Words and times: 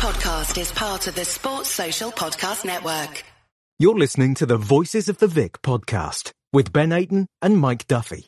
podcast 0.00 0.58
is 0.58 0.72
part 0.72 1.06
of 1.08 1.14
the 1.14 1.26
Sports 1.26 1.68
Social 1.68 2.10
Podcast 2.10 2.64
Network. 2.64 3.22
You're 3.78 3.98
listening 3.98 4.34
to 4.36 4.46
the 4.46 4.56
Voices 4.56 5.10
of 5.10 5.18
the 5.18 5.26
Vic 5.26 5.60
podcast 5.60 6.30
with 6.54 6.72
Ben 6.72 6.88
Aiton 6.88 7.26
and 7.42 7.58
Mike 7.58 7.86
Duffy. 7.86 8.24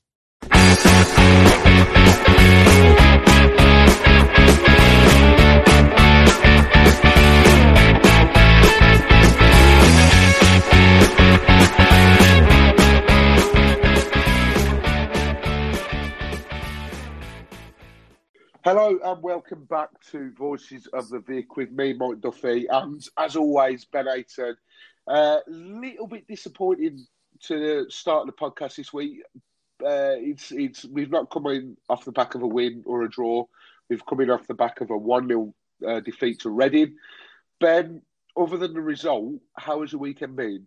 Hello 18.64 18.96
and 19.02 19.20
welcome 19.24 19.64
back 19.64 19.88
to 20.12 20.30
Voices 20.38 20.86
of 20.92 21.08
the 21.08 21.18
Vic 21.18 21.56
with 21.56 21.72
me, 21.72 21.94
Mike 21.94 22.20
Duffy, 22.20 22.68
and 22.68 23.04
as 23.18 23.34
always, 23.34 23.84
Ben 23.86 24.04
Aiton. 24.04 24.54
A 25.08 25.10
uh, 25.10 25.40
little 25.48 26.06
bit 26.06 26.28
disappointing 26.28 27.04
to 27.46 27.86
start 27.90 28.26
the 28.26 28.32
podcast 28.32 28.76
this 28.76 28.92
week. 28.92 29.20
Uh, 29.84 30.14
it's 30.14 30.52
it's 30.52 30.84
we've 30.84 31.10
not 31.10 31.28
come 31.28 31.48
in 31.48 31.76
off 31.88 32.04
the 32.04 32.12
back 32.12 32.36
of 32.36 32.42
a 32.42 32.46
win 32.46 32.84
or 32.86 33.02
a 33.02 33.10
draw. 33.10 33.44
We've 33.90 34.06
come 34.06 34.20
in 34.20 34.30
off 34.30 34.46
the 34.46 34.54
back 34.54 34.80
of 34.80 34.90
a 34.90 34.96
one 34.96 35.26
0 35.26 35.52
uh, 35.84 35.98
defeat 35.98 36.38
to 36.42 36.50
Reading. 36.50 36.94
Ben, 37.58 38.00
other 38.36 38.58
than 38.58 38.74
the 38.74 38.80
result, 38.80 39.40
how 39.56 39.80
has 39.80 39.90
your 39.90 40.02
weekend 40.02 40.36
been? 40.36 40.66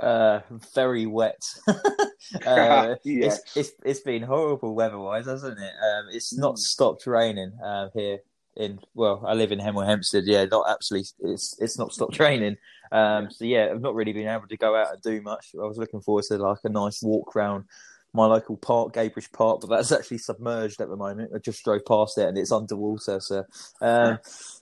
Uh, 0.00 0.40
very 0.74 1.06
wet. 1.06 1.42
uh, 1.68 2.94
yes. 3.04 3.40
it's, 3.44 3.56
it's 3.56 3.72
it's 3.84 4.00
been 4.00 4.22
horrible 4.22 4.74
weather-wise, 4.74 5.26
hasn't 5.26 5.58
it? 5.58 5.72
Um, 5.82 6.06
it's 6.10 6.36
not 6.36 6.54
mm. 6.54 6.58
stopped 6.58 7.06
raining 7.06 7.52
uh, 7.62 7.88
here 7.94 8.20
in 8.56 8.78
well, 8.94 9.22
I 9.26 9.34
live 9.34 9.52
in 9.52 9.58
Hemel 9.58 9.86
Hempstead. 9.86 10.24
Yeah, 10.26 10.44
not 10.44 10.66
absolutely. 10.68 11.08
It's 11.32 11.56
it's 11.60 11.78
not 11.78 11.92
stopped 11.92 12.18
raining. 12.18 12.56
Um, 12.92 13.30
so 13.30 13.44
yeah, 13.44 13.68
I've 13.70 13.80
not 13.80 13.94
really 13.94 14.12
been 14.12 14.28
able 14.28 14.48
to 14.48 14.56
go 14.56 14.74
out 14.74 14.92
and 14.92 15.02
do 15.02 15.20
much. 15.22 15.48
I 15.54 15.66
was 15.66 15.78
looking 15.78 16.00
forward 16.00 16.24
to 16.28 16.38
like 16.38 16.58
a 16.64 16.68
nice 16.68 17.02
walk 17.02 17.36
around 17.36 17.64
my 18.12 18.26
local 18.26 18.56
park, 18.56 18.94
Gadebridge 18.94 19.32
Park, 19.32 19.60
but 19.60 19.68
that's 19.68 19.92
actually 19.92 20.18
submerged 20.18 20.80
at 20.80 20.88
the 20.88 20.96
moment. 20.96 21.30
I 21.34 21.38
just 21.38 21.64
drove 21.64 21.84
past 21.86 22.18
it 22.18 22.28
and 22.28 22.36
it's 22.36 22.52
underwater. 22.52 23.20
So 23.20 23.44
um, 23.80 24.18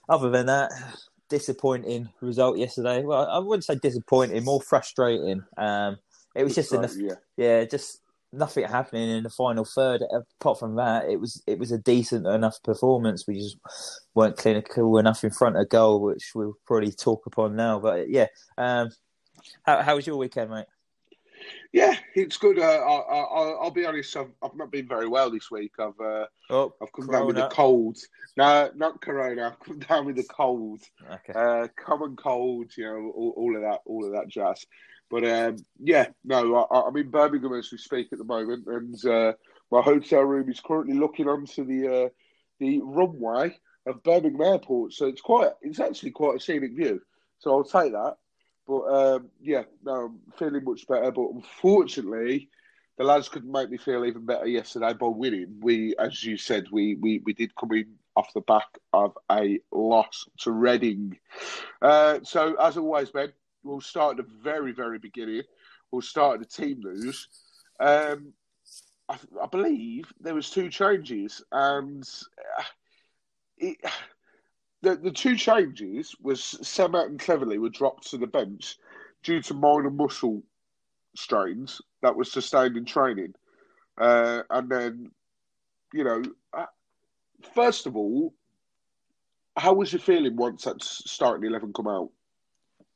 other 0.07 0.29
than 0.29 0.45
that, 0.45 0.71
disappointing 1.29 2.09
result 2.21 2.57
yesterday. 2.57 3.03
Well, 3.03 3.27
I 3.27 3.39
wouldn't 3.39 3.65
say 3.65 3.75
disappointing, 3.75 4.43
more 4.43 4.61
frustrating. 4.61 5.43
Um, 5.57 5.97
it 6.35 6.43
was 6.43 6.55
just 6.55 6.73
enough, 6.73 6.95
yeah. 6.95 7.15
yeah, 7.37 7.65
just 7.65 8.01
nothing 8.31 8.65
happening 8.65 9.09
in 9.09 9.23
the 9.23 9.29
final 9.29 9.65
third. 9.65 10.03
Apart 10.39 10.59
from 10.59 10.75
that, 10.75 11.09
it 11.09 11.19
was 11.19 11.41
it 11.47 11.59
was 11.59 11.71
a 11.71 11.77
decent 11.77 12.27
enough 12.27 12.61
performance. 12.63 13.25
We 13.27 13.39
just 13.39 13.57
weren't 14.13 14.37
clinical 14.37 14.97
enough 14.97 15.23
in 15.23 15.31
front 15.31 15.57
of 15.57 15.69
goal, 15.69 16.01
which 16.01 16.31
we'll 16.35 16.57
probably 16.65 16.91
talk 16.91 17.25
upon 17.25 17.55
now. 17.55 17.79
But 17.79 18.09
yeah, 18.09 18.27
um, 18.57 18.89
how 19.63 19.81
how 19.81 19.95
was 19.95 20.07
your 20.07 20.17
weekend, 20.17 20.51
mate? 20.51 20.65
Yeah, 21.71 21.95
it's 22.15 22.37
good. 22.37 22.59
Uh, 22.59 22.63
I, 22.63 23.63
will 23.63 23.71
be 23.71 23.85
honest. 23.85 24.15
I've, 24.15 24.31
I've, 24.43 24.55
not 24.55 24.71
been 24.71 24.87
very 24.87 25.07
well 25.07 25.29
this 25.29 25.51
week. 25.51 25.73
I've 25.79 25.99
uh, 25.99 26.25
oh, 26.49 26.73
I've 26.81 26.91
come 26.91 27.07
corona. 27.07 27.19
down 27.19 27.27
with 27.27 27.37
a 27.37 27.49
cold. 27.49 27.97
No, 28.37 28.71
not 28.75 29.01
corona. 29.01 29.47
I've 29.47 29.59
come 29.59 29.79
down 29.79 30.05
with 30.05 30.17
a 30.19 30.23
cold. 30.23 30.81
Okay. 31.11 31.33
Uh, 31.33 31.67
common 31.77 32.15
cold. 32.15 32.71
You 32.77 32.85
know, 32.85 33.11
all, 33.15 33.33
all, 33.37 33.55
of 33.55 33.61
that, 33.61 33.79
all 33.85 34.05
of 34.05 34.13
that 34.13 34.27
jazz. 34.27 34.65
But 35.09 35.25
um, 35.25 35.57
yeah, 35.79 36.07
no, 36.23 36.55
I, 36.55 36.87
am 36.87 36.97
in 36.97 37.09
Birmingham 37.09 37.53
as 37.53 37.71
we 37.71 37.77
speak 37.77 38.09
at 38.11 38.19
the 38.19 38.25
moment, 38.25 38.67
and 38.67 39.05
uh, 39.05 39.33
my 39.71 39.81
hotel 39.81 40.21
room 40.21 40.49
is 40.49 40.59
currently 40.59 40.97
looking 40.97 41.27
onto 41.27 41.65
the 41.65 42.05
uh, 42.05 42.09
the 42.59 42.81
runway 42.83 43.57
of 43.85 44.03
Birmingham 44.03 44.41
Airport. 44.41 44.93
So 44.93 45.07
it's 45.07 45.21
quite, 45.21 45.51
it's 45.61 45.79
actually 45.79 46.11
quite 46.11 46.37
a 46.37 46.39
scenic 46.39 46.75
view. 46.75 47.01
So 47.39 47.51
I'll 47.51 47.63
take 47.63 47.93
that. 47.93 48.17
But 48.69 48.83
um, 48.83 49.29
yeah, 49.41 49.63
no, 49.83 49.93
I'm 49.93 50.19
feeling 50.37 50.63
much 50.63 50.87
better. 50.87 51.11
But 51.11 51.31
unfortunately, 51.33 52.49
the 52.99 53.03
lads 53.03 53.27
couldn't 53.27 53.51
make 53.51 53.71
me 53.71 53.77
feel 53.77 54.05
even 54.05 54.27
better 54.27 54.45
yesterday 54.45 54.93
by 54.93 55.07
winning. 55.07 55.57
We, 55.59 55.95
as 55.97 56.23
you 56.23 56.37
said, 56.37 56.67
we 56.71 56.93
we, 56.93 57.19
we 57.25 57.33
did 57.33 57.55
come 57.55 57.71
in 57.71 57.95
off 58.15 58.31
the 58.35 58.41
back 58.41 58.77
of 58.93 59.17
a 59.31 59.59
loss 59.71 60.27
to 60.41 60.51
Reading. 60.51 61.17
Uh, 61.81 62.19
so 62.21 62.53
as 62.61 62.77
always, 62.77 63.09
Ben, 63.09 63.33
we'll 63.63 63.81
start 63.81 64.19
at 64.19 64.27
the 64.27 64.31
very, 64.43 64.71
very 64.71 64.99
beginning. 64.99 65.41
We'll 65.89 66.03
start 66.03 66.39
at 66.39 66.47
the 66.47 66.63
team 66.63 66.81
news. 66.81 67.27
Um, 67.79 68.33
I, 69.07 69.17
I, 69.41 69.47
believe 69.47 70.13
there 70.19 70.35
was 70.35 70.51
two 70.51 70.69
changes, 70.69 71.43
and 71.51 72.07
uh, 72.59 72.63
it, 73.57 73.77
the 74.81 74.95
the 74.95 75.11
two 75.11 75.35
changes 75.35 76.15
was 76.21 76.41
Sema 76.43 76.99
and 77.05 77.19
Cleverley 77.19 77.57
were 77.57 77.69
dropped 77.69 78.09
to 78.11 78.17
the 78.17 78.27
bench 78.27 78.77
due 79.23 79.41
to 79.41 79.53
minor 79.53 79.89
muscle 79.89 80.43
strains 81.15 81.81
that 82.01 82.15
was 82.15 82.31
sustained 82.31 82.77
in 82.77 82.85
training, 82.85 83.33
uh, 83.97 84.43
and 84.49 84.69
then 84.69 85.11
you 85.93 86.03
know, 86.03 86.21
uh, 86.53 86.65
first 87.53 87.85
of 87.87 87.95
all, 87.95 88.33
how 89.57 89.73
was 89.73 89.91
your 89.91 89.99
feeling 89.99 90.35
once 90.35 90.63
that 90.63 90.81
starting 90.81 91.49
eleven 91.49 91.73
come 91.73 91.87
out? 91.87 92.09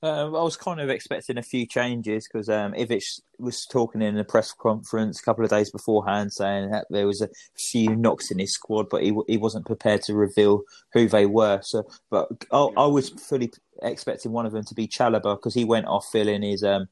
Uh, 0.04 0.26
I 0.26 0.44
was 0.44 0.58
kind 0.58 0.82
of 0.82 0.90
expecting 0.90 1.38
a 1.38 1.42
few 1.42 1.66
changes 1.66 2.28
because 2.28 2.50
um, 2.50 2.74
Ivic 2.74 3.22
was 3.40 3.66
talking 3.66 4.02
in 4.02 4.18
a 4.18 4.26
press 4.26 4.52
conference 4.52 5.22
a 5.22 5.24
couple 5.24 5.46
of 5.46 5.50
days 5.50 5.72
beforehand 5.72 6.34
saying 6.34 6.72
that 6.72 6.88
there 6.90 7.08
was 7.08 7.22
a 7.22 7.30
few 7.58 7.96
knocks 7.96 8.30
in 8.30 8.38
his 8.38 8.54
squad, 8.54 8.90
but 8.90 9.02
he 9.02 9.18
he 9.30 9.38
wasn't 9.38 9.66
prepared 9.66 10.02
to 10.04 10.14
reveal 10.14 10.64
who 10.92 11.08
they 11.08 11.26
were. 11.26 11.62
So, 11.64 11.86
but 12.10 12.28
I, 12.52 12.68
I 12.76 12.86
was 12.88 13.12
fully 13.12 13.54
expecting 13.82 14.34
one 14.34 14.46
of 14.46 14.52
them 14.52 14.66
to 14.66 14.76
be 14.76 14.90
Chalobah 14.90 15.38
because 15.38 15.54
he 15.54 15.64
went 15.64 15.86
off 15.86 16.06
feeling 16.12 16.42
his 16.42 16.66
um 16.66 16.90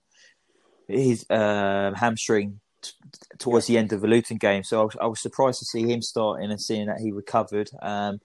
his 0.87 1.25
uh, 1.29 1.91
hamstring 1.93 2.61
t- 2.81 2.91
towards 3.39 3.67
the 3.67 3.77
end 3.77 3.91
of 3.91 3.99
the 3.99 4.07
Luton 4.07 4.37
game. 4.37 4.63
So 4.63 4.79
I 4.79 4.83
was, 4.85 4.97
I 5.01 5.07
was, 5.07 5.21
surprised 5.21 5.59
to 5.59 5.65
see 5.65 5.91
him 5.91 6.01
starting 6.01 6.49
and 6.49 6.61
seeing 6.61 6.87
that 6.87 6.99
he 6.99 7.11
recovered. 7.11 7.69
Um, 7.81 8.21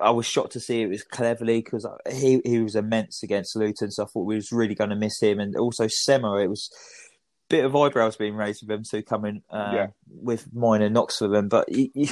I 0.00 0.10
was 0.10 0.26
shocked 0.26 0.52
to 0.52 0.60
see 0.60 0.82
it 0.82 0.88
was 0.88 1.04
Cleverley 1.04 1.64
because 1.64 1.86
he 2.10 2.40
he 2.44 2.60
was 2.60 2.76
immense 2.76 3.22
against 3.22 3.56
Luton, 3.56 3.90
so 3.90 4.04
I 4.04 4.06
thought 4.06 4.26
we 4.26 4.34
was 4.34 4.52
really 4.52 4.74
going 4.74 4.90
to 4.90 4.96
miss 4.96 5.20
him. 5.20 5.40
And 5.40 5.56
also 5.56 5.86
Sema, 5.88 6.36
it 6.36 6.48
was 6.48 6.70
a 6.72 7.54
bit 7.54 7.64
of 7.64 7.76
eyebrows 7.76 8.16
being 8.16 8.34
raised 8.34 8.62
with 8.62 8.70
him 8.70 8.84
too, 8.84 9.02
coming 9.02 9.42
uh, 9.50 9.72
yeah. 9.74 9.86
with 10.06 10.52
minor 10.52 10.88
knocks 10.88 11.18
for 11.18 11.28
them. 11.28 11.48
But 11.48 11.70
you, 11.70 11.90
you, 11.94 12.08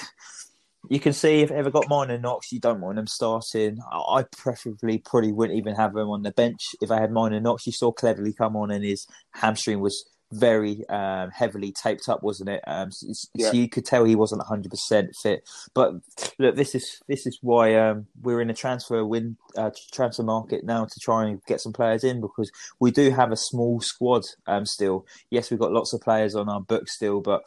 you, 0.88 1.00
can 1.00 1.12
see 1.12 1.40
if 1.40 1.50
ever 1.50 1.70
got 1.70 1.88
minor 1.88 2.18
knocks, 2.18 2.52
you 2.52 2.60
don't 2.60 2.80
want 2.80 2.96
them 2.96 3.06
starting. 3.06 3.78
I, 3.90 4.18
I 4.18 4.24
preferably 4.36 4.98
probably 4.98 5.32
wouldn't 5.32 5.58
even 5.58 5.74
have 5.74 5.94
them 5.94 6.10
on 6.10 6.22
the 6.22 6.32
bench 6.32 6.60
if 6.80 6.90
I 6.90 7.00
had 7.00 7.12
minor 7.12 7.40
knocks. 7.40 7.66
You 7.66 7.72
saw 7.72 7.92
Cleverley 7.92 8.36
come 8.36 8.56
on 8.56 8.70
and 8.70 8.84
his 8.84 9.06
hamstring 9.32 9.80
was 9.80 10.04
very 10.32 10.88
um, 10.88 11.30
heavily 11.30 11.72
taped 11.72 12.08
up, 12.08 12.22
wasn't 12.22 12.50
it? 12.50 12.62
Um, 12.66 12.90
so, 12.90 13.28
yeah. 13.34 13.50
so, 13.50 13.56
you 13.56 13.68
could 13.68 13.84
tell 13.84 14.04
he 14.04 14.14
wasn't 14.14 14.40
100 14.40 14.70
percent 14.70 15.14
fit. 15.16 15.48
But 15.74 15.94
look, 16.38 16.56
this 16.56 16.74
is 16.74 17.00
this 17.08 17.26
is 17.26 17.38
why 17.42 17.74
um, 17.76 18.06
we're 18.20 18.40
in 18.40 18.50
a 18.50 18.54
transfer 18.54 19.04
win 19.04 19.36
uh, 19.56 19.70
transfer 19.92 20.22
market 20.22 20.64
now 20.64 20.84
to 20.84 21.00
try 21.00 21.26
and 21.26 21.44
get 21.46 21.60
some 21.60 21.72
players 21.72 22.04
in 22.04 22.20
because 22.20 22.50
we 22.78 22.90
do 22.90 23.10
have 23.10 23.32
a 23.32 23.36
small 23.36 23.80
squad 23.80 24.22
um, 24.46 24.66
still. 24.66 25.06
Yes, 25.30 25.50
we've 25.50 25.60
got 25.60 25.72
lots 25.72 25.92
of 25.92 26.00
players 26.00 26.34
on 26.34 26.48
our 26.48 26.60
books 26.60 26.94
still, 26.94 27.20
but 27.20 27.42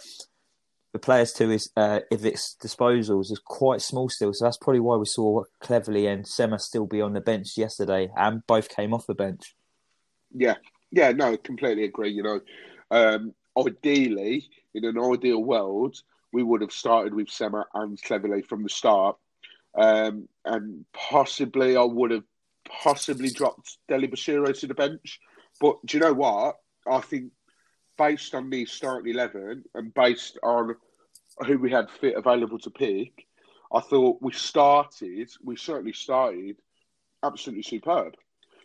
the 0.94 1.00
players 1.00 1.34
to 1.34 1.50
his 1.50 1.72
uh, 1.76 2.02
its 2.12 2.56
disposals 2.62 3.32
is 3.32 3.42
quite 3.44 3.82
small 3.82 4.10
still. 4.10 4.34
So 4.34 4.46
that's 4.46 4.58
probably 4.58 4.80
why 4.80 4.96
we 4.96 5.06
saw 5.06 5.44
Cleverley 5.62 6.12
and 6.12 6.28
Sema 6.28 6.60
still 6.60 6.86
be 6.86 7.02
on 7.02 7.14
the 7.14 7.22
bench 7.22 7.58
yesterday, 7.58 8.10
and 8.16 8.46
both 8.46 8.70
came 8.70 8.94
off 8.94 9.08
the 9.08 9.16
bench. 9.16 9.56
Yeah, 10.32 10.56
yeah, 10.92 11.12
no, 11.12 11.36
completely 11.38 11.84
agree. 11.84 12.12
You 12.12 12.24
know, 12.24 12.40
um, 12.94 13.34
ideally, 13.58 14.48
in 14.76 14.86
an 14.86 15.00
ideal 15.00 15.44
world, 15.44 16.02
we 16.32 16.44
would 16.44 16.62
have 16.62 16.72
started 16.72 17.14
with 17.14 17.30
Sema 17.30 17.66
and 17.74 18.00
Cleverley 18.02 18.46
from 18.46 18.64
the 18.64 18.70
start. 18.70 19.18
Um, 19.76 20.30
and 20.46 20.86
possibly 20.94 21.76
I 21.76 21.84
would 21.84 22.12
have 22.12 22.24
possibly 22.70 23.30
dropped 23.30 23.78
Dele-Bashiru 23.88 24.60
to 24.60 24.68
the 24.68 24.76
bench. 24.76 25.20
But 25.60 25.78
do 25.86 25.98
you 25.98 26.04
know 26.04 26.14
what? 26.14 26.58
I 26.88 27.00
think 27.00 27.32
based 27.98 28.36
on 28.36 28.50
the 28.52 28.66
starting 28.66 29.12
11 29.12 29.64
and 29.74 29.94
based 29.94 30.38
on 30.44 30.76
who 31.48 31.58
we 31.58 31.72
had 31.72 31.90
fit 31.90 32.16
available 32.16 32.60
to 32.60 32.70
pick, 32.70 33.26
I 33.74 33.80
thought 33.80 34.22
we 34.22 34.34
started, 34.34 35.32
we 35.44 35.56
certainly 35.56 35.94
started 35.94 36.58
absolutely 37.24 37.64
superb. 37.64 38.14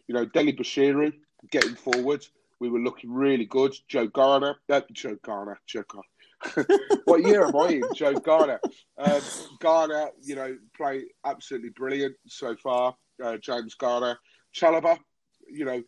You 0.06 0.14
know, 0.14 0.26
Dele-Bashiru 0.26 1.14
getting 1.50 1.76
forward, 1.76 2.26
we 2.60 2.68
were 2.68 2.80
looking 2.80 3.12
really 3.12 3.44
good. 3.44 3.74
Joe 3.88 4.06
Garner, 4.06 4.56
uh, 4.68 4.80
Joe 4.92 5.16
Garner, 5.22 5.60
Joe 5.66 5.84
Garner. 5.88 6.68
what 7.04 7.24
year 7.24 7.44
am 7.44 7.56
I 7.56 7.68
in? 7.68 7.82
Joe 7.94 8.14
Garner. 8.14 8.60
Um, 8.96 9.20
Garner, 9.60 10.10
you 10.22 10.36
know, 10.36 10.56
play 10.76 11.04
absolutely 11.24 11.70
brilliant 11.70 12.16
so 12.26 12.56
far. 12.56 12.96
Uh, 13.22 13.36
James 13.38 13.74
Garner. 13.74 14.18
Chalobah, 14.54 14.98
you 15.50 15.64
know, 15.64 15.82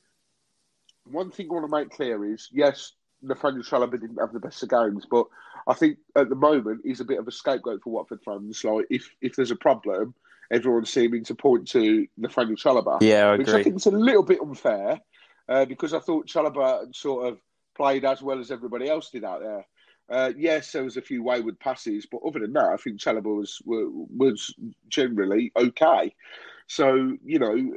one 1.04 1.30
thing 1.30 1.48
I 1.50 1.54
want 1.54 1.70
to 1.70 1.76
make 1.76 1.90
clear 1.90 2.24
is 2.32 2.48
yes, 2.52 2.92
Nathaniel 3.22 3.62
Chalobah 3.62 4.00
didn't 4.00 4.18
have 4.20 4.32
the 4.32 4.40
best 4.40 4.62
of 4.62 4.68
games, 4.68 5.06
but 5.10 5.26
I 5.66 5.74
think 5.74 5.98
at 6.16 6.28
the 6.28 6.34
moment 6.34 6.82
he's 6.84 7.00
a 7.00 7.04
bit 7.04 7.18
of 7.18 7.28
a 7.28 7.32
scapegoat 7.32 7.82
for 7.82 7.90
Watford 7.90 8.20
fans. 8.24 8.62
Like, 8.64 8.86
if, 8.90 9.10
if 9.20 9.36
there's 9.36 9.50
a 9.50 9.56
problem, 9.56 10.14
everyone's 10.50 10.90
seeming 10.90 11.24
to 11.24 11.34
point 11.34 11.68
to 11.68 12.06
Nathaniel 12.16 12.56
Chalobah. 12.56 12.98
Yeah, 13.00 13.30
I 13.30 13.36
which. 13.36 13.48
I 13.48 13.62
think 13.62 13.76
is 13.76 13.86
a 13.86 13.90
little 13.90 14.22
bit 14.22 14.40
unfair 14.40 15.00
uh, 15.50 15.64
because 15.64 15.92
I 15.92 15.98
thought 15.98 16.28
Chalobah 16.28 16.94
sort 16.94 17.26
of 17.26 17.38
played 17.76 18.04
as 18.04 18.22
well 18.22 18.38
as 18.38 18.50
everybody 18.50 18.88
else 18.88 19.10
did 19.10 19.24
out 19.24 19.40
there. 19.40 19.66
Uh, 20.08 20.32
yes, 20.36 20.72
there 20.72 20.84
was 20.84 20.96
a 20.96 21.02
few 21.02 21.22
wayward 21.22 21.58
passes, 21.60 22.06
but 22.10 22.20
other 22.26 22.40
than 22.40 22.52
that, 22.52 22.70
I 22.72 22.76
think 22.76 23.00
Chalobah 23.00 23.36
was 23.36 23.60
was 23.66 24.54
generally 24.88 25.52
okay. 25.56 26.14
So 26.66 27.16
you 27.24 27.38
know, 27.38 27.74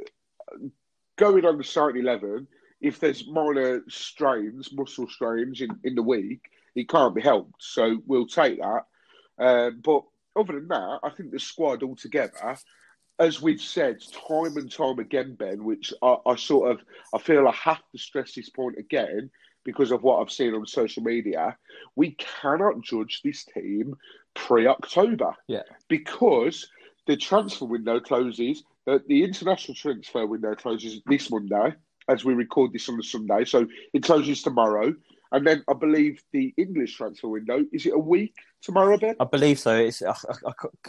going 1.16 1.44
on 1.44 1.58
the 1.58 1.64
starting 1.64 2.02
eleven, 2.02 2.46
if 2.80 3.00
there's 3.00 3.26
minor 3.28 3.82
strains, 3.88 4.72
muscle 4.72 5.08
strains 5.08 5.60
in, 5.60 5.70
in 5.84 5.94
the 5.94 6.02
week, 6.02 6.42
it 6.74 6.88
can't 6.88 7.14
be 7.14 7.22
helped. 7.22 7.62
So 7.62 8.00
we'll 8.06 8.26
take 8.26 8.58
that. 8.60 8.84
Uh, 9.38 9.70
but 9.70 10.02
other 10.36 10.54
than 10.54 10.68
that, 10.68 11.00
I 11.02 11.10
think 11.10 11.30
the 11.30 11.38
squad 11.38 11.82
altogether, 11.82 12.56
as 13.18 13.40
we've 13.40 13.60
said 13.60 14.02
time 14.28 14.56
and 14.56 14.70
time 14.70 14.98
again, 14.98 15.34
Ben, 15.34 15.64
which 15.64 15.92
I, 16.02 16.16
I 16.26 16.36
sort 16.36 16.70
of 16.72 16.80
I 17.14 17.18
feel 17.18 17.46
I 17.46 17.52
have 17.52 17.82
to 17.92 17.98
stress 17.98 18.34
this 18.34 18.48
point 18.48 18.78
again 18.78 19.30
because 19.64 19.90
of 19.90 20.02
what 20.02 20.20
I've 20.20 20.30
seen 20.30 20.54
on 20.54 20.66
social 20.66 21.02
media, 21.02 21.56
we 21.96 22.12
cannot 22.12 22.82
judge 22.82 23.22
this 23.22 23.44
team 23.44 23.96
pre 24.34 24.66
October. 24.66 25.34
Yeah. 25.48 25.62
Because 25.88 26.68
the 27.06 27.16
transfer 27.16 27.64
window 27.64 28.00
closes, 28.00 28.62
the, 28.86 29.02
the 29.08 29.24
international 29.24 29.74
transfer 29.74 30.26
window 30.26 30.54
closes 30.54 31.00
this 31.06 31.30
Monday 31.30 31.74
as 32.08 32.24
we 32.24 32.34
record 32.34 32.72
this 32.72 32.88
on 32.88 32.96
the 32.96 33.02
Sunday. 33.02 33.44
So 33.44 33.66
it 33.92 34.02
closes 34.02 34.42
tomorrow. 34.42 34.94
And 35.34 35.44
then 35.44 35.64
I 35.68 35.72
believe 35.74 36.22
the 36.32 36.54
English 36.56 36.96
transfer 36.96 37.26
window 37.26 37.64
is 37.72 37.84
it 37.86 37.92
a 37.92 37.98
week 37.98 38.36
tomorrow, 38.62 38.96
Ben? 38.96 39.16
I 39.18 39.24
believe 39.24 39.58
so. 39.58 39.76
It's 39.76 40.00
I, 40.00 40.14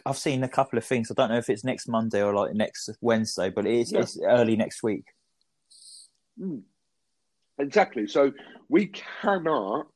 have 0.05 0.17
seen 0.19 0.43
a 0.43 0.47
couple 0.47 0.77
of 0.77 0.85
things. 0.85 1.09
I 1.09 1.15
don't 1.15 1.29
know 1.31 1.39
if 1.39 1.49
it's 1.49 1.63
next 1.63 1.87
Monday 1.87 2.21
or 2.21 2.31
like 2.31 2.53
next 2.53 2.91
Wednesday, 3.01 3.49
but 3.49 3.65
it 3.65 3.73
is, 3.73 3.91
yeah. 3.91 4.01
it's 4.01 4.19
early 4.21 4.55
next 4.55 4.83
week. 4.83 5.05
Mm. 6.39 6.61
Exactly. 7.57 8.05
So 8.05 8.33
we 8.69 8.91
cannot 9.21 9.87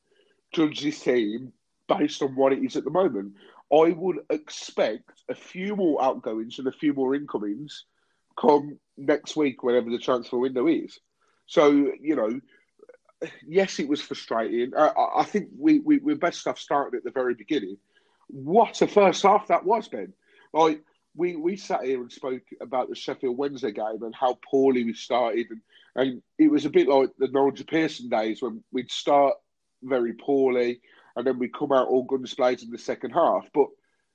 judge 0.52 0.80
this 0.80 0.98
team 0.98 1.52
based 1.86 2.20
on 2.20 2.34
what 2.34 2.52
it 2.52 2.64
is 2.64 2.74
at 2.74 2.82
the 2.82 2.90
moment. 2.90 3.34
I 3.72 3.92
would 3.92 4.18
expect 4.30 5.12
a 5.28 5.34
few 5.36 5.76
more 5.76 6.02
outgoings 6.02 6.58
and 6.58 6.66
a 6.66 6.72
few 6.72 6.92
more 6.92 7.14
incomings 7.14 7.84
come 8.36 8.80
next 8.96 9.36
week, 9.36 9.62
whenever 9.62 9.90
the 9.90 9.98
transfer 9.98 10.38
window 10.38 10.66
is. 10.66 10.98
So, 11.46 11.92
you 12.00 12.16
know, 12.16 12.40
yes, 13.46 13.78
it 13.78 13.88
was 13.88 14.00
frustrating. 14.00 14.72
I, 14.76 14.90
I 15.18 15.24
think 15.24 15.48
we, 15.58 15.80
we, 15.80 15.98
we're 15.98 16.16
best 16.16 16.46
off 16.46 16.58
starting 16.58 16.96
at 16.96 17.04
the 17.04 17.10
very 17.10 17.34
beginning. 17.34 17.76
What 18.28 18.80
a 18.82 18.86
first 18.86 19.22
half 19.22 19.48
that 19.48 19.64
was, 19.64 19.88
Ben. 19.88 20.12
Like, 20.52 20.82
we, 21.16 21.36
we 21.36 21.56
sat 21.56 21.84
here 21.84 22.00
and 22.00 22.12
spoke 22.12 22.42
about 22.60 22.88
the 22.88 22.94
Sheffield 22.94 23.36
Wednesday 23.36 23.72
game 23.72 24.02
and 24.02 24.14
how 24.14 24.38
poorly 24.48 24.84
we 24.84 24.94
started 24.94 25.46
and 25.50 25.60
and 25.96 26.22
it 26.38 26.50
was 26.50 26.64
a 26.64 26.70
bit 26.70 26.88
like 26.88 27.10
the 27.18 27.28
Nigel 27.28 27.66
Pearson 27.66 28.08
days 28.08 28.40
when 28.40 28.62
we'd 28.72 28.90
start 28.90 29.34
very 29.82 30.12
poorly 30.12 30.80
and 31.16 31.26
then 31.26 31.38
we'd 31.38 31.54
come 31.54 31.72
out 31.72 31.88
all 31.88 32.04
guns 32.04 32.34
blazing 32.34 32.68
in 32.68 32.72
the 32.72 32.78
second 32.78 33.10
half. 33.10 33.48
But 33.52 33.66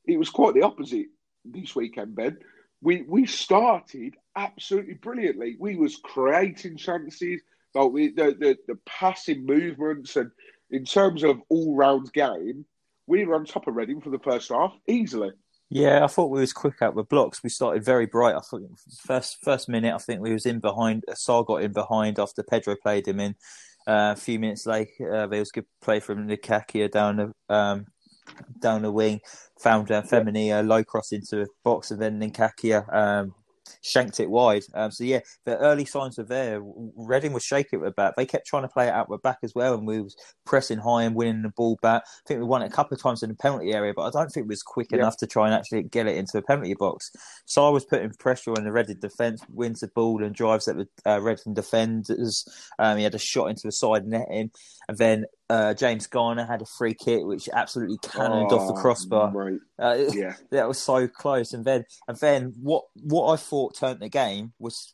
it 0.06 0.18
was 0.18 0.30
quite 0.30 0.54
the 0.54 0.62
opposite 0.62 1.08
this 1.44 1.76
weekend, 1.76 2.16
Ben. 2.16 2.38
We 2.82 3.02
we 3.04 3.26
started 3.26 4.16
absolutely 4.36 4.96
brilliantly. 4.96 5.58
We 5.60 5.76
was 5.76 5.98
creating 5.98 6.78
chances, 6.78 7.42
like 7.76 7.92
we, 7.92 8.12
the, 8.12 8.36
the 8.40 8.58
the 8.68 8.80
passing 8.86 9.46
movements, 9.46 10.16
and 10.16 10.32
in 10.72 10.86
terms 10.86 11.24
of 11.24 11.40
all 11.50 11.76
round 11.76 12.12
game, 12.14 12.66
we 13.08 13.26
were 13.26 13.36
on 13.36 13.46
top 13.46 13.68
of 13.68 13.76
Reading 13.76 14.02
for 14.02 14.10
the 14.10 14.20
first 14.20 14.50
half 14.50 14.74
easily. 14.88 15.32
Yeah, 15.70 16.04
I 16.04 16.08
thought 16.08 16.30
we 16.30 16.40
was 16.40 16.54
quick 16.54 16.82
out 16.82 16.96
with 16.96 17.10
blocks. 17.10 17.44
We 17.44 17.50
started 17.50 17.84
very 17.84 18.06
bright. 18.06 18.36
I 18.36 18.40
thought 18.40 18.62
first 19.06 19.38
first 19.44 19.68
minute, 19.68 19.94
I 19.94 19.98
think 19.98 20.22
we 20.22 20.34
was 20.34 20.46
in 20.46 20.60
behind. 20.60 21.04
Sarr 21.12 21.46
got 21.46 21.64
in 21.64 21.74
behind 21.74 22.20
after 22.20 22.44
Pedro 22.44 22.76
played 22.82 23.08
him 23.08 23.20
in. 23.20 23.36
Uh, 23.88 24.14
a 24.14 24.20
few 24.20 24.40
minutes 24.40 24.66
later, 24.66 25.14
uh, 25.14 25.28
there 25.28 25.40
was 25.40 25.52
good 25.52 25.66
play 25.82 26.00
from 26.00 26.28
Ngakia 26.28 26.90
down 26.92 27.18
the 27.18 27.56
um, 27.56 27.88
down 28.60 28.84
the 28.84 28.92
wing. 28.92 29.20
Found 29.62 29.92
uh, 29.92 30.04
uh, 30.12 30.64
low 30.64 30.84
cross 30.84 31.12
into 31.12 31.38
the 31.38 31.48
box, 31.64 31.92
and 31.92 32.02
then 32.02 32.20
Ngakia 32.20 32.94
um, 32.94 33.34
shanked 33.82 34.20
it 34.20 34.30
wide. 34.30 34.64
Um, 34.74 34.92
so 34.92 35.04
yeah, 35.04 35.20
the 35.46 35.58
early 35.58 35.86
signs 35.86 36.18
were 36.18 36.24
there. 36.24 36.62
Reading 36.96 37.34
was 37.34 37.44
shaking 37.44 37.80
it 37.80 37.84
with 37.84 37.96
back. 37.96 38.16
They 38.16 38.26
kept 38.26 38.48
trying 38.48 38.64
to 38.64 38.70
play 38.70 38.88
it 38.88 38.94
out 38.94 39.10
with 39.10 39.22
back 39.22 39.40
as 39.44 39.54
well, 39.56 39.76
and 39.76 39.88
we 39.88 40.02
was 40.02 40.16
pressing 40.46 40.80
high 40.80 41.04
and 41.04 41.16
winning 41.16 41.42
the 41.42 41.50
ball 41.50 41.78
back. 41.82 42.04
I 42.06 42.22
think 42.28 42.40
we 42.40 42.46
won 42.46 42.62
it 42.62 42.68
a 42.68 42.76
couple 42.76 42.96
of 42.96 43.02
times 43.02 43.24
in 43.24 43.30
the 43.30 43.36
penalty 43.36 43.74
area, 43.74 43.94
but 43.96 44.04
I 44.04 44.10
don't 44.12 44.30
think 44.30 44.46
it 44.46 44.50
was 44.50 44.64
quick 44.64 44.88
yeah. 44.92 45.00
enough 45.00 45.18
to 45.18 45.28
try 45.28 45.46
and 45.46 45.54
actually 45.54 45.84
get 45.84 46.08
it 46.08 46.18
into 46.18 46.34
the 46.34 46.42
penalty 46.42 46.74
box. 46.74 47.12
So 47.46 47.66
I 47.66 47.70
was 47.70 47.86
putting 47.86 48.12
pressure 48.12 48.52
on 48.52 48.64
the 48.64 48.72
Reading 48.72 49.00
defence, 49.00 49.42
wins 49.50 49.80
the 49.80 49.88
ball 49.88 50.24
and 50.24 50.36
drives 50.36 50.68
at 50.68 50.78
the 50.78 50.88
uh, 51.06 51.20
Reading 51.20 51.54
defenders. 51.54 52.46
Um, 52.80 52.98
he 52.98 53.04
had 53.04 53.16
a 53.16 53.20
shot 53.20 53.50
into 53.50 53.68
the 53.68 53.72
side 53.72 54.06
netting, 54.06 54.52
and 54.88 54.98
then 54.98 55.26
uh, 55.50 55.74
James 55.74 56.08
Garner 56.08 56.46
had 56.46 56.62
a 56.62 56.66
free 56.66 56.94
kick 56.94 57.24
which 57.24 57.50
absolutely 57.54 57.98
cannoned 57.98 58.52
oh, 58.52 58.60
off 58.60 58.68
the 58.68 58.74
oh, 58.74 58.82
crossbar. 58.82 59.32
Right. 59.32 59.60
Uh, 59.78 60.06
yeah, 60.14 60.34
that 60.52 60.68
was 60.68 60.80
so 60.80 61.08
close. 61.08 61.54
And 61.54 61.66
then, 61.66 61.86
and 62.08 62.18
then 62.18 62.54
what? 62.62 62.86
What 63.02 63.32
I 63.32 63.36
thought 63.38 63.76
turned 63.76 64.00
the 64.00 64.10
game 64.10 64.54
was 64.60 64.94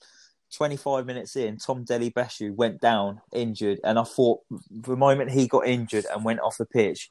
25 0.55 1.05
minutes 1.05 1.35
in. 1.35 1.57
Tom 1.57 1.83
Dele-Bashiru 1.83 2.53
went 2.53 2.81
down 2.81 3.21
injured, 3.33 3.79
and 3.83 3.97
I 3.97 4.03
thought 4.03 4.41
the 4.69 4.97
moment 4.97 5.31
he 5.31 5.47
got 5.47 5.67
injured 5.67 6.05
and 6.13 6.25
went 6.25 6.41
off 6.41 6.57
the 6.57 6.65
pitch, 6.65 7.09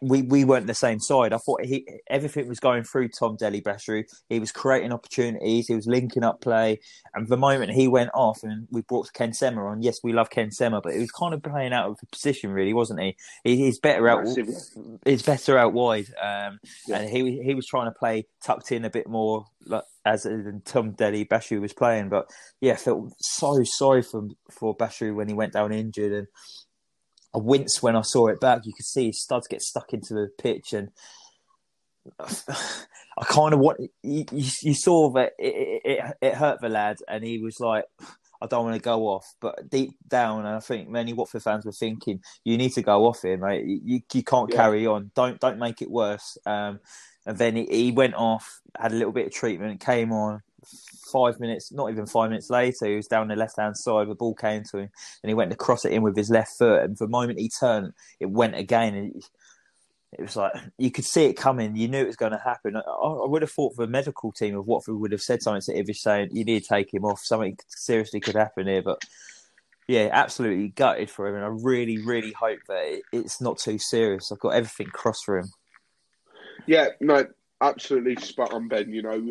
we 0.00 0.22
we 0.22 0.44
weren't 0.44 0.66
the 0.66 0.74
same 0.74 1.00
side. 1.00 1.32
I 1.32 1.38
thought 1.38 1.64
he 1.64 1.86
everything 2.08 2.48
was 2.48 2.60
going 2.60 2.84
through 2.84 3.08
Tom 3.08 3.36
Dele-Bashiru. 3.36 4.04
He 4.28 4.38
was 4.38 4.52
creating 4.52 4.92
opportunities. 4.92 5.68
He 5.68 5.74
was 5.74 5.86
linking 5.86 6.24
up 6.24 6.40
play. 6.40 6.80
And 7.14 7.28
the 7.28 7.36
moment 7.36 7.72
he 7.72 7.88
went 7.88 8.10
off, 8.14 8.42
and 8.42 8.68
we 8.70 8.82
brought 8.82 9.12
Ken 9.12 9.32
Sema 9.32 9.64
on. 9.64 9.82
Yes, 9.82 9.98
we 10.02 10.12
love 10.12 10.30
Ken 10.30 10.50
Sema, 10.50 10.80
but 10.80 10.94
he 10.94 11.00
was 11.00 11.10
kind 11.10 11.34
of 11.34 11.42
playing 11.42 11.72
out 11.72 11.88
of 11.88 11.98
the 11.98 12.06
position, 12.06 12.50
really, 12.50 12.72
wasn't 12.72 13.00
he? 13.00 13.16
he 13.44 13.56
he's 13.56 13.78
better 13.78 14.08
out. 14.08 14.26
He's 15.04 15.22
better 15.22 15.58
out 15.58 15.72
wide. 15.72 16.06
Um, 16.20 16.58
yeah. 16.86 16.98
And 16.98 17.10
he 17.10 17.42
he 17.42 17.54
was 17.54 17.66
trying 17.66 17.86
to 17.86 17.98
play 17.98 18.26
tucked 18.42 18.72
in 18.72 18.84
a 18.84 18.90
bit 18.90 19.08
more, 19.08 19.46
like, 19.66 19.84
as 20.04 20.24
than 20.24 20.62
Tom 20.64 20.92
Dele-Bashiru 20.92 21.60
was 21.60 21.72
playing. 21.72 22.08
But 22.08 22.30
yeah, 22.60 22.72
I 22.72 22.76
felt 22.76 23.12
so 23.18 23.62
sorry 23.64 24.02
for 24.02 24.28
for 24.50 24.76
Bashiru 24.76 25.14
when 25.14 25.28
he 25.28 25.34
went 25.34 25.52
down 25.52 25.72
injured 25.72 26.12
and 26.12 26.26
I 27.34 27.38
winced 27.38 27.82
when 27.82 27.96
I 27.96 28.02
saw 28.02 28.28
it 28.28 28.40
back. 28.40 28.66
You 28.66 28.72
could 28.74 28.86
see 28.86 29.06
his 29.06 29.22
studs 29.22 29.48
get 29.48 29.62
stuck 29.62 29.92
into 29.92 30.14
the 30.14 30.28
pitch, 30.38 30.72
and 30.72 30.90
I 32.20 33.24
kind 33.24 33.54
of 33.54 33.60
want 33.60 33.80
you, 34.02 34.24
you, 34.30 34.74
saw 34.74 35.10
that 35.12 35.32
it, 35.38 35.82
it, 35.84 36.16
it 36.20 36.34
hurt 36.34 36.60
the 36.60 36.68
lad, 36.68 36.96
and 37.08 37.24
he 37.24 37.38
was 37.38 37.60
like, 37.60 37.84
"I 38.40 38.46
don't 38.46 38.64
want 38.64 38.76
to 38.76 38.82
go 38.82 39.08
off." 39.08 39.26
But 39.40 39.70
deep 39.70 39.92
down, 40.06 40.40
and 40.40 40.56
I 40.56 40.60
think 40.60 40.88
many 40.88 41.12
Watford 41.12 41.42
fans 41.42 41.64
were 41.64 41.72
thinking, 41.72 42.20
"You 42.44 42.58
need 42.58 42.72
to 42.72 42.82
go 42.82 43.06
off 43.06 43.22
here, 43.22 43.38
mate. 43.38 43.64
You 43.66 44.00
you 44.12 44.22
can't 44.22 44.50
yeah. 44.50 44.56
carry 44.56 44.86
on. 44.86 45.10
Don't 45.14 45.40
don't 45.40 45.58
make 45.58 45.82
it 45.82 45.90
worse." 45.90 46.36
Um, 46.46 46.80
and 47.24 47.38
then 47.38 47.56
he, 47.56 47.66
he 47.70 47.92
went 47.92 48.14
off, 48.14 48.60
had 48.78 48.92
a 48.92 48.96
little 48.96 49.12
bit 49.12 49.26
of 49.26 49.32
treatment, 49.32 49.80
came 49.80 50.12
on, 50.12 50.42
five 51.12 51.38
minutes, 51.40 51.72
not 51.72 51.90
even 51.90 52.06
five 52.06 52.30
minutes 52.30 52.50
later, 52.50 52.86
he 52.86 52.96
was 52.96 53.06
down 53.06 53.28
the 53.28 53.36
left 53.36 53.58
hand 53.58 53.76
side. 53.76 54.08
The 54.08 54.14
ball 54.14 54.34
came 54.34 54.64
to 54.70 54.78
him, 54.78 54.90
and 55.22 55.30
he 55.30 55.34
went 55.34 55.50
to 55.50 55.56
cross 55.56 55.84
it 55.84 55.92
in 55.92 56.02
with 56.02 56.16
his 56.16 56.30
left 56.30 56.56
foot. 56.58 56.82
And 56.82 56.96
the 56.96 57.08
moment 57.08 57.38
he 57.38 57.48
turned, 57.48 57.92
it 58.20 58.30
went 58.30 58.54
again. 58.54 58.94
And 58.94 59.22
it 60.12 60.22
was 60.22 60.36
like 60.36 60.52
you 60.78 60.90
could 60.90 61.04
see 61.04 61.26
it 61.26 61.34
coming. 61.34 61.76
You 61.76 61.88
knew 61.88 62.02
it 62.02 62.06
was 62.06 62.16
going 62.16 62.32
to 62.32 62.38
happen. 62.38 62.76
I, 62.76 62.80
I 62.80 63.26
would 63.26 63.42
have 63.42 63.50
thought 63.50 63.76
the 63.76 63.86
medical 63.86 64.32
team 64.32 64.56
of 64.56 64.66
Watford 64.66 64.96
would 64.96 65.12
have 65.12 65.22
said 65.22 65.42
something 65.42 65.62
to 65.62 65.82
Ivic 65.82 65.96
saying 65.96 66.30
you 66.32 66.44
need 66.44 66.62
to 66.62 66.68
take 66.68 66.92
him 66.92 67.04
off. 67.04 67.20
Something 67.20 67.58
seriously 67.68 68.20
could 68.20 68.36
happen 68.36 68.66
here, 68.66 68.82
but. 68.82 69.02
Yeah, 69.88 70.10
absolutely 70.12 70.68
gutted 70.68 71.10
for 71.10 71.26
him, 71.26 71.34
and 71.34 71.44
I 71.44 71.48
really, 71.48 71.98
really 71.98 72.30
hope 72.30 72.60
that 72.68 73.02
it's 73.12 73.40
not 73.40 73.58
too 73.58 73.78
serious. 73.78 74.30
I've 74.30 74.38
got 74.38 74.50
everything 74.50 74.86
crossed 74.86 75.24
for 75.24 75.38
him. 75.38 75.50
Yeah, 76.66 76.90
no, 77.00 77.26
absolutely 77.60 78.14
spot 78.16 78.52
on, 78.52 78.68
Ben. 78.68 78.92
You 78.92 79.02
know, 79.02 79.26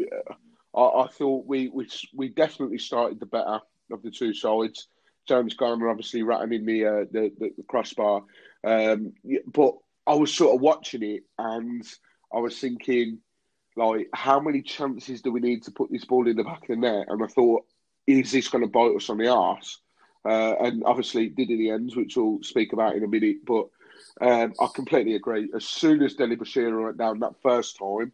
I, 0.76 0.82
I 0.82 1.08
thought 1.08 1.46
we, 1.46 1.70
we 1.70 1.88
we 2.14 2.30
definitely 2.30 2.80
started 2.80 3.20
the 3.20 3.26
better 3.26 3.60
of 3.92 4.02
the 4.02 4.12
two 4.12 4.34
sides. 4.34 4.88
James 5.28 5.54
Garner 5.54 5.90
obviously 5.90 6.24
ratting 6.24 6.54
in 6.54 6.66
the, 6.66 6.86
uh, 6.86 7.06
the, 7.12 7.32
the, 7.40 7.52
the 7.58 7.64
crossbar, 7.68 8.24
um, 8.64 9.14
but 9.46 9.76
I 10.08 10.16
was 10.16 10.34
sort 10.34 10.56
of 10.56 10.62
watching 10.62 11.04
it 11.04 11.24
and 11.38 11.84
I 12.34 12.40
was 12.40 12.60
thinking, 12.60 13.20
like, 13.76 14.10
how 14.14 14.40
many 14.40 14.62
chances 14.64 15.22
do 15.22 15.32
we 15.32 15.40
need 15.40 15.64
to 15.64 15.72
put 15.72 15.92
this 15.92 16.06
ball 16.06 16.28
in 16.28 16.36
the 16.36 16.44
back 16.44 16.64
of 16.64 16.68
the 16.70 16.76
net? 16.76 17.06
And 17.08 17.24
I 17.24 17.28
thought, 17.28 17.66
is 18.08 18.32
this 18.32 18.48
going 18.48 18.64
to 18.64 18.70
bite 18.70 18.96
us 18.96 19.10
on 19.10 19.18
the 19.20 19.28
arse? 19.28 19.80
Uh, 20.26 20.56
and 20.60 20.84
obviously 20.86 21.26
it 21.26 21.36
did 21.36 21.50
in 21.50 21.60
the 21.60 21.70
end, 21.70 21.92
which 21.96 22.18
we'll 22.18 22.40
speak 22.42 22.74
about 22.74 22.96
in 22.96 23.04
a 23.04 23.08
minute. 23.08 23.46
But 23.46 23.68
um, 24.22 24.54
I 24.60 24.68
completely 24.74 25.16
agree. 25.16 25.50
As 25.56 25.66
soon 25.66 26.02
as 26.02 26.16
Dele-Bashiru 26.16 26.84
went 26.84 26.98
down 26.98 27.20
that 27.20 27.42
first 27.42 27.78
time, 27.78 28.12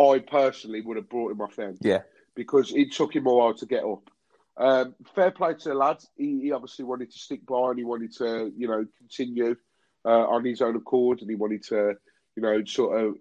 I 0.00 0.18
personally 0.20 0.80
would 0.80 0.96
have 0.96 1.08
brought 1.08 1.32
him 1.32 1.40
off 1.40 1.56
then. 1.56 1.76
Yeah. 1.80 2.02
Because 2.34 2.72
it 2.72 2.92
took 2.92 3.14
him 3.14 3.26
a 3.26 3.34
while 3.34 3.54
to 3.54 3.66
get 3.66 3.84
up. 3.84 4.08
Um, 4.56 4.94
fair 5.14 5.30
play 5.30 5.54
to 5.54 5.68
the 5.68 5.74
lads. 5.74 6.08
He, 6.16 6.40
he, 6.42 6.52
obviously 6.52 6.84
wanted 6.84 7.10
to 7.10 7.18
stick 7.18 7.46
by 7.46 7.70
and 7.70 7.78
he 7.78 7.84
wanted 7.84 8.12
to, 8.16 8.52
you 8.56 8.68
know, 8.68 8.86
continue 8.98 9.56
uh, 10.04 10.26
on 10.28 10.44
his 10.44 10.60
own 10.60 10.76
accord 10.76 11.20
and 11.20 11.30
he 11.30 11.36
wanted 11.36 11.62
to, 11.64 11.94
you 12.36 12.42
know, 12.42 12.64
sort 12.64 13.00
of 13.00 13.14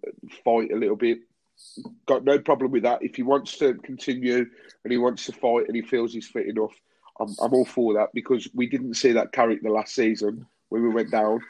fight 0.43 0.71
a 0.71 0.77
little 0.77 0.95
bit. 0.95 1.19
got 2.05 2.23
no 2.23 2.39
problem 2.39 2.71
with 2.71 2.83
that. 2.83 3.03
If 3.03 3.15
he 3.15 3.23
wants 3.23 3.57
to 3.59 3.73
continue 3.75 4.45
and 4.83 4.91
he 4.91 4.97
wants 4.97 5.25
to 5.27 5.31
fight 5.31 5.67
and 5.67 5.75
he 5.75 5.81
feels 5.81 6.13
he's 6.13 6.27
fit 6.27 6.47
enough, 6.47 6.73
I'm, 7.19 7.35
I'm 7.41 7.53
all 7.53 7.65
for 7.65 7.93
that 7.95 8.09
because 8.13 8.47
we 8.53 8.67
didn't 8.67 8.95
see 8.95 9.13
that 9.13 9.31
character 9.31 9.69
last 9.69 9.95
season 9.95 10.45
when 10.69 10.83
we 10.83 10.89
went 10.89 11.11
down. 11.11 11.41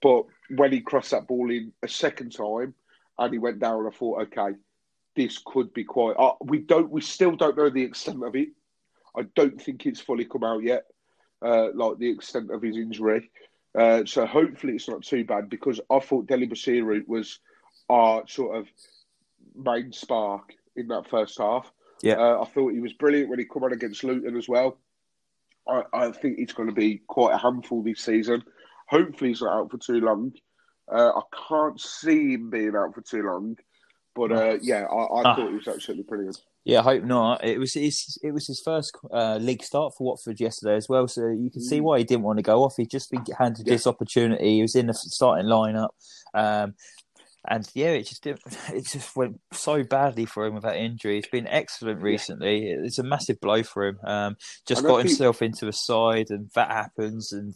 But 0.00 0.24
when 0.54 0.72
he 0.72 0.80
crossed 0.80 1.10
that 1.10 1.26
ball 1.26 1.50
in 1.50 1.72
a 1.82 1.88
second 1.88 2.32
time 2.32 2.74
and 3.18 3.32
he 3.32 3.38
went 3.38 3.60
down, 3.60 3.86
I 3.86 3.90
thought, 3.90 4.22
okay, 4.22 4.56
this 5.18 5.38
could 5.44 5.74
be 5.74 5.82
quite. 5.82 6.14
Uh, 6.16 6.34
we 6.40 6.58
don't. 6.58 6.90
We 6.90 7.00
still 7.00 7.34
don't 7.34 7.56
know 7.56 7.68
the 7.68 7.82
extent 7.82 8.24
of 8.24 8.36
it. 8.36 8.50
I 9.16 9.22
don't 9.34 9.60
think 9.60 9.84
it's 9.84 10.00
fully 10.00 10.24
come 10.24 10.44
out 10.44 10.62
yet, 10.62 10.84
uh, 11.44 11.68
like 11.74 11.98
the 11.98 12.08
extent 12.08 12.52
of 12.52 12.62
his 12.62 12.76
injury. 12.76 13.30
Uh, 13.76 14.04
so 14.06 14.24
hopefully 14.26 14.74
it's 14.74 14.88
not 14.88 15.02
too 15.02 15.24
bad 15.24 15.50
because 15.50 15.80
I 15.90 15.98
thought 15.98 16.28
Dele 16.28 16.46
Bashiru 16.46 17.06
was 17.08 17.40
our 17.88 18.26
sort 18.28 18.56
of 18.58 18.68
main 19.56 19.92
spark 19.92 20.54
in 20.76 20.86
that 20.88 21.10
first 21.10 21.36
half. 21.38 21.70
Yeah, 22.00 22.14
uh, 22.14 22.42
I 22.42 22.44
thought 22.46 22.72
he 22.72 22.80
was 22.80 22.92
brilliant 22.92 23.28
when 23.28 23.40
he 23.40 23.44
come 23.44 23.64
on 23.64 23.72
against 23.72 24.04
Luton 24.04 24.36
as 24.36 24.48
well. 24.48 24.78
I, 25.68 25.82
I 25.92 26.12
think 26.12 26.38
he's 26.38 26.52
going 26.52 26.68
to 26.68 26.74
be 26.74 27.02
quite 27.08 27.34
a 27.34 27.38
handful 27.38 27.82
this 27.82 28.00
season. 28.00 28.44
Hopefully 28.86 29.30
he's 29.30 29.42
not 29.42 29.58
out 29.58 29.70
for 29.72 29.78
too 29.78 30.00
long. 30.00 30.32
Uh, 30.90 31.10
I 31.16 31.22
can't 31.48 31.80
see 31.80 32.34
him 32.34 32.50
being 32.50 32.76
out 32.76 32.94
for 32.94 33.02
too 33.02 33.22
long, 33.22 33.58
but 34.18 34.32
uh, 34.32 34.58
yeah, 34.60 34.84
I, 34.84 34.94
I 34.94 35.22
ah. 35.24 35.36
thought 35.36 35.48
he 35.48 35.54
was 35.54 35.68
absolutely 35.68 36.02
brilliant. 36.02 36.38
Yeah, 36.64 36.80
I 36.80 36.82
hope 36.82 37.04
not. 37.04 37.44
It 37.44 37.58
was 37.58 37.74
his 37.74 38.18
it 38.22 38.32
was 38.32 38.46
his 38.46 38.60
first 38.60 38.96
uh, 39.12 39.36
league 39.36 39.62
start 39.62 39.94
for 39.96 40.04
Watford 40.04 40.40
yesterday 40.40 40.74
as 40.74 40.88
well, 40.88 41.06
so 41.06 41.28
you 41.28 41.50
can 41.50 41.62
see 41.62 41.78
mm. 41.78 41.84
why 41.84 41.98
he 41.98 42.04
didn't 42.04 42.24
want 42.24 42.38
to 42.38 42.42
go 42.42 42.64
off. 42.64 42.74
He'd 42.76 42.90
just 42.90 43.10
been 43.10 43.24
handed 43.38 43.66
yeah. 43.66 43.74
this 43.74 43.86
opportunity. 43.86 44.56
He 44.56 44.62
was 44.62 44.74
in 44.74 44.88
the 44.88 44.94
starting 44.94 45.46
lineup, 45.46 45.90
um, 46.34 46.74
and 47.48 47.68
yeah, 47.74 47.90
it 47.90 48.06
just 48.06 48.26
it 48.26 48.86
just 48.86 49.16
went 49.16 49.40
so 49.52 49.84
badly 49.84 50.26
for 50.26 50.46
him 50.46 50.54
with 50.54 50.64
that 50.64 50.76
injury. 50.76 51.16
He's 51.16 51.28
been 51.28 51.46
excellent 51.46 52.02
recently. 52.02 52.70
It's 52.70 52.98
a 52.98 53.04
massive 53.04 53.40
blow 53.40 53.62
for 53.62 53.86
him. 53.86 53.98
Um, 54.04 54.36
just 54.66 54.82
got 54.82 54.98
himself 54.98 55.42
into 55.42 55.68
a 55.68 55.72
side, 55.72 56.30
and 56.30 56.50
that 56.54 56.70
happens, 56.70 57.32
and 57.32 57.54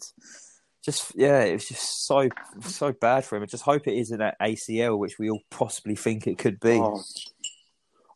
just 0.84 1.12
yeah, 1.14 1.42
it 1.42 1.52
was 1.54 1.68
just 1.68 2.06
so 2.06 2.28
so 2.60 2.92
bad 2.92 3.24
for 3.24 3.36
him. 3.36 3.42
I 3.42 3.46
just 3.46 3.62
hope 3.62 3.86
it 3.86 3.98
isn't 3.98 4.20
an 4.20 4.32
ACL, 4.40 4.98
which 4.98 5.18
we 5.18 5.30
all 5.30 5.42
possibly 5.50 5.94
think 5.94 6.26
it 6.26 6.38
could 6.38 6.58
be. 6.60 6.80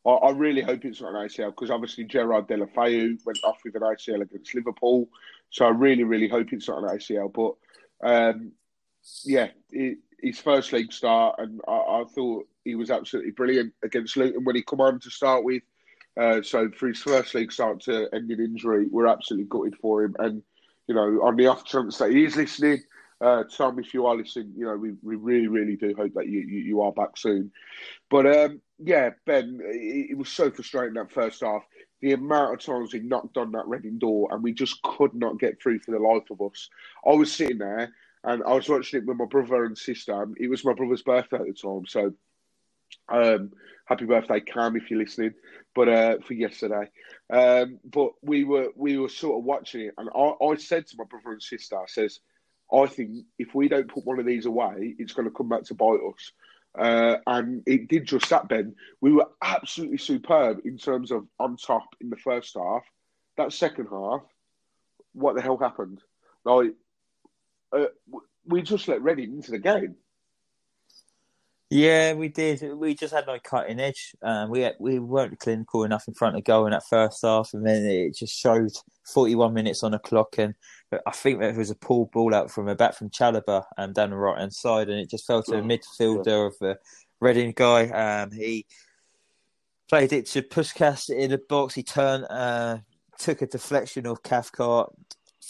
Oh, 0.05 0.19
I, 0.19 0.31
really 0.31 0.63
hope 0.63 0.85
it's 0.85 1.01
not 1.01 1.15
an 1.15 1.29
ACL 1.29 1.51
because 1.51 1.71
obviously 1.71 2.05
Gerard 2.05 2.47
Deulofeu 2.47 3.19
went 3.25 3.39
off 3.43 3.59
with 3.65 3.75
an 3.75 3.83
ACL 3.83 4.23
against 4.23 4.55
Liverpool, 4.55 5.09
so 5.51 5.65
I 5.65 5.71
really 5.71 6.05
really 6.05 6.29
hope 6.29 6.53
it's 6.53 6.69
not 6.69 6.83
an 6.83 6.97
ACL. 6.97 7.33
But 7.33 8.09
um, 8.09 8.53
yeah, 9.25 9.49
his 10.21 10.41
first 10.41 10.73
league 10.73 10.93
start, 10.93 11.37
and 11.39 11.61
I, 11.69 11.73
I, 11.73 12.05
thought 12.15 12.47
he 12.65 12.75
was 12.75 12.91
absolutely 12.91 13.33
brilliant 13.33 13.75
against 13.83 14.17
Luton 14.17 14.45
when 14.45 14.57
he 14.57 14.63
come 14.63 14.81
on 14.81 15.01
to 15.01 15.11
start 15.11 15.45
with. 15.45 15.63
Uh, 16.19 16.41
so 16.41 16.71
for 16.71 16.89
his 16.89 17.03
first 17.03 17.35
league 17.35 17.53
start 17.53 17.81
to 17.83 18.09
end 18.13 18.31
in 18.31 18.41
injury, 18.41 18.87
we're 18.91 19.07
absolutely 19.07 19.47
gutted 19.49 19.77
for 19.77 20.03
him. 20.03 20.17
And 20.19 20.43
you 20.87 20.95
know, 20.95 21.21
on 21.23 21.37
the 21.37 21.47
off 21.47 21.65
chance 21.65 21.99
that 21.99 22.11
he 22.11 22.25
is 22.25 22.37
listening, 22.37 22.83
uh, 23.21 23.45
Tom, 23.45 23.79
if 23.79 23.95
you 23.95 24.07
are 24.07 24.17
listening, 24.17 24.53
you 24.57 24.67
know, 24.67 24.77
we, 24.77 24.93
we 25.03 25.17
really, 25.17 25.49
really 25.49 25.77
do 25.77 25.95
hope 25.97 26.13
that 26.15 26.29
you, 26.29 26.41
you, 26.41 26.59
you 26.59 26.83
are 26.83 26.93
back 26.93 27.17
soon. 27.17 27.51
But 28.11 28.27
um, 28.27 28.61
yeah, 28.79 29.11
Ben, 29.25 29.59
it, 29.63 30.11
it, 30.11 30.19
was 30.19 30.29
so 30.29 30.51
frustrating 30.51 30.95
that 30.95 31.11
first 31.11 31.43
half. 31.43 31.63
The 32.03 32.13
amount 32.13 32.55
of 32.55 32.61
times 32.61 32.93
he 32.93 32.99
knocked 32.99 33.39
on 33.39 33.53
that 33.53 33.67
Reading 33.67 33.99
door 33.99 34.29
and 34.31 34.43
we 34.43 34.53
just 34.53 34.83
could 34.83 35.15
not 35.15 35.39
get 35.39 35.61
through 35.61 35.79
for 35.79 35.93
the 35.93 35.99
life 35.99 36.31
of 36.31 36.43
us. 36.43 36.69
I 37.07 37.13
was 37.13 37.33
sitting 37.33 37.59
there 37.59 37.91
and 38.25 38.43
I 38.45 38.53
was 38.53 38.69
watching 38.69 39.01
it 39.01 39.07
with 39.07 39.17
my 39.17 39.25
brother 39.25 39.65
and 39.65 39.79
sister. 39.79 40.27
It 40.39 40.51
was 40.51 40.65
my 40.65 40.75
brother's 40.75 41.03
birthday 41.03 41.39
at 41.39 41.47
the 41.47 41.53
time, 41.55 41.87
so 41.87 42.13
um, 43.09 43.53
happy 43.85 44.05
birthday, 44.05 44.41
Cam, 44.41 44.77
if 44.77 44.91
you're 44.91 45.01
listening. 45.01 45.35
But 45.75 45.89
uh, 45.89 46.17
for 46.27 46.33
yesterday, 46.33 46.89
um, 47.31 47.79
but 47.85 48.13
we 48.23 48.45
were 48.45 48.69
we 48.77 48.97
were 48.99 49.09
sort 49.09 49.39
of 49.39 49.45
watching 49.45 49.83
it, 49.83 49.95
and 49.99 50.09
I, 50.15 50.33
I 50.45 50.57
said 50.57 50.87
to 50.87 50.97
my 50.97 51.05
brother 51.05 51.33
and 51.33 51.43
sister, 51.43 51.77
I 51.77 51.87
says, 51.87 52.21
I 52.73 52.87
think 52.87 53.27
if 53.39 53.55
we 53.55 53.69
don't 53.69 53.89
put 53.89 54.07
one 54.07 54.19
of 54.19 54.27
these 54.27 54.47
away, 54.47 54.95
it's 54.99 55.13
going 55.13 55.29
to 55.29 55.35
come 55.35 55.49
back 55.49 55.65
to 55.65 55.75
bite 55.75 56.01
us. 56.01 56.33
Uh, 56.79 57.17
and 57.27 57.63
it 57.67 57.89
did 57.89 58.07
just 58.07 58.29
that, 58.29 58.49
Ben. 58.49 58.75
We 59.01 59.13
were 59.13 59.29
absolutely 59.43 59.99
superb 59.99 60.61
in 60.65 60.77
terms 60.77 61.11
of 61.11 61.27
on 61.39 61.57
top 61.57 61.89
in 62.01 62.11
the 62.11 62.17
first 62.17 62.55
half. 62.57 62.83
That 63.37 63.53
second 63.53 63.89
half, 63.91 64.23
what 65.13 65.37
the 65.37 65.43
hell 65.43 65.57
happened? 65.57 66.01
Like, 66.45 66.75
uh, 67.73 67.87
we 68.45 68.63
just 68.63 68.89
let 68.89 69.03
Reading 69.03 69.35
into 69.37 69.51
the 69.51 69.59
game. 69.59 69.97
Yeah, 71.69 72.13
we 72.15 72.29
did. 72.29 72.63
We 72.75 72.95
just 72.95 73.13
had 73.13 73.27
no 73.27 73.39
cutting 73.43 73.81
edge. 73.81 74.15
Um, 74.23 74.51
we 74.51 74.61
had, 74.61 74.77
we 74.79 75.01
weren't 75.01 75.39
clinical 75.41 75.83
enough 75.83 76.07
in 76.07 76.15
front 76.15 76.37
of 76.37 76.45
goal 76.45 76.67
in 76.67 76.71
that 76.71 76.87
first 76.89 77.23
half, 77.23 77.51
and 77.55 77.67
then 77.67 77.85
it 77.85 78.15
just 78.15 78.39
showed 78.39 78.71
41 79.13 79.53
minutes 79.53 79.83
on 79.83 79.91
the 79.91 79.99
clock. 79.99 80.39
And 80.39 80.55
I 81.05 81.11
think 81.11 81.41
there 81.41 81.53
was 81.55 81.71
a 81.71 81.75
pull 81.75 82.07
ball 82.13 82.35
out 82.35 82.53
from 82.53 82.69
a 82.69 82.77
back 82.77 82.95
from 82.95 83.11
Chalobah 83.11 83.65
um, 83.79 83.93
down 83.93 84.11
the 84.11 84.17
right 84.17 84.39
hand 84.39 84.55
side, 84.55 84.89
and 84.89 85.01
it 85.01 85.11
just 85.11 85.27
fell 85.27 85.43
to 85.43 85.59
a 85.59 85.63
midfielder 85.63 86.47
of 86.47 86.55
the 86.61 86.79
Reading 87.19 87.53
guy. 87.57 87.89
Um, 87.89 88.31
he 88.31 88.67
played 89.89 90.13
it 90.13 90.27
to 90.27 90.43
Puscas 90.43 91.11
in 91.11 91.31
the 91.31 91.39
box. 91.49 91.75
He 91.75 91.83
turned, 91.83 92.27
uh, 92.29 92.79
took 93.19 93.43
a 93.43 93.47
deflection 93.47 94.07
of 94.07 94.23
Cathcart, 94.23 94.93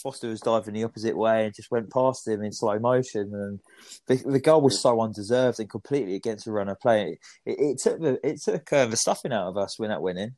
Foster 0.01 0.29
was 0.29 0.41
diving 0.41 0.73
the 0.73 0.83
opposite 0.83 1.17
way 1.17 1.45
and 1.45 1.55
just 1.55 1.71
went 1.71 1.91
past 1.91 2.27
him 2.27 2.43
in 2.43 2.51
slow 2.51 2.79
motion. 2.79 3.31
And 3.33 3.59
the, 4.07 4.31
the 4.31 4.39
goal 4.39 4.61
was 4.61 4.79
so 4.79 5.01
undeserved 5.01 5.59
and 5.59 5.69
completely 5.69 6.15
against 6.15 6.45
the 6.45 6.51
runner 6.51 6.75
play. 6.75 7.19
It, 7.45 7.59
it 7.59 7.79
took 7.79 7.99
the 7.99 8.19
it 8.27 8.41
took 8.41 8.71
uh, 8.73 8.85
the 8.85 8.97
stuffing 8.97 9.33
out 9.33 9.47
of 9.47 9.57
us 9.57 9.77
when 9.77 9.89
that 9.89 10.01
went 10.01 10.19
in. 10.19 10.35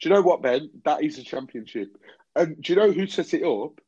Do 0.00 0.08
you 0.08 0.14
know 0.14 0.22
what, 0.22 0.42
Ben? 0.42 0.70
That 0.84 1.02
is 1.02 1.18
a 1.18 1.24
championship. 1.24 1.96
And 2.36 2.60
do 2.62 2.72
you 2.72 2.78
know 2.78 2.92
who 2.92 3.06
set 3.06 3.34
it 3.34 3.44
up? 3.44 3.80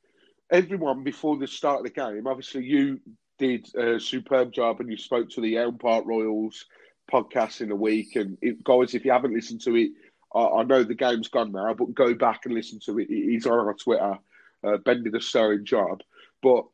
Everyone 0.50 1.04
before 1.04 1.36
the 1.36 1.46
start 1.46 1.78
of 1.78 1.84
the 1.84 1.90
game. 1.90 2.26
Obviously, 2.26 2.64
you 2.64 3.00
did 3.38 3.72
a 3.76 4.00
superb 4.00 4.52
job 4.52 4.80
and 4.80 4.90
you 4.90 4.96
spoke 4.96 5.30
to 5.30 5.40
the 5.40 5.56
Elm 5.56 5.78
Park 5.78 6.04
Royals 6.06 6.64
podcast 7.10 7.60
in 7.60 7.70
a 7.70 7.76
week. 7.76 8.16
And 8.16 8.36
it, 8.42 8.64
guys, 8.64 8.94
if 8.94 9.04
you 9.04 9.12
haven't 9.12 9.34
listened 9.34 9.60
to 9.62 9.76
it, 9.76 9.90
I, 10.34 10.40
I 10.40 10.62
know 10.64 10.82
the 10.82 10.94
game's 10.94 11.28
gone 11.28 11.52
now, 11.52 11.74
but 11.74 11.94
go 11.94 12.14
back 12.14 12.40
and 12.44 12.54
listen 12.54 12.80
to 12.86 12.98
it. 12.98 13.08
He's 13.08 13.46
on 13.46 13.52
our 13.52 13.74
Twitter 13.74 14.18
uh, 14.64 14.76
Ben 14.78 15.02
did 15.02 15.14
a 15.14 15.20
sterling 15.20 15.64
job, 15.64 16.02
but 16.42 16.64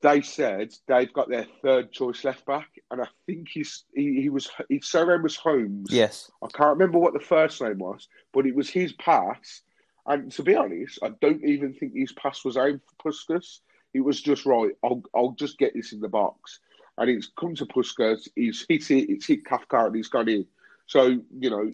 they 0.00 0.22
said 0.22 0.72
they've 0.86 1.12
got 1.12 1.28
their 1.28 1.46
third 1.62 1.90
choice 1.92 2.24
left 2.24 2.46
back, 2.46 2.68
and 2.90 3.00
I 3.00 3.06
think 3.26 3.48
he's 3.48 3.84
he, 3.94 4.20
he 4.22 4.28
was 4.28 4.48
his 4.68 4.86
surname 4.86 5.22
was 5.22 5.36
Holmes. 5.36 5.88
Yes, 5.90 6.30
I 6.42 6.46
can't 6.48 6.78
remember 6.78 6.98
what 6.98 7.14
the 7.14 7.20
first 7.20 7.60
name 7.60 7.78
was, 7.78 8.08
but 8.32 8.46
it 8.46 8.54
was 8.54 8.70
his 8.70 8.92
pass. 8.92 9.62
And 10.06 10.32
to 10.32 10.42
be 10.42 10.54
honest, 10.54 11.00
I 11.02 11.10
don't 11.20 11.44
even 11.44 11.74
think 11.74 11.92
his 11.94 12.12
pass 12.12 12.44
was 12.44 12.56
aimed 12.56 12.80
for 12.86 13.10
Puscas. 13.10 13.60
It 13.92 14.00
was 14.00 14.20
just 14.20 14.46
right. 14.46 14.70
I'll 14.84 15.02
I'll 15.14 15.32
just 15.32 15.58
get 15.58 15.74
this 15.74 15.92
in 15.92 16.00
the 16.00 16.08
box, 16.08 16.60
and 16.96 17.10
it's 17.10 17.30
come 17.38 17.54
to 17.56 17.66
Puscas. 17.66 18.28
He's 18.36 18.64
hit 18.68 18.90
it. 18.90 19.10
It's 19.10 19.26
hit 19.26 19.44
Cathcart, 19.44 19.88
and 19.88 19.96
he's 19.96 20.08
gone 20.08 20.28
in. 20.28 20.46
So 20.86 21.20
you 21.40 21.50
know, 21.50 21.72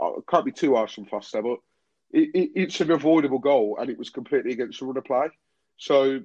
I 0.00 0.12
can't 0.28 0.44
be 0.44 0.52
too 0.52 0.74
harsh 0.74 0.98
on 0.98 1.06
Foster, 1.06 1.40
but 1.40 1.58
it, 2.10 2.30
it, 2.34 2.50
it's 2.54 2.80
an 2.80 2.90
avoidable 2.90 3.38
goal, 3.38 3.78
and 3.80 3.90
it 3.90 3.98
was 3.98 4.10
completely 4.10 4.52
against 4.52 4.80
the 4.80 4.86
run 4.86 4.96
of 4.96 5.04
play. 5.04 5.28
So, 5.76 6.20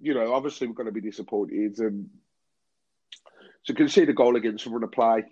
you 0.00 0.14
know, 0.14 0.32
obviously 0.32 0.66
we're 0.66 0.74
going 0.74 0.86
to 0.86 0.92
be 0.92 1.00
disappointed, 1.00 1.78
and 1.78 2.08
to 3.66 3.74
concede 3.74 4.08
a 4.08 4.12
goal 4.12 4.36
against 4.36 4.64
the 4.64 4.70
run 4.70 4.84
of 4.84 4.92
play, 4.92 5.24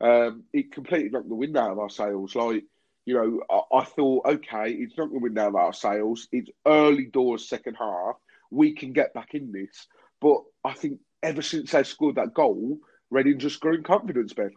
um, 0.00 0.44
it 0.52 0.72
completely 0.72 1.10
knocked 1.10 1.28
the 1.28 1.34
wind 1.34 1.56
out 1.56 1.72
of 1.72 1.78
our 1.78 1.90
sails. 1.90 2.34
Like, 2.34 2.64
you 3.04 3.14
know, 3.14 3.42
I, 3.50 3.78
I 3.78 3.84
thought, 3.84 4.26
okay, 4.26 4.70
it's 4.70 4.96
not 4.96 5.08
going 5.08 5.20
to 5.20 5.24
wind 5.24 5.38
out 5.38 5.48
of 5.48 5.56
our 5.56 5.72
sails. 5.72 6.28
It's 6.32 6.50
early 6.66 7.06
doors, 7.06 7.48
second 7.48 7.76
half. 7.78 8.16
We 8.50 8.74
can 8.74 8.92
get 8.92 9.14
back 9.14 9.34
in 9.34 9.52
this. 9.52 9.86
But 10.20 10.42
I 10.64 10.72
think 10.72 11.00
ever 11.22 11.42
since 11.42 11.72
they 11.72 11.82
scored 11.82 12.16
that 12.16 12.34
goal, 12.34 12.78
Reading 13.12 13.38
just 13.38 13.60
grew 13.60 13.74
in 13.74 13.82
confidence, 13.82 14.32
Ben. 14.32 14.52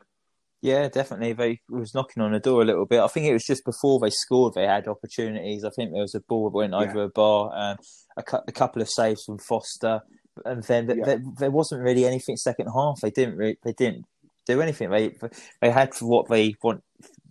Yeah, 0.62 0.88
definitely. 0.90 1.34
They 1.34 1.62
was 1.70 1.94
knocking 1.94 2.24
on 2.24 2.32
the 2.32 2.40
door 2.40 2.62
a 2.62 2.66
little 2.66 2.86
bit. 2.86 3.00
I 3.00 3.08
think 3.08 3.28
it 3.28 3.34
was 3.34 3.46
just 3.46 3.66
before 3.66 4.00
they 4.00 4.10
scored, 4.10 4.54
they 4.54 4.66
had 4.66 4.88
opportunities. 4.88 5.64
I 5.64 5.70
think 5.70 5.92
there 5.92 6.02
was 6.02 6.16
a 6.16 6.22
ball 6.22 6.50
that 6.50 6.58
went 6.58 6.74
yeah. 6.74 6.80
over 6.80 7.04
a 7.04 7.10
bar, 7.10 7.52
um, 7.54 7.78
a, 8.18 8.24
cu- 8.24 8.44
a, 8.48 8.52
couple 8.52 8.82
of 8.82 8.90
saves 8.90 9.24
from 9.24 9.38
Foster, 9.38 10.02
and 10.44 10.64
then 10.64 10.90
yeah. 10.90 11.06
there, 11.06 11.22
there, 11.38 11.52
wasn't 11.52 11.84
really 11.84 12.06
anything 12.06 12.36
second 12.36 12.68
half. 12.74 13.00
They 13.02 13.12
didn't 13.12 13.38
re- 13.38 13.60
they 13.64 13.74
didn't 13.74 14.06
do 14.48 14.62
anything. 14.62 14.90
They 14.90 15.16
they 15.62 15.70
had 15.70 15.94
what 16.00 16.30
they 16.30 16.56
wanted. 16.64 16.82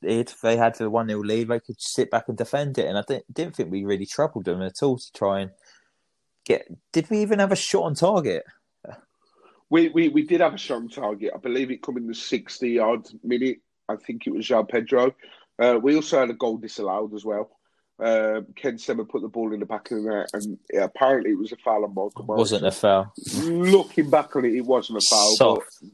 They 0.00 0.56
had 0.56 0.76
the 0.76 0.90
one 0.90 1.08
0 1.08 1.20
lead. 1.20 1.48
They 1.48 1.60
could 1.60 1.80
sit 1.80 2.10
back 2.10 2.28
and 2.28 2.36
defend 2.36 2.78
it, 2.78 2.86
and 2.86 2.98
I 2.98 3.02
didn't, 3.06 3.32
didn't 3.32 3.56
think 3.56 3.70
we 3.70 3.84
really 3.84 4.06
troubled 4.06 4.44
them 4.44 4.62
at 4.62 4.82
all 4.82 4.98
to 4.98 5.12
try 5.12 5.40
and 5.40 5.50
get. 6.44 6.68
Did 6.92 7.10
we 7.10 7.18
even 7.18 7.38
have 7.38 7.52
a 7.52 7.56
shot 7.56 7.84
on 7.84 7.94
target? 7.94 8.44
We, 9.70 9.88
we, 9.88 10.08
we 10.08 10.22
did 10.22 10.40
have 10.40 10.54
a 10.54 10.58
strong 10.58 10.88
target. 10.88 11.32
I 11.34 11.38
believe 11.38 11.70
it 11.70 11.82
come 11.82 11.96
in 11.96 12.06
the 12.06 12.14
60 12.14 12.78
odd 12.78 13.06
minute. 13.22 13.58
I 13.88 13.96
think 13.96 14.26
it 14.26 14.32
was 14.32 14.46
João 14.46 14.68
Pedro. 14.68 15.14
Uh, 15.58 15.78
we 15.82 15.94
also 15.94 16.20
had 16.20 16.30
a 16.30 16.34
goal 16.34 16.56
disallowed 16.56 17.14
as 17.14 17.24
well. 17.24 17.50
Uh, 18.02 18.40
Ken 18.56 18.76
Sema 18.76 19.04
put 19.04 19.22
the 19.22 19.28
ball 19.28 19.52
in 19.52 19.60
the 19.60 19.66
back 19.66 19.90
of 19.90 20.02
the 20.02 20.10
net, 20.10 20.30
and 20.32 20.58
yeah, 20.72 20.84
apparently 20.84 21.30
it 21.30 21.38
was 21.38 21.52
a 21.52 21.56
foul 21.56 21.84
on 21.84 21.90
Michael 21.90 22.24
Wasn't 22.26 22.66
a 22.66 22.72
foul. 22.72 23.12
Looking 23.44 24.10
back 24.10 24.34
on 24.34 24.44
it, 24.44 24.54
it 24.54 24.64
wasn't 24.64 24.98
a 24.98 25.06
foul. 25.08 25.36
Soft. 25.36 25.84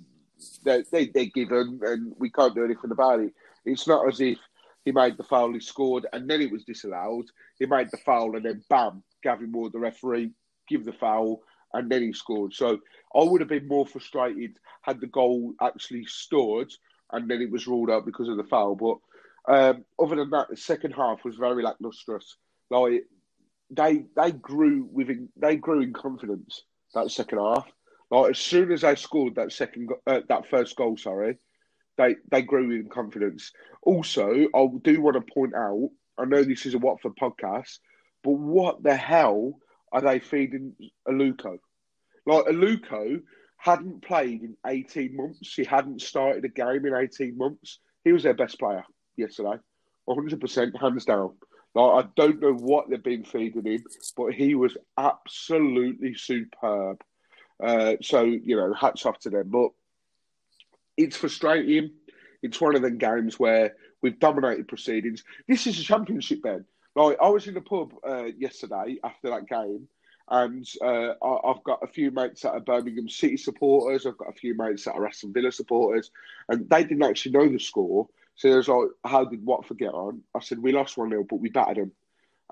they, 0.64 0.82
they 0.90 1.22
are 1.22 1.24
given, 1.26 1.78
and 1.82 2.14
we 2.18 2.30
can't 2.30 2.54
do 2.54 2.64
anything 2.64 2.90
about 2.90 3.20
it. 3.20 3.34
It's 3.66 3.86
not 3.86 4.08
as 4.08 4.18
if 4.20 4.38
he 4.86 4.92
made 4.92 5.18
the 5.18 5.24
foul, 5.24 5.52
he 5.52 5.60
scored, 5.60 6.06
and 6.12 6.28
then 6.28 6.40
it 6.40 6.50
was 6.50 6.64
disallowed. 6.64 7.26
He 7.58 7.66
made 7.66 7.90
the 7.90 7.98
foul, 7.98 8.34
and 8.34 8.46
then 8.46 8.64
bam, 8.70 9.02
Gavin 9.22 9.52
Ward, 9.52 9.74
the 9.74 9.78
referee, 9.78 10.32
give 10.68 10.86
the 10.86 10.94
foul, 10.94 11.42
and 11.72 11.90
then 11.90 12.02
he 12.02 12.12
scored. 12.12 12.54
So 12.54 12.78
I 13.14 13.22
would 13.22 13.40
have 13.40 13.48
been 13.48 13.68
more 13.68 13.86
frustrated 13.86 14.58
had 14.82 15.00
the 15.00 15.06
goal 15.06 15.54
actually 15.60 16.04
stood, 16.06 16.72
and 17.12 17.30
then 17.30 17.42
it 17.42 17.50
was 17.50 17.66
ruled 17.66 17.90
out 17.90 18.06
because 18.06 18.28
of 18.28 18.36
the 18.36 18.44
foul. 18.44 18.74
But 18.76 18.98
um, 19.52 19.84
other 19.98 20.16
than 20.16 20.30
that, 20.30 20.48
the 20.48 20.56
second 20.56 20.92
half 20.92 21.24
was 21.24 21.36
very 21.36 21.62
lacklustre. 21.62 22.20
Like 22.70 23.04
they 23.70 24.04
they 24.16 24.32
grew 24.32 24.88
within 24.90 25.28
they 25.36 25.56
grew 25.56 25.80
in 25.80 25.92
confidence 25.92 26.62
that 26.94 27.10
second 27.10 27.38
half. 27.38 27.70
Like 28.10 28.30
as 28.30 28.38
soon 28.38 28.72
as 28.72 28.80
they 28.82 28.96
scored 28.96 29.36
that 29.36 29.52
second 29.52 29.90
uh, 30.06 30.20
that 30.28 30.48
first 30.48 30.76
goal, 30.76 30.96
sorry, 30.96 31.38
they 31.96 32.16
they 32.30 32.42
grew 32.42 32.70
in 32.70 32.88
confidence. 32.88 33.52
Also, 33.82 34.48
I 34.54 34.66
do 34.82 35.00
want 35.00 35.14
to 35.14 35.32
point 35.34 35.54
out. 35.54 35.90
I 36.18 36.24
know 36.24 36.42
this 36.42 36.66
is 36.66 36.74
a 36.74 36.78
Watford 36.78 37.16
podcast, 37.16 37.78
but 38.22 38.32
what 38.32 38.82
the 38.82 38.94
hell 38.94 39.58
are 39.92 40.00
they 40.00 40.18
feeding 40.18 40.74
Aluko? 41.08 41.58
Like 42.26 42.46
Aluko 42.46 43.22
hadn't 43.56 44.02
played 44.02 44.42
in 44.42 44.56
eighteen 44.66 45.16
months. 45.16 45.54
He 45.54 45.64
hadn't 45.64 46.00
started 46.02 46.44
a 46.44 46.48
game 46.48 46.86
in 46.86 46.94
eighteen 46.94 47.36
months. 47.36 47.78
He 48.04 48.12
was 48.12 48.22
their 48.22 48.34
best 48.34 48.58
player 48.58 48.84
yesterday, 49.16 49.58
one 50.04 50.16
hundred 50.16 50.40
percent, 50.40 50.80
hands 50.80 51.04
down. 51.04 51.34
Like 51.74 52.04
I 52.04 52.08
don't 52.16 52.40
know 52.40 52.54
what 52.54 52.88
they've 52.88 53.02
been 53.02 53.24
feeding 53.24 53.64
him, 53.64 53.84
but 54.16 54.32
he 54.32 54.54
was 54.54 54.76
absolutely 54.96 56.14
superb. 56.14 57.02
Uh, 57.62 57.94
so 58.00 58.22
you 58.22 58.56
know, 58.56 58.72
hats 58.72 59.06
off 59.06 59.18
to 59.20 59.30
them. 59.30 59.48
But 59.50 59.70
it's 60.96 61.16
frustrating. 61.16 61.90
It's 62.42 62.60
one 62.60 62.74
of 62.74 62.82
them 62.82 62.98
games 62.98 63.38
where 63.38 63.76
we've 64.02 64.18
dominated 64.18 64.68
proceedings. 64.68 65.22
This 65.46 65.66
is 65.66 65.78
a 65.78 65.82
championship, 65.82 66.42
Ben. 66.42 66.64
Like 66.96 67.18
I 67.22 67.28
was 67.28 67.46
in 67.46 67.54
the 67.54 67.60
pub 67.60 67.92
uh, 68.06 68.24
yesterday 68.36 68.98
after 69.04 69.30
that 69.30 69.48
game, 69.48 69.88
and 70.28 70.66
uh, 70.82 71.14
I, 71.22 71.48
have 71.48 71.64
got 71.64 71.82
a 71.82 71.88
few 71.88 72.10
mates 72.10 72.42
that 72.42 72.52
are 72.52 72.60
Birmingham 72.60 73.08
City 73.08 73.36
supporters. 73.36 74.06
I've 74.06 74.18
got 74.18 74.30
a 74.30 74.38
few 74.38 74.56
mates 74.56 74.84
that 74.84 74.94
are 74.94 75.06
Aston 75.06 75.32
Villa 75.32 75.50
supporters, 75.50 76.10
and 76.48 76.68
they 76.70 76.84
didn't 76.84 77.02
actually 77.02 77.32
know 77.32 77.48
the 77.48 77.58
score. 77.58 78.08
So 78.36 78.48
it 78.48 78.56
was 78.56 78.68
like, 78.68 78.88
how 79.04 79.24
did 79.24 79.44
Watford 79.44 79.78
get 79.78 79.92
on? 79.92 80.22
I 80.34 80.40
said, 80.40 80.60
we 80.60 80.72
lost 80.72 80.96
1 80.96 81.10
0, 81.10 81.26
but 81.28 81.40
we 81.40 81.50
battered 81.50 81.76
them. 81.76 81.92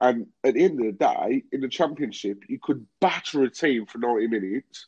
And 0.01 0.27
at 0.45 0.55
the 0.55 0.65
end 0.65 0.81
of 0.81 0.87
the 0.87 0.93
day, 0.93 1.45
in 1.51 1.61
the 1.61 1.69
Championship, 1.69 2.43
you 2.49 2.59
could 2.63 2.87
batter 3.01 3.43
a 3.43 3.51
team 3.51 3.87
for 3.87 3.99
90 3.99 4.27
minutes 4.27 4.87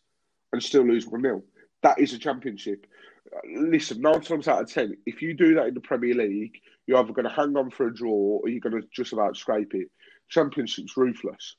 and 0.53 0.63
still 0.63 0.83
lose 0.83 1.07
1 1.07 1.23
0. 1.23 1.43
That 1.83 1.99
is 1.99 2.13
a 2.13 2.19
Championship. 2.19 2.87
Listen, 3.55 4.01
nine 4.01 4.21
times 4.21 4.49
out 4.49 4.63
of 4.63 4.73
10, 4.73 4.97
if 5.07 5.23
you 5.23 5.35
do 5.35 5.55
that 5.55 5.69
in 5.69 5.75
the 5.75 5.81
Premier 5.81 6.15
League, 6.15 6.61
you're 6.87 6.99
either 6.99 7.13
going 7.13 7.29
to 7.29 7.35
hang 7.35 7.57
on 7.57 7.71
for 7.71 7.87
a 7.87 7.95
draw 7.95 8.41
or 8.43 8.49
you're 8.49 8.61
going 8.61 8.81
to 8.81 8.89
just 8.93 9.13
about 9.13 9.37
scrape 9.37 9.75
it. 9.75 9.89
Championship's 10.29 10.97
ruthless. 10.97 11.57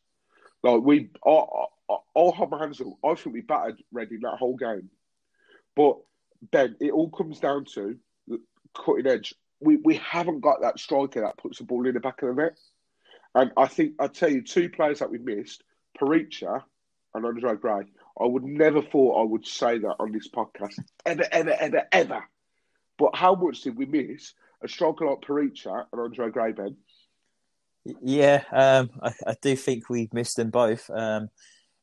Like, 0.63 0.81
we, 0.81 1.09
I'll 1.25 2.31
have 2.37 2.49
my 2.49 2.59
hands 2.59 2.81
up. 2.81 2.87
I 3.03 3.15
think 3.15 3.33
we 3.33 3.41
battered 3.41 3.81
Reading 3.91 4.19
that 4.21 4.37
whole 4.37 4.55
game. 4.55 4.89
But, 5.75 5.97
Ben, 6.51 6.75
it 6.79 6.91
all 6.91 7.09
comes 7.09 7.39
down 7.39 7.65
to 7.73 7.97
cutting 8.75 9.07
edge. 9.07 9.33
We 9.59 9.77
we 9.77 9.95
haven't 9.97 10.41
got 10.41 10.61
that 10.61 10.79
striker 10.79 11.21
that 11.21 11.37
puts 11.37 11.59
the 11.59 11.63
ball 11.63 11.85
in 11.87 11.93
the 11.93 11.99
back 11.99 12.21
of 12.21 12.35
the 12.35 12.41
net. 12.41 12.57
And 13.35 13.51
I 13.55 13.67
think 13.67 13.93
I 13.99 14.07
tell 14.07 14.29
you, 14.29 14.41
two 14.41 14.69
players 14.69 14.99
that 14.99 15.11
we 15.11 15.17
missed, 15.17 15.63
Perica 15.99 16.63
and 17.13 17.25
Andre 17.25 17.55
Gray. 17.55 17.83
I 18.21 18.27
would 18.27 18.43
never 18.43 18.81
thought 18.81 19.21
I 19.21 19.23
would 19.23 19.45
say 19.45 19.79
that 19.79 19.95
on 19.99 20.11
this 20.11 20.29
podcast 20.29 20.79
ever, 21.05 21.25
ever, 21.31 21.55
ever, 21.59 21.87
ever. 21.91 22.23
But 22.97 23.15
how 23.15 23.35
much 23.35 23.61
did 23.61 23.77
we 23.77 23.85
miss 23.85 24.33
a 24.63 24.67
striker 24.67 25.07
like 25.07 25.21
Perica 25.21 25.85
and 25.91 26.01
Andre 26.01 26.29
Gray, 26.29 26.51
Ben? 26.51 26.77
Yeah, 28.03 28.43
um, 28.51 28.91
I, 29.01 29.11
I, 29.25 29.35
do 29.41 29.55
think 29.55 29.89
we've 29.89 30.13
missed 30.13 30.35
them 30.35 30.51
both. 30.51 30.87
Um, 30.91 31.29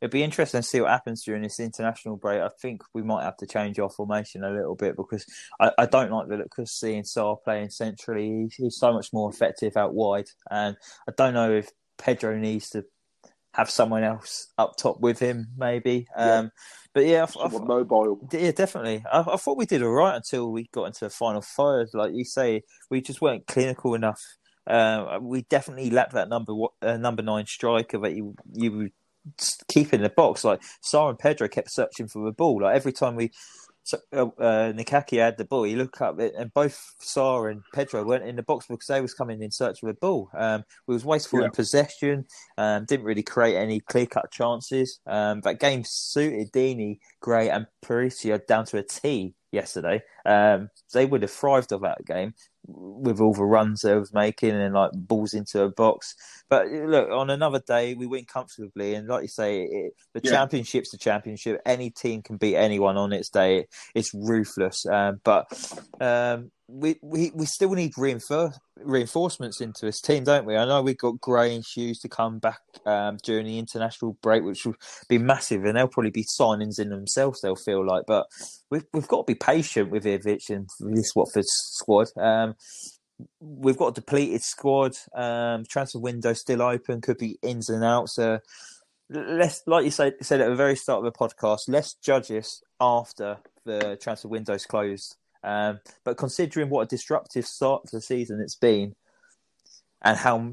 it'd 0.01 0.13
be 0.13 0.23
interesting 0.23 0.61
to 0.61 0.67
see 0.67 0.81
what 0.81 0.91
happens 0.91 1.25
during 1.25 1.43
this 1.43 1.59
international 1.59 2.17
break. 2.17 2.41
I 2.41 2.51
think 2.63 2.83
we 2.95 3.03
might 3.03 3.25
have 3.25 3.37
to 3.39 3.47
change 3.47 3.81
our 3.81 3.91
formation 3.91 4.45
a 4.45 4.53
little 4.53 4.77
bit 4.77 4.97
because 4.97 5.27
I, 5.59 5.73
I 5.77 5.87
don't 5.87 6.13
like 6.13 6.29
the 6.29 6.37
look 6.37 6.57
of 6.57 6.69
seeing 6.69 7.03
Sarr 7.03 7.43
playing 7.43 7.71
centrally. 7.71 8.43
He's, 8.45 8.55
he's, 8.55 8.79
so 8.79 8.93
much 8.93 9.13
more 9.13 9.29
effective 9.29 9.77
out 9.77 9.93
wide, 9.93 10.29
and 10.51 10.77
I 11.09 11.13
don't 11.17 11.35
know 11.35 11.53
if 11.53 11.69
Pedro 11.99 12.39
needs 12.39 12.71
to 12.71 12.85
have 13.59 13.69
someone 13.69 14.05
else 14.05 14.47
up 14.57 14.77
top 14.77 15.01
with 15.01 15.19
him, 15.19 15.49
maybe. 15.57 16.07
Yeah. 16.17 16.39
Um, 16.39 16.51
but 16.95 17.05
yeah, 17.07 17.27
I, 17.39 17.45
I, 17.45 17.49
mobile. 17.49 18.27
Yeah, 18.33 18.53
definitely. 18.53 19.05
I, 19.13 19.21
I, 19.21 19.37
thought 19.37 19.59
we 19.59 19.67
did 19.67 19.83
all 19.83 19.91
right 19.91 20.15
until 20.15 20.53
we 20.53 20.69
got 20.73 20.85
into 20.85 21.01
the 21.01 21.11
final 21.11 21.43
third. 21.43 21.89
Like 21.93 22.15
you 22.15 22.25
say, 22.25 22.63
we 22.89 23.01
just 23.01 23.21
weren't 23.21 23.47
clinical 23.49 23.95
enough. 23.95 24.21
Uh, 24.67 25.19
we 25.21 25.43
definitely 25.43 25.91
lacked 25.91 26.13
that 26.13 26.29
number 26.29 26.53
uh, 26.83 26.97
number 26.97 27.23
nine 27.23 27.47
striker 27.47 27.99
that 27.99 28.15
you 28.15 28.35
you 28.53 28.91
keep 29.67 29.93
in 29.93 30.03
the 30.03 30.09
box. 30.09 30.45
Like 30.45 30.63
Sarr 30.83 31.11
and 31.11 31.19
Pedro 31.19 31.49
kept 31.49 31.73
searching 31.73 32.07
for 32.07 32.25
the 32.25 32.33
ball. 32.33 32.63
Like 32.63 32.77
every 32.77 32.93
time 32.93 33.17
we 33.17 33.33
so, 33.89 33.99
uh, 34.13 34.27
uh 34.39 34.73
Ngakia 34.75 35.21
had 35.21 35.39
the 35.39 35.47
ball, 35.47 35.67
you 35.67 35.79
look 35.79 35.99
up 36.03 36.19
and 36.19 36.53
both 36.53 36.95
Sarr 37.01 37.51
and 37.51 37.63
Pedro 37.73 38.05
weren't 38.05 38.29
in 38.29 38.37
the 38.37 38.43
box 38.43 38.67
because 38.69 38.87
they 38.87 39.01
was 39.01 39.15
coming 39.15 39.43
in 39.43 39.51
search 39.51 39.83
of 39.83 39.89
a 39.89 39.95
ball. 39.95 40.29
Um, 40.37 40.63
we 40.87 40.93
was 40.93 41.07
wasteful 41.07 41.41
yeah. 41.41 41.47
in 41.47 41.53
possession, 41.53 42.27
um, 42.59 42.85
didn't 42.85 43.07
really 43.07 43.23
create 43.23 43.57
any 43.57 43.81
clear 43.81 44.05
cut 44.05 44.31
chances. 44.31 45.01
Um, 45.07 45.41
that 45.41 45.59
game 45.59 45.85
suited 45.87 46.53
Deeney, 46.53 46.99
Gray, 47.21 47.49
and 47.49 47.67
Perica 47.83 48.47
down 48.47 48.67
to 48.67 48.77
a 48.77 48.83
T 48.83 49.35
yesterday. 49.53 50.03
Um, 50.25 50.71
they 50.93 51.07
would 51.07 51.23
have 51.23 51.31
thrived 51.31 51.73
off 51.73 51.83
that 51.83 52.05
game 52.05 52.35
with 52.67 53.19
all 53.21 53.33
the 53.33 53.45
runs 53.45 53.81
they 53.81 53.97
was 53.97 54.13
making 54.13 54.51
and 54.51 54.75
like 54.75 54.91
balls 54.95 55.33
into 55.33 55.63
a 55.63 55.71
box. 55.71 56.15
But 56.51 56.69
look, 56.69 57.11
on 57.11 57.31
another 57.31 57.61
day, 57.67 57.95
we 57.95 58.07
win 58.07 58.27
comfortably. 58.27 58.95
And 58.95 59.09
like 59.09 59.23
you 59.23 59.29
say, 59.29 59.63
it, 59.63 59.93
the 60.13 60.21
yeah. 60.23 60.31
championship's 60.31 60.91
the 60.91 60.99
championship. 60.99 61.61
Any 61.65 61.91
team 61.91 62.23
can 62.23 62.37
beat 62.37 62.57
anyone 62.57 62.97
on 62.97 63.13
its 63.13 63.31
day. 63.31 63.67
It's 63.95 64.13
ruthless. 64.15 64.85
Um, 64.87 65.21
but 65.25 65.47
um, 66.01 66.51
we, 66.69 66.97
we 67.03 67.33
we 67.35 67.47
still 67.47 67.73
need 67.73 67.95
reinfor- 67.95 68.57
reinforcements 68.77 69.61
into 69.61 69.87
this 69.87 70.01
team, 70.01 70.25
don't 70.25 70.45
we? 70.45 70.55
I 70.55 70.67
know 70.67 70.83
we've 70.83 70.99
got 70.99 71.21
Gray 71.21 71.55
and 71.55 71.65
Hughes 71.65 71.99
to 72.01 72.09
come 72.09 72.39
back 72.39 72.61
um, 72.85 73.17
during 73.23 73.47
the 73.47 73.59
international 73.59 74.19
break, 74.23 74.45
which 74.45 74.67
will 74.67 74.77
be 75.09 75.19
massive, 75.19 75.65
and 75.65 75.77
they'll 75.77 75.89
probably 75.89 76.11
be 76.11 76.25
signings 76.25 76.79
in 76.79 76.91
themselves. 76.91 77.41
They'll 77.41 77.57
feel 77.57 77.85
like, 77.87 78.05
but 78.07 78.27
we've 78.71 78.85
we've 78.93 79.09
got 79.09 79.27
to 79.27 79.33
be 79.33 79.35
patient 79.35 79.91
with 79.91 80.05
Ivic 80.05 80.51
and 80.51 80.69
this 80.81 81.15
Watford 81.17 81.47
squad. 81.47 82.09
Um, 82.19 82.55
we've 83.41 83.79
got 83.79 83.89
a 83.89 84.01
depleted 84.01 84.43
squad. 84.43 84.93
Um, 85.15 85.65
transfer 85.65 85.99
window 85.99 86.35
still 86.35 86.61
open, 86.61 87.01
could 87.01 87.19
be 87.19 87.39
ins 87.43 87.71
and 87.71 87.83
outs. 87.83 88.19
Uh, 88.19 88.39
let's, 89.11 89.63
like 89.67 89.85
you 89.85 89.91
said, 89.91 90.15
said 90.21 90.43
at 90.43 90.49
the 90.49 90.55
very 90.55 90.77
start 90.77 91.05
of 91.05 91.13
the 91.13 91.19
podcast, 91.19 91.61
let's 91.69 91.95
judge 91.95 92.29
this 92.29 92.63
after 92.79 93.39
the 93.65 93.99
transfer 94.01 94.29
window's 94.29 94.67
closed. 94.67 95.17
Um, 95.45 95.81
but 96.05 96.19
considering 96.19 96.69
what 96.69 96.83
a 96.83 96.87
disruptive 96.87 97.47
start 97.47 97.85
to 97.87 97.97
the 97.97 98.03
season 98.03 98.41
it's 98.41 98.57
been, 98.57 98.95
and 100.03 100.17
how 100.17 100.53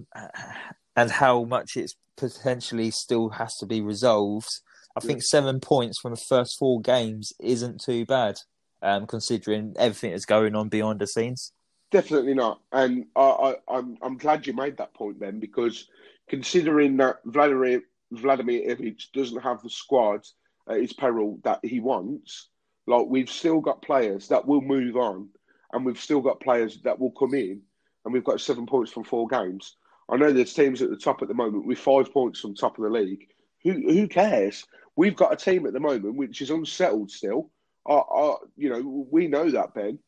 and 0.96 1.12
how 1.12 1.44
much 1.44 1.76
it's 1.76 1.96
potentially 2.18 2.92
still 2.92 3.30
has 3.30 3.56
to 3.58 3.66
be 3.66 3.82
resolved, 3.82 4.50
I 4.96 5.00
think 5.00 5.22
seven 5.22 5.60
points 5.60 6.00
from 6.00 6.12
the 6.12 6.22
first 6.30 6.58
four 6.58 6.80
games 6.82 7.34
isn't 7.40 7.82
too 7.84 8.06
bad, 8.06 8.36
um, 8.82 9.08
considering 9.08 9.76
everything 9.78 10.12
that's 10.12 10.26
going 10.26 10.56
on 10.56 10.70
behind 10.70 11.00
the 11.00 11.08
scenes. 11.08 11.52
Definitely 11.92 12.34
not, 12.34 12.62
and 12.72 13.06
I, 13.16 13.22
I, 13.22 13.56
I'm 13.68 13.98
I'm 14.02 14.18
glad 14.18 14.48
you 14.48 14.54
made 14.54 14.78
that 14.78 14.94
point 14.94 15.20
then 15.20 15.40
because 15.40 15.88
considering 16.28 16.98
that 16.98 17.18
Vladimir 17.26 17.82
Vladimir 18.12 18.70
Ivic 18.70 19.12
doesn't 19.14 19.42
have 19.42 19.62
the 19.62 19.70
squad 19.70 20.26
at 20.68 20.82
his 20.82 20.94
peril 20.94 21.40
that 21.44 21.60
he 21.64 21.80
wants, 21.80 22.50
like 22.88 23.06
we've 23.08 23.30
still 23.30 23.62
got 23.62 23.82
players 23.82 24.28
that 24.30 24.46
will 24.46 24.62
move 24.62 24.96
on, 24.96 25.30
and 25.74 25.86
we've 25.86 26.00
still 26.00 26.22
got 26.22 26.40
players 26.40 26.82
that 26.84 27.00
will 27.00 27.12
come 27.12 27.34
in, 27.34 27.62
and 28.04 28.14
we've 28.14 28.24
got 28.24 28.42
seven 28.42 28.66
points 28.66 28.92
from 28.92 29.04
four 29.04 29.28
games. 29.28 29.76
I 30.10 30.18
know 30.18 30.32
there's 30.32 30.54
teams 30.54 30.82
at 30.82 30.90
the 30.90 30.98
top 30.98 31.22
at 31.22 31.28
the 31.28 31.34
moment 31.34 31.66
with 31.66 31.80
five 31.80 32.14
points 32.14 32.40
from 32.40 32.56
top 32.56 32.78
of 32.78 32.84
the 32.84 32.90
league. 32.90 33.28
Who 33.64 33.72
who 33.72 34.08
cares? 34.08 34.66
We've 34.96 35.16
got 35.16 35.34
a 35.34 35.36
team 35.36 35.66
at 35.66 35.74
the 35.74 35.80
moment 35.80 36.16
which 36.16 36.42
is 36.42 36.52
unsettled 36.52 37.12
still. 37.12 37.50
Uh, 37.88 38.36
you 38.56 38.70
know, 38.70 39.08
we 39.12 39.28
know 39.28 39.50
that 39.52 39.74
Ben. 39.74 40.00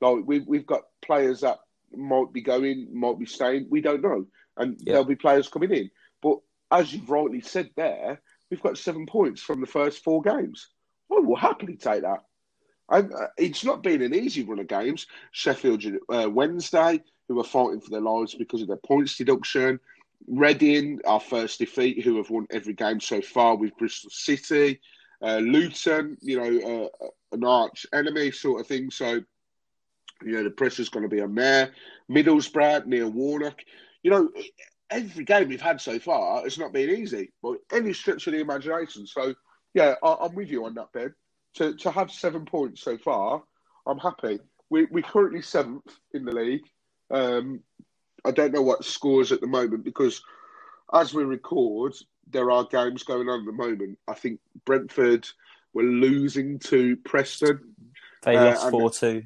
Like 0.00 0.18
we've 0.26 0.46
we've 0.46 0.66
got 0.66 0.82
players 1.02 1.40
that 1.40 1.58
might 1.94 2.32
be 2.32 2.42
going, 2.42 2.88
might 2.92 3.18
be 3.18 3.26
staying. 3.26 3.66
We 3.70 3.80
don't 3.80 4.02
know, 4.02 4.26
and 4.56 4.76
yeah. 4.78 4.92
there'll 4.92 5.04
be 5.04 5.16
players 5.16 5.48
coming 5.48 5.72
in. 5.72 5.90
But 6.22 6.38
as 6.70 6.92
you've 6.92 7.08
rightly 7.08 7.40
said 7.40 7.70
there, 7.76 8.20
we've 8.50 8.62
got 8.62 8.78
seven 8.78 9.06
points 9.06 9.40
from 9.40 9.60
the 9.60 9.66
first 9.66 10.04
four 10.04 10.22
games. 10.22 10.68
I 11.10 11.20
will 11.20 11.36
happily 11.36 11.76
take 11.76 12.02
that. 12.02 12.24
Uh, 12.88 13.02
it's 13.36 13.64
not 13.64 13.82
been 13.82 14.02
an 14.02 14.14
easy 14.14 14.44
run 14.44 14.60
of 14.60 14.68
games. 14.68 15.06
Sheffield 15.32 15.84
uh, 16.08 16.28
Wednesday, 16.30 17.02
who 17.28 17.40
are 17.40 17.44
fighting 17.44 17.80
for 17.80 17.90
their 17.90 18.00
lives 18.00 18.34
because 18.34 18.62
of 18.62 18.68
their 18.68 18.76
points 18.76 19.16
deduction. 19.16 19.80
Reading, 20.28 21.00
our 21.06 21.20
first 21.20 21.58
defeat, 21.58 22.02
who 22.04 22.16
have 22.16 22.30
won 22.30 22.46
every 22.50 22.74
game 22.74 23.00
so 23.00 23.20
far 23.20 23.56
with 23.56 23.76
Bristol 23.76 24.10
City. 24.10 24.80
uh, 25.22 25.38
Luton, 25.38 26.16
you 26.20 26.36
know, 26.38 26.90
uh, 27.02 27.08
an 27.32 27.44
arch 27.44 27.86
enemy 27.92 28.30
sort 28.30 28.60
of 28.60 28.66
thing. 28.66 28.90
So, 28.90 29.20
you 30.22 30.32
know, 30.32 30.44
the 30.44 30.50
pressure's 30.50 30.88
going 30.88 31.08
to 31.08 31.14
be 31.14 31.20
on 31.20 31.34
there. 31.34 31.70
Middlesbrough, 32.10 32.86
Neil 32.86 33.10
Warnock. 33.10 33.62
You 34.02 34.10
know, 34.10 34.30
every 34.90 35.24
game 35.24 35.48
we've 35.48 35.60
had 35.60 35.80
so 35.80 35.98
far 35.98 36.42
has 36.42 36.58
not 36.58 36.72
been 36.72 36.90
easy 36.90 37.32
by 37.42 37.54
any 37.72 37.92
stretch 37.92 38.26
of 38.26 38.32
the 38.32 38.40
imagination. 38.40 39.06
So, 39.06 39.34
yeah, 39.76 39.94
I, 40.02 40.24
am 40.24 40.34
with 40.34 40.48
you 40.48 40.64
on 40.64 40.74
that, 40.74 40.90
Ben. 40.92 41.14
To, 41.56 41.74
to 41.74 41.90
have 41.90 42.10
seven 42.10 42.46
points 42.46 42.80
so 42.80 42.96
far, 42.96 43.42
I'm 43.86 43.98
happy. 43.98 44.40
We, 44.70 44.86
we're 44.86 45.02
currently 45.02 45.42
seventh 45.42 45.94
in 46.14 46.24
the 46.24 46.32
league. 46.32 46.64
Um, 47.10 47.60
I 48.24 48.30
don't 48.30 48.54
know 48.54 48.62
what 48.62 48.86
scores 48.86 49.32
at 49.32 49.42
the 49.42 49.46
moment 49.46 49.84
because 49.84 50.22
as 50.94 51.12
we 51.12 51.24
record, 51.24 51.94
there 52.30 52.50
are 52.50 52.64
games 52.64 53.02
going 53.02 53.28
on 53.28 53.40
at 53.40 53.46
the 53.46 53.52
moment. 53.52 53.98
I 54.08 54.14
think 54.14 54.40
Brentford 54.64 55.28
were 55.74 55.82
losing 55.82 56.58
to 56.60 56.96
Preston. 56.96 57.60
They 58.22 58.36
uh, 58.36 58.44
lost 58.46 58.70
4 58.70 58.90
2. 58.90 59.22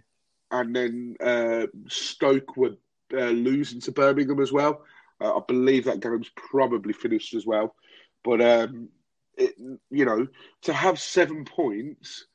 And 0.50 0.74
then 0.74 1.16
uh, 1.24 1.66
Stoke 1.86 2.56
were 2.56 2.76
uh, 3.14 3.30
losing 3.30 3.80
to 3.82 3.92
Birmingham 3.92 4.40
as 4.40 4.50
well. 4.50 4.82
Uh, 5.20 5.36
I 5.36 5.40
believe 5.46 5.84
that 5.84 6.00
game's 6.00 6.30
probably 6.34 6.92
finished 6.92 7.34
as 7.34 7.46
well. 7.46 7.76
But, 8.24 8.40
um, 8.40 8.88
it, 9.36 9.54
you 9.90 10.04
know, 10.04 10.26
to 10.62 10.72
have 10.72 10.98
seven 10.98 11.44
points 11.44 12.26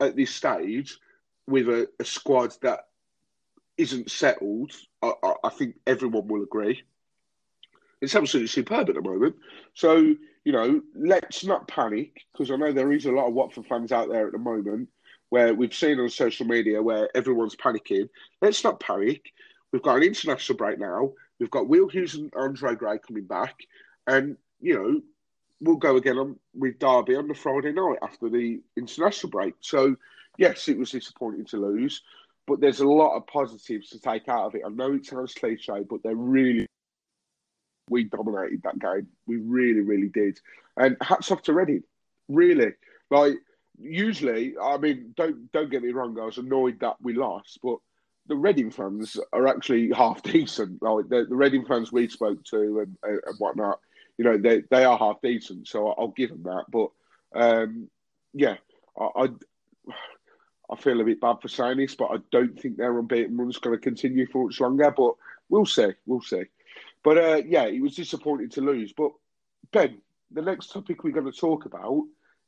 at 0.00 0.16
this 0.16 0.34
stage 0.34 0.98
with 1.46 1.68
a, 1.68 1.88
a 2.00 2.04
squad 2.04 2.52
that 2.62 2.80
isn't 3.78 4.10
settled, 4.10 4.72
I, 5.02 5.12
I, 5.44 5.50
think 5.50 5.76
everyone 5.86 6.28
will 6.28 6.42
agree. 6.42 6.82
It's 8.00 8.14
absolutely 8.14 8.48
superb 8.48 8.88
at 8.88 8.94
the 8.94 9.02
moment. 9.02 9.36
So, 9.74 10.14
you 10.44 10.52
know, 10.52 10.80
let's 10.94 11.44
not 11.44 11.68
panic 11.68 12.24
because 12.32 12.50
I 12.50 12.56
know 12.56 12.72
there 12.72 12.92
is 12.92 13.06
a 13.06 13.12
lot 13.12 13.28
of 13.28 13.34
Watford 13.34 13.66
fans 13.66 13.92
out 13.92 14.08
there 14.08 14.26
at 14.26 14.32
the 14.32 14.38
moment 14.38 14.88
where 15.30 15.54
we've 15.54 15.74
seen 15.74 15.98
on 15.98 16.08
social 16.08 16.46
media 16.46 16.82
where 16.82 17.08
everyone's 17.16 17.56
panicking. 17.56 18.08
Let's 18.40 18.64
not 18.64 18.80
panic. 18.80 19.32
We've 19.72 19.82
got 19.82 19.96
an 19.96 20.04
international 20.04 20.56
break 20.56 20.78
now. 20.78 21.12
We've 21.38 21.50
got 21.50 21.68
Will 21.68 21.88
Hughes 21.88 22.14
and 22.14 22.32
Andre 22.36 22.74
Gray 22.74 22.98
coming 22.98 23.24
back. 23.24 23.56
And, 24.06 24.36
you 24.60 24.74
know, 24.74 25.00
we'll 25.60 25.76
go 25.76 25.96
again 25.96 26.18
on, 26.18 26.36
with 26.54 26.78
Derby 26.78 27.16
on 27.16 27.28
the 27.28 27.34
Friday 27.34 27.72
night 27.72 27.98
after 28.02 28.28
the 28.28 28.60
international 28.76 29.30
break. 29.30 29.54
So, 29.60 29.96
yes, 30.36 30.68
it 30.68 30.78
was 30.78 30.90
disappointing 30.90 31.46
to 31.46 31.56
lose, 31.56 32.02
but 32.46 32.60
there's 32.60 32.80
a 32.80 32.88
lot 32.88 33.16
of 33.16 33.26
positives 33.26 33.90
to 33.90 34.00
take 34.00 34.28
out 34.28 34.46
of 34.46 34.54
it. 34.54 34.62
I 34.64 34.68
know 34.68 34.94
it 34.94 35.06
sounds 35.06 35.34
cliche, 35.34 35.84
but 35.88 36.02
they're 36.02 36.14
really 36.14 36.66
we 37.88 38.04
dominated 38.04 38.62
that 38.62 38.78
game. 38.78 39.08
We 39.26 39.36
really, 39.36 39.80
really 39.80 40.08
did. 40.08 40.38
And 40.76 40.96
hats 41.00 41.30
off 41.30 41.42
to 41.44 41.52
Reading. 41.52 41.82
Really, 42.28 42.72
like 43.10 43.34
usually, 43.78 44.54
I 44.60 44.76
mean, 44.78 45.14
don't 45.16 45.50
don't 45.52 45.70
get 45.70 45.82
me 45.82 45.92
wrong. 45.92 46.18
I 46.18 46.24
was 46.24 46.38
annoyed 46.38 46.80
that 46.80 46.96
we 47.00 47.14
lost, 47.14 47.60
but 47.62 47.78
the 48.26 48.36
Reading 48.36 48.70
fans 48.70 49.16
are 49.32 49.46
actually 49.46 49.92
half 49.92 50.22
decent. 50.24 50.82
Like 50.82 51.08
the, 51.08 51.26
the 51.28 51.36
Reading 51.36 51.64
fans 51.64 51.92
we 51.92 52.08
spoke 52.08 52.42
to 52.46 52.80
and, 52.80 52.96
and 53.04 53.38
whatnot, 53.38 53.78
you 54.18 54.24
know, 54.24 54.38
they 54.38 54.62
they 54.70 54.84
are 54.84 54.98
half 54.98 55.20
decent. 55.22 55.68
So 55.68 55.88
I'll 55.88 56.08
give 56.08 56.30
them 56.30 56.42
that. 56.44 56.64
But 56.70 56.90
um, 57.34 57.88
yeah, 58.32 58.56
I, 58.98 59.24
I 59.24 59.28
I 60.70 60.76
feel 60.76 61.00
a 61.00 61.04
bit 61.04 61.20
bad 61.20 61.36
for 61.40 61.48
saying 61.48 61.78
this, 61.78 61.94
but 61.94 62.06
I 62.06 62.16
don't 62.32 62.58
think 62.60 62.76
their 62.76 62.98
unbeaten 62.98 63.36
run's 63.36 63.58
going 63.58 63.76
to 63.76 63.82
continue 63.82 64.26
for 64.26 64.46
much 64.46 64.60
longer. 64.60 64.92
But 64.96 65.14
we'll 65.48 65.66
see. 65.66 65.90
We'll 66.06 66.22
see. 66.22 66.44
But 67.02 67.18
uh, 67.18 67.42
yeah, 67.46 67.66
it 67.66 67.80
was 67.80 67.94
disappointing 67.94 68.50
to 68.50 68.60
lose. 68.62 68.92
But 68.92 69.12
Ben, 69.72 69.98
the 70.30 70.42
next 70.42 70.72
topic 70.72 71.04
we're 71.04 71.12
going 71.12 71.30
to 71.30 71.38
talk 71.38 71.66
about 71.66 72.04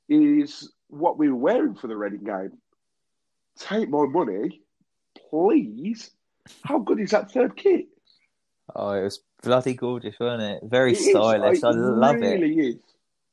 is 0.09 0.72
what 0.88 1.18
we 1.18 1.28
were 1.28 1.37
wearing 1.37 1.74
for 1.74 1.87
the 1.87 1.96
Reading 1.96 2.24
game. 2.24 2.52
Take 3.59 3.88
my 3.88 4.07
money, 4.07 4.62
please. 5.31 6.11
How 6.64 6.78
good 6.78 7.00
is 7.00 7.11
that 7.11 7.31
third 7.31 7.57
kit? 7.57 7.87
Oh, 8.74 8.92
it 8.92 9.04
was 9.04 9.20
bloody 9.42 9.74
gorgeous, 9.74 10.18
wasn't 10.18 10.42
it? 10.42 10.61
Very 10.64 10.92
it 10.92 10.98
stylish. 10.98 11.59
Is. 11.59 11.64
I 11.64 11.70
love 11.70 12.16
it. 12.16 12.40
really 12.40 12.59
it. 12.59 12.68
Is. 12.68 12.77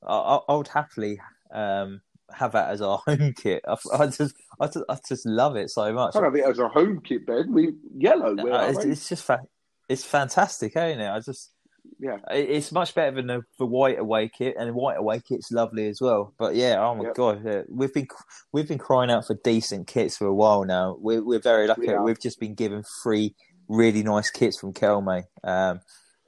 I, 0.08 0.40
I 0.48 0.56
would 0.56 0.68
happily 0.68 1.20
um, 1.52 2.02
have 2.32 2.52
that 2.54 2.70
as 2.70 2.82
our 2.82 2.98
home 3.06 3.34
kit. 3.34 3.64
I, 3.68 3.76
I, 3.94 4.08
just, 4.08 4.36
I 4.60 4.68
just, 4.68 4.86
I 4.90 4.98
just 5.08 5.26
love 5.26 5.56
it 5.56 5.70
so 5.70 5.92
much. 5.94 6.16
I 6.16 6.24
have 6.24 6.36
it 6.36 6.46
as 6.46 6.60
a 6.60 6.68
home 6.68 7.02
kit, 7.02 7.26
Ben. 7.26 7.52
We 7.52 7.74
yellow. 7.98 8.36
Uh, 8.38 8.68
it's, 8.70 8.86
it's, 8.86 9.10
just 9.10 9.24
fa- 9.24 9.48
it's 9.90 10.04
fantastic, 10.04 10.76
ain't 10.78 11.02
it? 11.02 11.10
I 11.10 11.20
just 11.20 11.52
yeah, 12.00 12.18
it's 12.30 12.72
much 12.72 12.94
better 12.94 13.16
than 13.16 13.28
the, 13.28 13.42
the 13.58 13.66
white 13.66 14.00
away 14.00 14.30
kit, 14.30 14.56
and 14.60 14.70
the 14.70 14.74
white 14.74 14.98
away 14.98 15.22
kit's 15.22 15.52
lovely 15.52 15.88
as 15.88 16.02
well. 16.02 16.34
But 16.38 16.56
yeah, 16.56 16.78
oh 16.80 16.96
my 16.96 17.06
yep. 17.06 17.16
god, 17.16 17.46
yeah. 17.46 17.62
we've 17.70 17.94
been 17.94 18.08
we've 18.52 18.68
been 18.68 18.78
crying 18.78 19.12
out 19.12 19.28
for 19.28 19.36
decent 19.44 19.88
kits 19.88 20.18
for 20.18 20.28
a 20.28 20.34
while 20.34 20.66
now. 20.66 20.98
We're 21.00 21.24
we're 21.24 21.40
very 21.40 21.68
lucky. 21.68 21.88
We 21.88 21.98
we've 21.98 22.20
just 22.20 22.40
been 22.40 22.54
given 22.54 22.84
three 23.04 23.36
really 23.68 24.04
nice 24.04 24.30
kits 24.30 24.60
from 24.60 24.74
Kelme. 24.74 25.24
Um, 25.44 25.80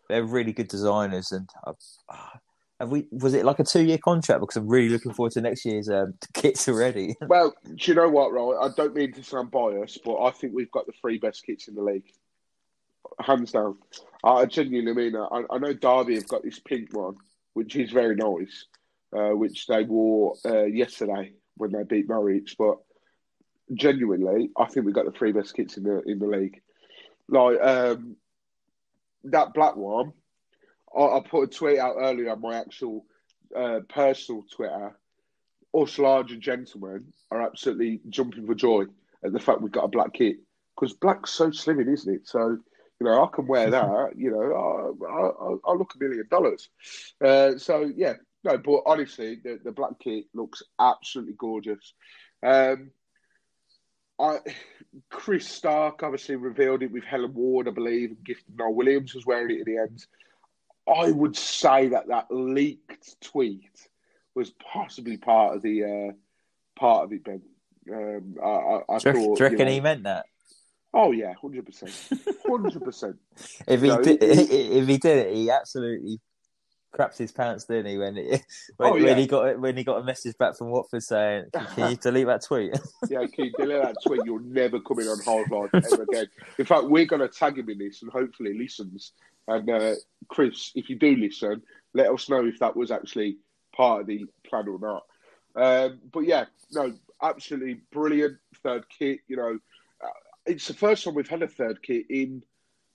they're 0.10 0.24
really 0.24 0.54
good 0.54 0.68
designers, 0.68 1.32
and 1.32 1.50
uh, 1.66 1.74
have 2.80 2.90
we 2.90 3.08
was 3.12 3.34
it 3.34 3.46
like 3.46 3.60
a 3.60 3.64
two 3.64 3.84
year 3.84 3.98
contract? 3.98 4.42
Because 4.42 4.58
I'm 4.58 4.68
really 4.68 4.90
looking 4.90 5.14
forward 5.14 5.34
to 5.34 5.42
next 5.42 5.66
year's 5.66 5.90
um, 5.90 6.14
kits 6.34 6.68
already. 6.68 7.16
well, 7.28 7.54
do 7.64 7.92
you 7.92 7.96
know 7.96 8.10
what, 8.10 8.32
right? 8.32 8.58
I 8.62 8.70
don't 8.76 8.96
mean 8.96 9.14
to 9.14 9.24
sound 9.24 9.52
biased, 9.52 10.04
but 10.04 10.22
I 10.22 10.32
think 10.32 10.54
we've 10.54 10.72
got 10.72 10.86
the 10.86 10.94
three 11.02 11.18
best 11.18 11.46
kits 11.46 11.68
in 11.68 11.76
the 11.76 11.82
league 11.82 12.12
hands 13.20 13.52
down. 13.52 13.78
I 14.24 14.46
genuinely 14.46 14.94
mean 14.94 15.14
that. 15.14 15.30
I, 15.32 15.56
I 15.56 15.58
know 15.60 15.74
Derby 15.74 16.16
have 16.16 16.28
got 16.28 16.44
this 16.44 16.60
pink 16.60 16.96
one, 16.96 17.16
which 17.54 17.76
is 17.76 17.92
very 17.92 18.16
nice, 18.16 18.66
uh, 19.16 19.36
which 19.36 19.68
they 19.68 19.84
wore 19.84 20.36
uh, 20.46 20.64
yesterday 20.64 21.34
when 21.56 21.72
they 21.72 21.84
beat 21.84 22.10
Norwich. 22.10 22.56
But 22.58 22.78
genuinely, 23.74 24.52
I 24.58 24.66
think 24.66 24.86
we've 24.86 24.96
got 24.96 25.06
the 25.06 25.18
three 25.18 25.32
best 25.32 25.56
kits 25.56 25.78
in 25.78 25.84
the 25.84 26.02
in 26.06 26.20
the 26.20 26.28
league. 26.28 26.62
Like 27.30 27.60
um, 27.62 28.16
that 29.26 29.54
black 29.54 29.76
one, 29.76 30.14
I, 30.96 31.02
I, 31.02 31.22
put 31.28 31.44
a 31.44 31.48
tweet 31.48 31.80
out 31.80 31.96
earlier 32.00 32.32
on 32.32 32.42
my 32.42 32.58
actual 32.58 33.06
uh, 33.56 33.82
personal 33.90 34.46
Twitter. 34.52 34.98
Us 35.74 36.00
larger 36.00 36.38
gentlemen 36.38 37.14
are 37.30 37.42
absolutely 37.42 38.02
jumping 38.10 38.48
for 38.48 38.56
joy 38.56 38.86
at 39.24 39.34
the 39.34 39.40
fact 39.40 39.62
we've 39.62 39.72
got 39.72 39.84
a 39.84 39.90
black 39.90 40.14
kit 40.14 40.38
because 40.76 40.94
black's 40.94 41.32
so 41.32 41.50
slimming, 41.50 41.92
isn't 41.92 42.14
it? 42.14 42.28
So 42.28 42.58
you 43.00 43.06
know, 43.06 43.24
I 43.24 43.28
can 43.36 43.48
wear 43.48 43.70
that. 43.70 44.14
You 44.18 44.32
know, 44.32 44.96
I, 45.06 45.70
I, 45.70 45.72
I 45.72 45.76
look 45.76 45.94
a 45.96 46.04
million 46.04 46.28
dollars. 46.30 46.70
Uh, 47.24 47.58
so 47.58 47.92
yeah, 47.96 48.14
no, 48.44 48.58
but 48.58 48.84
honestly, 48.86 49.40
the, 49.44 49.60
the 49.64 49.72
black 49.72 50.00
kit 50.00 50.26
looks 50.34 50.64
absolutely 50.80 51.36
gorgeous. 51.38 51.94
Um, 52.42 52.92
I 54.20 54.40
Chris 55.10 55.48
Stark 55.48 56.02
obviously 56.04 56.36
revealed 56.36 56.84
it 56.84 56.92
with 56.92 57.04
Helen 57.04 57.34
Ward, 57.34 57.68
I 57.68 57.72
believe, 57.72 58.10
and 58.12 58.24
Gifton 58.26 58.58
Noel-Williams 58.58 59.14
was 59.14 59.26
wearing 59.26 59.58
it 59.58 59.60
at 59.62 59.66
the 59.66 59.78
end. 59.78 60.06
I 60.88 61.12
would 61.12 61.36
say 61.36 61.90
that 61.90 62.08
that 62.08 62.28
leaked 62.32 63.20
tweet 63.22 63.90
was 64.34 64.52
possibly 64.52 65.18
part 65.18 65.56
of 65.56 65.62
the 65.62 65.84
uh, 65.84 66.80
part 66.80 67.04
of 67.04 67.14
it, 67.14 67.24
Ben. 67.24 67.42
Um, 67.92 68.36
I, 68.44 68.48
I, 68.48 68.96
I 68.96 68.98
do, 69.00 69.14
thought, 69.14 69.38
do 69.38 69.44
you 69.44 69.50
reckon 69.50 69.60
you 69.60 69.66
know, 69.66 69.72
he 69.72 69.82
meant 69.82 70.04
that? 70.04 70.26
Oh 70.94 71.12
yeah, 71.12 71.34
hundred 71.40 71.66
percent, 71.66 71.92
hundred 72.48 72.84
percent. 72.84 73.18
If 73.68 73.82
he 73.82 73.90
did, 73.90 74.18
if 74.22 74.88
he 74.88 74.98
did 74.98 75.28
it, 75.28 75.36
he 75.36 75.52
absolutely 75.52 76.20
crapped 76.98 77.18
his 77.18 77.32
pants, 77.32 77.66
didn't 77.66 77.92
he? 77.92 77.98
When, 77.98 78.18
it, 78.18 78.44
when, 78.78 78.92
oh, 78.92 78.96
yeah. 78.96 79.04
when 79.06 79.18
he 79.18 79.28
got 79.28 79.60
when 79.60 79.78
he 79.78 79.84
got 79.84 80.00
a 80.00 80.04
message 80.04 80.38
back 80.38 80.58
from 80.58 80.70
Watford 80.70 81.04
saying, 81.04 81.46
"Can 81.76 81.92
you 81.92 81.98
delete 82.02 82.28
that 82.28 82.44
tweet?" 82.44 82.74
yeah, 83.10 83.26
can 83.28 83.46
you 83.46 83.52
delete 83.52 83.82
that 83.82 83.96
tweet? 84.06 84.22
You're 84.26 84.42
never 84.42 84.80
coming 84.80 85.08
on 85.08 85.20
Hard 85.20 85.48
ever 85.74 86.04
again. 86.04 86.28
In 86.58 86.66
fact, 86.66 86.86
we're 86.86 87.06
going 87.06 87.22
to 87.22 87.28
tag 87.28 87.58
him 87.58 87.70
in 87.70 87.78
this, 87.78 88.02
and 88.02 88.12
hopefully 88.12 88.54
he 88.54 88.60
listens. 88.60 89.14
And 89.48 89.70
uh, 89.70 89.96
Chris, 90.28 90.72
if 90.76 90.90
you 90.90 90.98
do 90.98 91.16
listen, 91.16 91.62
let 91.94 92.12
us 92.12 92.30
know 92.30 92.46
if 92.46 92.60
that 92.60 92.76
was 92.76 92.92
actually 92.92 93.38
part 93.74 94.02
of 94.02 94.08
the 94.08 94.26
plan 94.46 94.68
or 94.68 94.80
not. 94.80 95.04
Um, 95.56 96.00
but 96.12 96.22
yeah, 96.22 96.46
no, 96.72 96.94
absolutely 97.22 97.82
brilliant 97.92 98.38
third 98.62 98.86
kit. 98.90 99.20
You 99.28 99.38
know, 99.38 99.60
it's 100.46 100.68
the 100.68 100.74
first 100.74 101.04
time 101.04 101.14
we've 101.14 101.28
had 101.28 101.44
a 101.44 101.48
third 101.48 101.82
kit 101.82 102.06
in. 102.10 102.44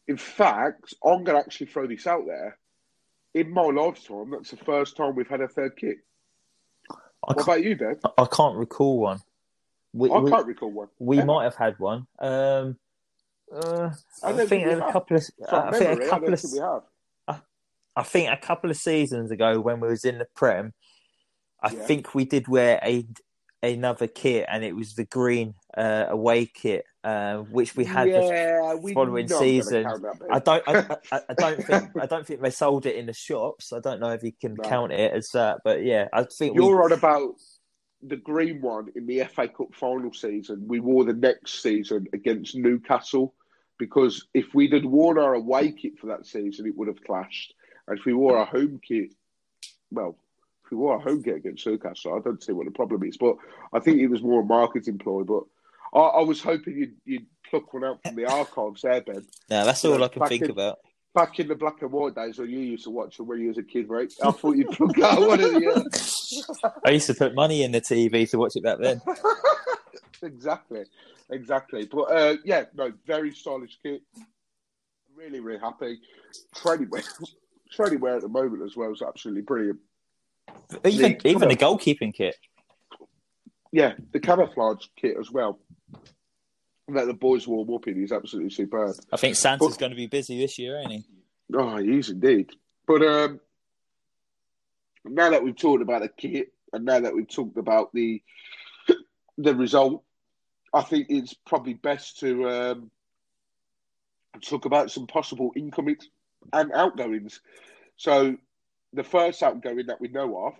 In 0.08 0.16
fact, 0.16 0.94
I'm 1.04 1.22
going 1.22 1.38
to 1.38 1.44
actually 1.44 1.66
throw 1.66 1.86
this 1.86 2.06
out 2.06 2.26
there. 2.26 2.58
In 3.34 3.50
my 3.50 3.62
lifetime, 3.62 4.30
that's 4.30 4.50
the 4.50 4.56
first 4.58 4.96
time 4.96 5.14
we've 5.14 5.28
had 5.28 5.40
a 5.40 5.48
third 5.48 5.76
kit. 5.76 5.98
I 6.90 6.94
what 7.34 7.42
about 7.42 7.64
you, 7.64 7.76
Ben? 7.76 7.98
I 8.18 8.26
can't 8.26 8.56
recall 8.56 8.98
one. 8.98 9.20
We, 9.92 10.10
I 10.10 10.22
can't 10.28 10.46
recall 10.46 10.70
one. 10.70 10.88
We 10.98 11.18
ever. 11.18 11.26
might 11.26 11.44
have 11.44 11.54
had 11.54 11.78
one. 11.78 12.06
Um, 12.18 12.76
uh, 13.54 13.90
I, 14.22 14.32
I, 14.32 14.46
think 14.46 14.66
a 14.66 14.92
couple 14.92 15.16
of. 15.16 15.24
I 15.50 15.70
memory, 15.70 15.78
think 15.78 16.02
a 16.02 16.08
couple 16.08 16.32
of. 16.32 16.82
I, 17.28 17.40
I, 17.96 18.02
think 18.02 18.30
a 18.30 18.36
couple 18.36 18.70
of 18.70 18.76
seasons 18.76 19.30
ago 19.30 19.60
when 19.60 19.80
we 19.80 19.88
was 19.88 20.04
in 20.04 20.18
the 20.18 20.26
Prem, 20.34 20.72
I 21.62 21.70
yeah. 21.70 21.82
think 21.84 22.14
we 22.14 22.24
did 22.24 22.48
wear 22.48 22.80
a 22.82 23.06
another 23.62 24.06
kit, 24.06 24.46
and 24.50 24.64
it 24.64 24.74
was 24.74 24.94
the 24.94 25.04
green 25.04 25.54
uh, 25.76 26.06
away 26.08 26.46
kit, 26.46 26.84
uh, 27.04 27.38
which 27.38 27.76
we 27.76 27.84
had 27.84 28.08
yeah, 28.08 28.20
the 28.20 28.92
following 28.94 29.28
season. 29.28 29.86
I 30.30 30.38
don't, 30.38 30.62
I, 30.68 30.96
I, 31.10 31.20
I, 31.28 31.34
don't 31.34 31.64
think, 31.64 31.90
I 32.00 32.06
don't 32.06 32.26
think 32.26 32.40
they 32.40 32.50
sold 32.50 32.86
it 32.86 32.96
in 32.96 33.06
the 33.06 33.12
shops. 33.12 33.72
I 33.72 33.80
don't 33.80 34.00
know 34.00 34.10
if 34.10 34.22
you 34.22 34.32
can 34.32 34.54
no. 34.54 34.68
count 34.68 34.92
it 34.92 35.12
as 35.12 35.30
that, 35.30 35.58
but 35.64 35.84
yeah, 35.84 36.08
I 36.12 36.24
think 36.24 36.54
you're 36.54 36.76
we... 36.76 36.84
on 36.84 36.92
about. 36.92 37.34
the 38.02 38.16
green 38.16 38.60
one 38.60 38.88
in 38.96 39.06
the 39.06 39.24
FA 39.24 39.48
Cup 39.48 39.74
final 39.74 40.12
season, 40.12 40.66
we 40.66 40.80
wore 40.80 41.04
the 41.04 41.12
next 41.12 41.62
season 41.62 42.06
against 42.12 42.56
Newcastle 42.56 43.34
because 43.78 44.26
if 44.32 44.54
we'd 44.54 44.72
had 44.72 44.84
worn 44.84 45.18
our 45.18 45.34
away 45.34 45.72
kit 45.72 45.98
for 45.98 46.06
that 46.06 46.26
season, 46.26 46.66
it 46.66 46.76
would 46.76 46.88
have 46.88 47.02
clashed. 47.02 47.54
And 47.88 47.98
if 47.98 48.04
we 48.04 48.12
wore 48.12 48.36
our 48.38 48.46
home 48.46 48.80
kit, 48.86 49.12
well, 49.90 50.16
if 50.64 50.70
we 50.70 50.76
wore 50.76 50.94
our 50.94 51.00
home 51.00 51.22
kit 51.22 51.36
against 51.36 51.66
Newcastle, 51.66 52.14
I 52.14 52.20
don't 52.20 52.42
see 52.42 52.52
what 52.52 52.66
the 52.66 52.72
problem 52.72 53.02
is. 53.02 53.16
But 53.16 53.36
I 53.72 53.80
think 53.80 53.98
it 53.98 54.06
was 54.06 54.22
more 54.22 54.42
a 54.42 54.44
marketing 54.44 54.98
ploy. 54.98 55.24
But 55.24 55.42
I, 55.92 55.98
I 55.98 56.22
was 56.22 56.42
hoping 56.42 56.76
you'd, 56.76 56.94
you'd, 57.04 57.26
pluck 57.50 57.74
one 57.74 57.84
out 57.84 57.98
from 58.02 58.16
the 58.16 58.24
archives 58.24 58.80
there, 58.80 59.02
Ben. 59.02 59.26
Yeah, 59.50 59.64
that's 59.64 59.84
all 59.84 60.02
I 60.02 60.08
can 60.08 60.26
think 60.26 60.44
in, 60.44 60.50
about. 60.50 60.78
Back 61.14 61.38
in 61.38 61.48
the 61.48 61.54
black 61.54 61.82
and 61.82 61.92
white 61.92 62.14
days 62.14 62.38
when 62.38 62.48
you 62.48 62.60
used 62.60 62.84
to 62.84 62.90
watch 62.90 63.18
them 63.18 63.26
when 63.26 63.40
you 63.40 63.48
was 63.48 63.58
a 63.58 63.62
kid, 63.62 63.90
right? 63.90 64.10
I 64.24 64.30
thought 64.30 64.56
you'd 64.56 64.70
plug 64.70 64.98
out 65.00 65.20
one 65.20 65.40
of 65.40 65.52
the. 65.52 66.80
I 66.86 66.90
used 66.92 67.08
to 67.08 67.14
put 67.14 67.34
money 67.34 67.62
in 67.62 67.72
the 67.72 67.82
TV 67.82 68.30
to 68.30 68.38
watch 68.38 68.56
it 68.56 68.64
back 68.64 68.78
then. 68.78 69.02
exactly, 70.22 70.84
exactly. 71.30 71.84
But 71.84 72.04
uh, 72.04 72.36
yeah, 72.42 72.64
no, 72.74 72.90
very 73.06 73.32
stylish 73.32 73.78
kit. 73.82 74.00
Really, 75.14 75.40
really 75.40 75.60
happy. 75.60 75.98
Training 76.54 76.88
wear, 76.88 77.02
training 77.70 78.00
wear 78.00 78.16
at 78.16 78.22
the 78.22 78.28
moment 78.28 78.62
as 78.62 78.76
well 78.76 78.92
is 78.92 79.02
absolutely 79.02 79.42
brilliant. 79.42 79.80
Even 80.86 81.18
the, 81.18 81.28
even 81.28 81.48
the 81.48 81.56
goalkeeping 81.56 82.14
kit. 82.14 82.36
Yeah, 83.72 83.94
the 84.12 84.20
camouflage 84.20 84.86
kit 84.96 85.16
as 85.18 85.30
well 85.30 85.58
that 86.88 87.06
the 87.06 87.14
boys 87.14 87.46
warm 87.46 87.72
up 87.72 87.86
in 87.86 88.02
is 88.02 88.12
absolutely 88.12 88.50
superb. 88.50 88.94
I 89.12 89.16
think 89.16 89.36
Santa's 89.36 89.68
but, 89.68 89.78
going 89.78 89.90
to 89.90 89.96
be 89.96 90.06
busy 90.06 90.38
this 90.38 90.58
year, 90.58 90.78
ain't 90.78 90.92
he? 90.92 91.04
Oh, 91.54 91.76
he 91.78 91.98
is 91.98 92.10
indeed. 92.10 92.50
But 92.86 93.02
um, 93.02 93.40
now 95.04 95.30
that 95.30 95.42
we've 95.42 95.56
talked 95.56 95.82
about 95.82 96.02
the 96.02 96.08
kit, 96.08 96.52
and 96.72 96.84
now 96.84 97.00
that 97.00 97.14
we've 97.14 97.28
talked 97.28 97.56
about 97.56 97.92
the 97.92 98.22
the 99.38 99.54
result, 99.54 100.02
I 100.72 100.82
think 100.82 101.06
it's 101.10 101.34
probably 101.34 101.74
best 101.74 102.20
to 102.20 102.48
um, 102.48 102.90
talk 104.40 104.64
about 104.64 104.90
some 104.90 105.06
possible 105.06 105.52
incomings 105.54 106.08
and 106.52 106.72
outgoings. 106.72 107.40
So, 107.96 108.36
the 108.92 109.04
first 109.04 109.42
outgoing 109.42 109.86
that 109.86 110.00
we 110.00 110.08
know 110.08 110.46
of, 110.46 110.54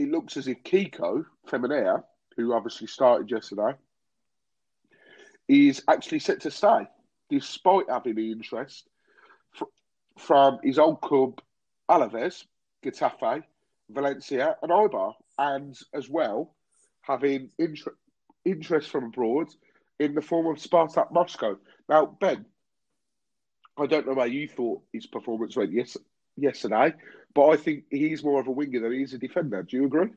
it 0.00 0.10
looks 0.10 0.36
as 0.38 0.48
if 0.48 0.62
Kiko 0.62 1.26
Femenía, 1.46 2.02
who 2.36 2.54
obviously 2.54 2.86
started 2.86 3.30
yesterday, 3.30 3.72
is 5.46 5.82
actually 5.88 6.20
set 6.20 6.40
to 6.40 6.50
stay, 6.50 6.88
despite 7.28 7.90
having 7.90 8.14
the 8.14 8.32
interest 8.32 8.88
from 10.16 10.58
his 10.62 10.78
old 10.78 11.00
club 11.02 11.40
Alaves, 11.90 12.44
Getafe, 12.82 13.42
Valencia, 13.90 14.56
and 14.62 14.70
Eibar, 14.70 15.14
and 15.38 15.78
as 15.92 16.08
well 16.08 16.54
having 17.02 17.50
inter- 17.58 17.96
interest 18.44 18.88
from 18.88 19.04
abroad 19.04 19.48
in 19.98 20.14
the 20.14 20.22
form 20.22 20.46
of 20.46 20.62
Spartak 20.62 21.12
Moscow. 21.12 21.58
Now, 21.88 22.06
Ben, 22.06 22.46
I 23.76 23.86
don't 23.86 24.06
know 24.06 24.14
how 24.14 24.24
you 24.24 24.48
thought 24.48 24.82
his 24.92 25.06
performance 25.06 25.56
went 25.56 25.72
yes- 25.72 25.96
yesterday, 26.36 26.94
but 27.34 27.48
I 27.48 27.56
think 27.56 27.84
he's 27.90 28.24
more 28.24 28.40
of 28.40 28.46
a 28.46 28.52
winger 28.52 28.80
than 28.80 28.92
he's 28.92 29.14
a 29.14 29.18
defender. 29.18 29.62
Do 29.62 29.76
you 29.76 29.84
agree? 29.86 30.08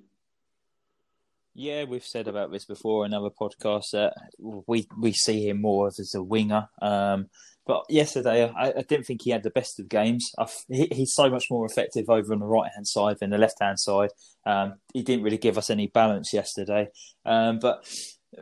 Yeah, 1.56 1.84
we've 1.84 2.04
said 2.04 2.28
about 2.28 2.52
this 2.52 2.66
before 2.66 3.06
in 3.06 3.14
other 3.14 3.30
podcasts 3.30 3.92
that 3.92 4.14
we 4.40 4.88
we 5.00 5.14
see 5.14 5.48
him 5.48 5.62
more 5.62 5.88
as 5.88 6.14
a 6.16 6.24
winger. 6.24 6.68
Um, 6.82 7.28
but 7.66 7.86
yesterday, 7.90 8.50
I, 8.50 8.70
I, 8.70 8.82
didn't 8.82 9.06
think 9.06 9.22
he 9.22 9.30
had 9.30 9.44
the 9.44 9.50
best 9.50 9.80
of 9.80 9.88
games. 9.88 10.32
He, 10.68 10.88
he's 10.92 11.14
so 11.14 11.30
much 11.30 11.46
more 11.50 11.66
effective 11.66 12.10
over 12.10 12.34
on 12.34 12.40
the 12.40 12.46
right 12.46 12.70
hand 12.74 12.88
side 12.88 13.18
than 13.20 13.30
the 13.30 13.38
left 13.38 13.62
hand 13.62 13.80
side. 13.80 14.10
Um, 14.46 14.74
he 14.94 15.02
didn't 15.02 15.24
really 15.24 15.38
give 15.38 15.58
us 15.58 15.70
any 15.70 15.88
balance 15.88 16.34
yesterday. 16.34 16.90
Um, 17.26 17.60
but 17.60 17.88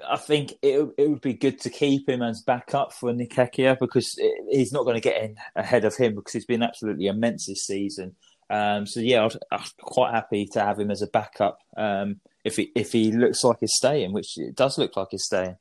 I 0.10 0.17
think 0.17 0.53
it 0.62 0.89
it 0.97 1.10
would 1.10 1.21
be 1.21 1.34
good 1.34 1.60
to 1.62 1.69
keep 1.69 2.07
him 2.07 2.21
as 2.21 2.41
backup 2.41 2.93
for 2.93 3.12
Ngakia 3.12 3.77
because 3.79 4.15
it, 4.17 4.34
he's 4.49 4.71
not 4.71 4.86
going 4.86 4.95
to 4.95 5.01
get 5.01 5.21
in 5.21 5.36
ahead 5.55 5.86
of 5.86 5.95
him 5.95 6.15
because 6.15 6.34
he's 6.34 6.45
been 6.45 6.63
absolutely 6.63 7.07
immense 7.07 7.45
this 7.45 7.65
season. 7.65 8.15
Um, 8.52 8.86
so 8.86 9.00
yeah, 9.00 9.28
i 9.52 9.56
am 9.56 9.64
quite 9.80 10.14
happy 10.14 10.46
to 10.48 10.60
have 10.60 10.78
him 10.78 10.92
as 10.92 11.02
a 11.02 11.08
backup. 11.08 11.60
Um, 11.78 12.20
if 12.44 12.58
he 12.58 12.72
if 12.76 12.92
he 12.92 13.14
looks 13.14 13.44
like 13.46 13.58
he's 13.62 13.74
staying, 13.74 14.12
which 14.12 14.38
it 14.38 14.56
does 14.56 14.78
look 14.78 14.98
like 14.98 15.08
he's 15.12 15.24
staying. 15.24 15.56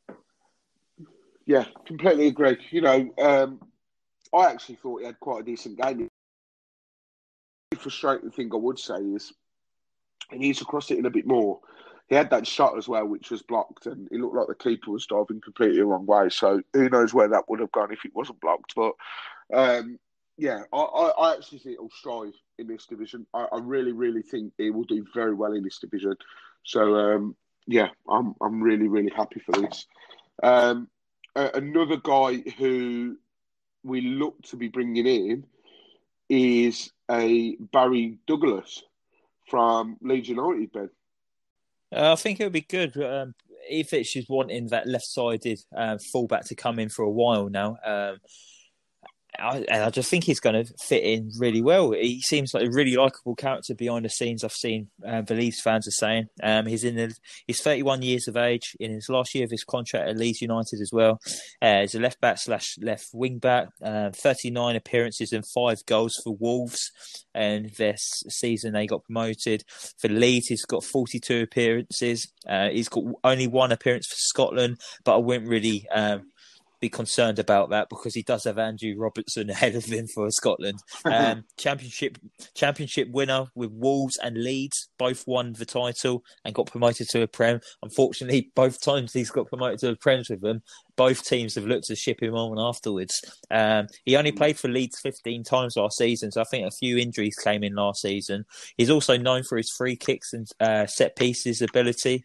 Yeah, 1.47 1.67
completely 1.87 2.27
agree. 2.27 2.59
You 2.71 2.81
know, 2.81 3.11
um, 3.23 3.61
I 4.35 4.51
actually 4.51 4.77
thought 4.77 5.01
he 5.01 5.07
had 5.07 5.21
quite 5.21 5.43
a 5.43 5.45
decent 5.45 5.81
game. 5.81 6.09
The 7.71 7.77
frustrating 7.77 8.33
thing 8.33 8.51
I 8.53 8.57
would 8.57 8.79
say 8.79 8.97
is 8.97 9.33
he 10.31 10.39
needs 10.39 10.59
to 10.59 10.65
cross 10.65 10.91
it 10.91 10.99
in 10.99 11.07
a 11.07 11.11
bit 11.11 11.27
more. 11.27 11.61
He 12.09 12.17
had 12.17 12.31
that 12.31 12.47
shot 12.47 12.77
as 12.77 12.89
well, 12.89 13.07
which 13.07 13.31
was 13.31 13.43
blocked, 13.43 13.87
and 13.87 14.09
it 14.11 14.19
looked 14.19 14.35
like 14.35 14.49
the 14.49 14.55
keeper 14.57 14.91
was 14.91 15.07
diving 15.07 15.41
completely 15.41 15.79
the 15.79 15.87
wrong 15.87 16.07
way. 16.07 16.29
So 16.29 16.61
who 16.73 16.89
knows 16.89 17.15
where 17.15 17.29
that 17.29 17.49
would 17.49 17.61
have 17.61 17.71
gone 17.71 17.93
if 17.93 18.05
it 18.05 18.17
wasn't 18.17 18.41
blocked? 18.41 18.75
But 18.75 18.95
um, 19.55 20.01
yeah, 20.41 20.63
I, 20.73 20.77
I, 20.77 21.09
I, 21.11 21.35
actually 21.35 21.59
think 21.59 21.77
he'll 21.79 21.91
strive 21.91 22.33
in 22.61 22.67
this 22.67 22.87
division. 22.87 23.27
I, 23.35 23.47
I, 23.53 23.59
really, 23.59 23.93
really 23.93 24.23
think 24.23 24.53
he 24.59 24.71
will 24.71 24.85
do 24.85 25.05
very 25.15 25.35
well 25.35 25.53
in 25.53 25.65
this 25.65 25.79
division. 25.79 26.15
So 26.65 26.95
um, 26.95 27.37
yeah, 27.67 27.89
I'm 28.09 28.35
I'm 28.41 28.63
really 28.63 28.89
really 28.89 29.11
happy 29.15 29.41
for 29.41 29.53
this. 29.53 29.87
Um, 30.43 30.89
another 31.35 31.97
guy 31.97 32.43
who 32.59 33.17
we 33.83 34.01
look 34.03 34.41
to 34.43 34.57
be 34.57 34.69
bringing 34.69 35.07
in 35.07 35.45
is 36.29 36.93
a 37.11 37.57
Barry 37.57 38.19
Douglas 38.27 38.83
from 39.49 39.97
Leeds 40.03 40.29
United. 40.29 40.73
Ben, 40.73 40.91
uh, 41.95 42.13
I 42.13 42.17
think 42.17 42.41
it 42.41 42.45
would 42.45 42.53
be 42.53 42.61
good. 42.61 42.97
Um, 43.03 43.35
if 43.69 43.93
it's 43.93 44.13
just 44.13 44.29
wanting 44.29 44.69
that 44.69 44.87
left-sided 44.87 45.61
uh, 45.77 45.99
fullback 46.13 46.45
to 46.47 46.55
come 46.55 46.79
in 46.79 46.89
for 46.89 47.03
a 47.03 47.11
while 47.11 47.49
now. 47.49 47.77
Um, 47.85 48.19
I, 49.41 49.65
I 49.71 49.91
just 49.91 50.11
think 50.11 50.25
he's 50.25 50.41
going 50.41 50.65
to 50.65 50.73
fit 50.87 51.03
in 51.03 51.31
really 51.39 51.63
well. 51.63 51.93
He 51.93 52.21
seems 52.21 52.53
like 52.55 52.67
a 52.67 52.71
really 52.71 52.97
likable 52.97 53.35
character 53.35 53.75
behind 53.75 54.05
the 54.05 54.11
scenes. 54.11 54.45
I've 54.45 54.53
seen 54.53 54.89
uh, 55.07 55.23
the 55.23 55.35
Leeds 55.35 55.61
fans 55.61 55.89
are 55.89 55.93
saying 55.93 56.27
um, 56.43 56.67
he's 56.67 56.85
in 56.85 56.97
the, 56.97 57.15
he's 57.47 57.63
31 57.63 58.03
years 58.03 58.29
of 58.29 58.37
age 58.37 58.77
in 58.79 58.93
his 58.93 59.09
last 59.09 59.35
year 59.35 59.45
of 59.45 59.51
his 59.51 59.65
contract 59.65 60.09
at 60.09 60.17
Leeds 60.17 60.43
United 60.43 60.81
as 60.81 60.91
well. 60.93 61.19
Uh, 61.63 61.81
he's 61.81 61.95
a 61.95 62.01
left 62.01 62.21
back 62.21 62.39
slash 62.39 62.77
left 62.81 63.07
wing 63.13 63.39
back. 63.39 63.69
Uh, 63.83 64.11
39 64.11 64.77
appearances 64.77 65.33
and 65.33 65.45
five 65.55 65.79
goals 65.87 66.15
for 66.23 66.37
Wolves, 66.39 66.91
and 67.35 67.71
this 67.79 68.23
season 68.29 68.73
they 68.73 68.87
got 68.87 69.05
promoted. 69.05 69.65
For 69.99 70.09
Leeds, 70.09 70.49
he's 70.49 70.65
got 70.65 70.85
42 70.85 71.43
appearances. 71.43 72.31
Uh, 72.49 72.69
he's 72.69 72.89
got 72.89 73.05
only 73.25 73.47
one 73.47 73.73
appearance 73.73 74.07
for 74.07 74.17
Scotland, 74.17 74.81
but 75.05 75.15
I 75.15 75.19
wouldn't 75.19 75.49
really. 75.49 75.87
Um, 75.93 76.31
be 76.81 76.89
concerned 76.89 77.39
about 77.39 77.71
that 77.71 77.89
because 77.89 78.15
he 78.15 78.23
does 78.23 78.45
have 78.45 78.59
Andrew 78.59 78.95
Robertson 78.97 79.51
ahead 79.51 79.75
of 79.75 79.85
him 79.85 80.07
for 80.07 80.31
Scotland. 80.31 80.79
Um, 81.05 81.45
championship 81.59 82.19
championship 82.55 83.09
winner 83.11 83.47
with 83.55 83.71
Wolves 83.73 84.19
and 84.23 84.37
Leeds 84.37 84.89
both 84.99 85.27
won 85.27 85.55
the 85.55 85.67
title 85.67 86.23
and 86.45 86.55
got 86.55 86.67
promoted 86.67 87.09
to 87.11 87.23
a 87.23 87.27
Prem. 87.27 87.61
Unfortunately, 87.83 88.51
both 88.55 88.81
times 88.81 89.13
he's 89.13 89.31
got 89.31 89.49
promoted 89.49 89.81
to 89.81 89.91
a 89.91 89.97
Prem 89.97 90.21
with 90.29 90.41
them, 90.41 90.63
both 90.97 91.25
teams 91.25 91.55
have 91.55 91.65
looked 91.65 91.87
to 91.87 91.97
ship 91.97 92.23
him 92.23 92.35
on 92.35 92.59
afterwards. 92.59 93.25
Um, 93.51 93.87
he 94.05 94.17
only 94.17 94.33
played 94.33 94.59
for 94.59 94.69
Leeds 94.69 95.01
15 95.01 95.45
times 95.45 95.77
last 95.77 95.97
season, 95.97 96.31
so 96.31 96.43
I 96.43 96.45
think 96.45 96.67
a 96.67 96.71
few 96.71 96.99
injuries 96.99 97.37
came 97.43 97.65
in 97.65 97.75
last 97.75 98.03
season. 98.03 98.45
He's 98.77 98.91
also 98.91 99.17
known 99.17 99.43
for 99.43 99.57
his 99.57 99.71
free 99.71 99.97
kicks 99.97 100.35
and 100.35 100.47
uh, 100.61 100.87
set 100.87 101.17
pieces 101.17 101.63
ability. 101.63 102.25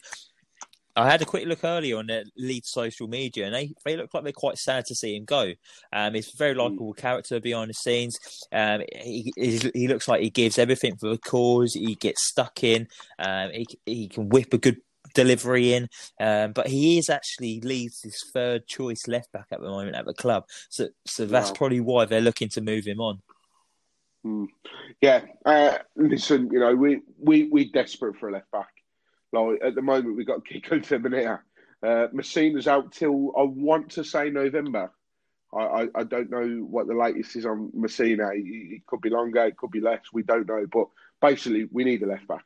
I 0.96 1.10
had 1.10 1.22
a 1.22 1.26
quick 1.26 1.46
look 1.46 1.64
earlier 1.64 1.98
on 1.98 2.08
their 2.08 2.24
lead 2.38 2.66
social 2.66 3.08
media, 3.08 3.46
and 3.46 3.54
they, 3.54 3.74
they 3.84 3.98
look 3.98 4.14
like 4.14 4.24
they're 4.24 4.32
quite 4.32 4.58
sad 4.58 4.86
to 4.86 4.96
see 4.96 5.16
him 5.16 5.26
go. 5.26 5.54
Um, 5.92 6.14
he's 6.14 6.34
a 6.34 6.38
very 6.38 6.54
hmm. 6.54 6.62
likable 6.62 6.94
character 6.94 7.40
behind 7.40 7.70
the 7.70 7.74
scenes. 7.74 8.18
Um, 8.52 8.82
he, 8.94 9.32
he 9.36 9.88
looks 9.88 10.08
like 10.08 10.22
he 10.22 10.30
gives 10.30 10.58
everything 10.58 10.96
for 10.96 11.10
the 11.10 11.18
cause. 11.18 11.74
He 11.74 11.96
gets 11.96 12.28
stuck 12.28 12.64
in. 12.64 12.88
Um, 13.20 13.52
he 13.52 13.68
he 13.86 14.08
can 14.08 14.30
whip 14.30 14.54
a 14.54 14.58
good 14.58 14.78
delivery 15.14 15.74
in. 15.74 15.90
Um, 16.20 16.52
but 16.52 16.68
he 16.68 17.00
is 17.00 17.10
actually 17.10 17.62
Leeds 17.62 18.02
his 18.04 18.24
third 18.34 18.68
choice 18.68 19.08
left 19.08 19.32
back 19.32 19.48
at 19.52 19.62
the 19.62 19.68
moment 19.68 19.96
at 19.96 20.06
the 20.06 20.14
club. 20.14 20.46
So 20.70 20.90
so 21.06 21.26
that's 21.26 21.50
wow. 21.50 21.56
probably 21.56 21.80
why 21.82 22.06
they're 22.06 22.22
looking 22.22 22.50
to 22.50 22.62
move 22.62 22.86
him 22.86 23.00
on. 23.00 23.22
Mm. 24.26 24.48
Yeah, 25.02 25.22
uh, 25.46 25.78
listen, 25.96 26.50
you 26.52 26.60
know 26.60 26.76
we 26.76 27.02
we 27.18 27.50
we 27.50 27.72
desperate 27.72 28.18
for 28.18 28.30
a 28.30 28.34
left 28.34 28.52
back. 28.52 28.70
Like 29.36 29.60
at 29.64 29.76
the 29.76 29.82
moment, 29.82 30.16
we've 30.16 30.28
got 30.28 30.46
Kiko 30.46 30.86
Femenía. 30.86 31.40
Uh, 31.84 32.08
Masina's 32.14 32.68
out 32.68 32.92
till 32.92 33.34
I 33.38 33.44
want 33.44 33.92
to 33.92 34.04
say 34.04 34.30
November. 34.30 34.92
I, 35.54 35.60
I, 35.60 35.88
I, 35.96 36.04
don't 36.04 36.32
know 36.32 36.66
what 36.68 36.88
the 36.88 36.96
latest 36.96 37.36
is 37.36 37.46
on 37.46 37.72
Masina. 37.78 38.36
It, 38.36 38.76
it, 38.76 38.86
could 38.88 39.02
be 39.02 39.10
longer, 39.10 39.46
it 39.46 39.58
could 39.58 39.72
be 39.72 39.82
less. 39.82 40.02
We 40.12 40.24
don't 40.24 40.48
know. 40.48 40.66
But 40.72 40.88
basically, 41.22 41.68
we 41.72 41.84
need 41.84 42.02
a 42.02 42.08
left 42.08 42.28
back. 42.28 42.46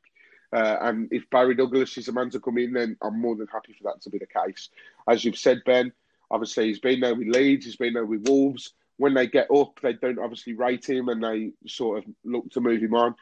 Uh, 0.51 0.77
and 0.81 1.07
if 1.11 1.29
Barry 1.29 1.55
Douglas 1.55 1.97
is 1.97 2.07
the 2.07 2.11
man 2.11 2.31
to 2.31 2.39
come 2.39 2.57
in, 2.57 2.73
then 2.73 2.97
I'm 3.01 3.19
more 3.19 3.35
than 3.35 3.47
happy 3.47 3.73
for 3.73 3.91
that 3.91 4.01
to 4.01 4.09
be 4.09 4.17
the 4.17 4.25
case. 4.25 4.69
As 5.07 5.23
you've 5.23 5.37
said, 5.37 5.61
Ben, 5.65 5.91
obviously 6.31 6.67
he's 6.67 6.79
been 6.79 6.99
there 6.99 7.15
with 7.15 7.27
Leeds, 7.27 7.65
he's 7.65 7.75
been 7.75 7.93
there 7.93 8.05
with 8.05 8.27
Wolves. 8.27 8.73
When 8.97 9.13
they 9.13 9.27
get 9.27 9.49
up, 9.51 9.79
they 9.81 9.93
don't 9.93 10.19
obviously 10.19 10.53
rate 10.53 10.89
him 10.89 11.07
and 11.07 11.23
they 11.23 11.51
sort 11.67 11.99
of 11.99 12.05
look 12.25 12.49
to 12.51 12.61
move 12.61 12.81
him 12.81 12.95
on. 12.95 13.15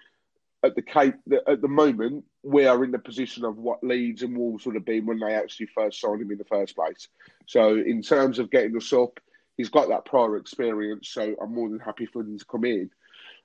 At 0.64 0.76
the 0.76 0.82
Cape 0.82 1.16
at 1.48 1.62
the 1.62 1.68
moment 1.68 2.26
we 2.44 2.66
are 2.66 2.84
in 2.84 2.92
the 2.92 3.00
position 3.00 3.46
of 3.46 3.58
what 3.58 3.84
Leeds 3.84 4.24
and 4.24 4.36
Wolves 4.36 4.66
would 4.66 4.76
have 4.76 4.86
been 4.86 5.06
when 5.06 5.20
they 5.20 5.34
actually 5.34 5.68
first 5.68 6.00
signed 6.00 6.22
him 6.22 6.32
in 6.32 6.38
the 6.38 6.46
first 6.46 6.76
place. 6.76 7.08
So 7.46 7.76
in 7.76 8.02
terms 8.02 8.40
of 8.40 8.50
getting 8.50 8.76
us 8.76 8.92
up, 8.94 9.20
he's 9.58 9.70
got 9.70 9.90
that 9.90 10.06
prior 10.06 10.38
experience. 10.38 11.10
So 11.10 11.36
I'm 11.42 11.54
more 11.54 11.70
than 11.70 11.80
happy 11.80 12.06
for 12.06 12.22
him 12.22 12.40
to 12.40 12.46
come 12.46 12.66
in. 12.66 12.90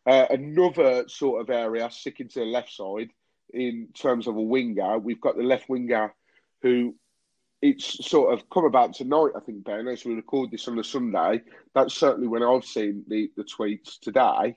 Uh, 0.06 0.26
another 0.30 1.08
sort 1.08 1.40
of 1.40 1.50
area 1.50 1.90
sticking 1.90 2.28
to 2.28 2.40
the 2.40 2.46
left 2.46 2.72
side 2.72 3.10
in 3.52 3.88
terms 3.94 4.26
of 4.26 4.36
a 4.36 4.42
winger, 4.42 4.98
we've 4.98 5.20
got 5.20 5.36
the 5.36 5.42
left 5.42 5.68
winger 5.68 6.14
who 6.62 6.94
it's 7.60 8.04
sort 8.08 8.32
of 8.32 8.48
come 8.50 8.64
about 8.64 8.94
tonight, 8.94 9.30
I 9.36 9.40
think, 9.40 9.64
Ben, 9.64 9.86
as 9.86 10.04
we 10.04 10.14
record 10.14 10.50
this 10.50 10.66
on 10.66 10.78
a 10.78 10.84
Sunday. 10.84 11.42
That's 11.74 11.94
certainly 11.94 12.26
when 12.26 12.42
I've 12.42 12.64
seen 12.64 13.04
the, 13.06 13.30
the 13.36 13.44
tweets 13.44 14.00
today. 14.00 14.56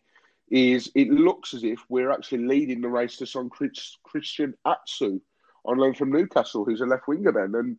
Is 0.50 0.92
it 0.96 1.10
looks 1.10 1.54
as 1.54 1.64
if 1.64 1.80
we're 1.90 2.12
actually 2.12 2.46
leading 2.46 2.82
the 2.82 2.88
race 2.88 3.18
to 3.18 3.26
some 3.26 3.50
Chris, 3.50 3.98
Christian 4.04 4.54
Atsu 4.66 5.20
on 5.66 5.78
loan 5.78 5.94
from 5.94 6.12
Newcastle, 6.12 6.64
who's 6.64 6.82
a 6.82 6.86
left 6.86 7.08
winger, 7.08 7.32
then. 7.32 7.56
And 7.56 7.78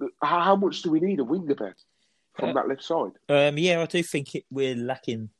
uh, 0.00 0.26
how 0.26 0.56
much 0.56 0.82
do 0.82 0.90
we 0.90 1.00
need 1.00 1.20
a 1.20 1.24
winger, 1.24 1.54
Ben, 1.54 1.74
from 2.34 2.50
uh, 2.50 2.52
that 2.54 2.68
left 2.68 2.82
side? 2.82 3.12
Um, 3.28 3.58
yeah, 3.58 3.80
I 3.80 3.86
do 3.86 4.02
think 4.02 4.34
it, 4.34 4.44
we're 4.50 4.74
lacking 4.74 5.30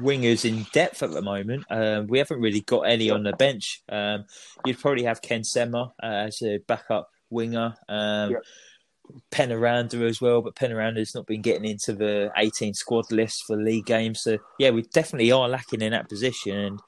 wingers 0.00 0.44
in 0.44 0.66
depth 0.72 1.02
at 1.02 1.10
the 1.10 1.22
moment. 1.22 1.64
Um, 1.70 2.06
we 2.06 2.18
haven't 2.18 2.40
really 2.40 2.60
got 2.60 2.82
any 2.82 3.10
on 3.10 3.22
the 3.22 3.32
bench. 3.32 3.82
Um, 3.88 4.24
you'd 4.64 4.80
probably 4.80 5.04
have 5.04 5.22
Ken 5.22 5.44
Sema 5.44 5.92
uh, 6.02 6.06
as 6.06 6.42
a 6.42 6.58
backup 6.58 7.08
winger. 7.30 7.74
Um, 7.88 8.32
yeah. 8.32 8.38
Peñaranda 9.30 10.08
as 10.08 10.20
well, 10.20 10.42
but 10.42 10.54
Peñaranda's 10.54 11.14
not 11.14 11.26
been 11.26 11.42
getting 11.42 11.68
into 11.68 11.92
the 11.92 12.30
18 12.36 12.74
squad 12.74 13.10
list 13.10 13.44
for 13.46 13.56
league 13.56 13.86
games. 13.86 14.22
So 14.22 14.38
yeah, 14.58 14.70
we 14.70 14.82
definitely 14.82 15.32
are 15.32 15.48
lacking 15.48 15.82
in 15.82 15.92
that 15.92 16.08
position. 16.08 16.56
And 16.56 16.80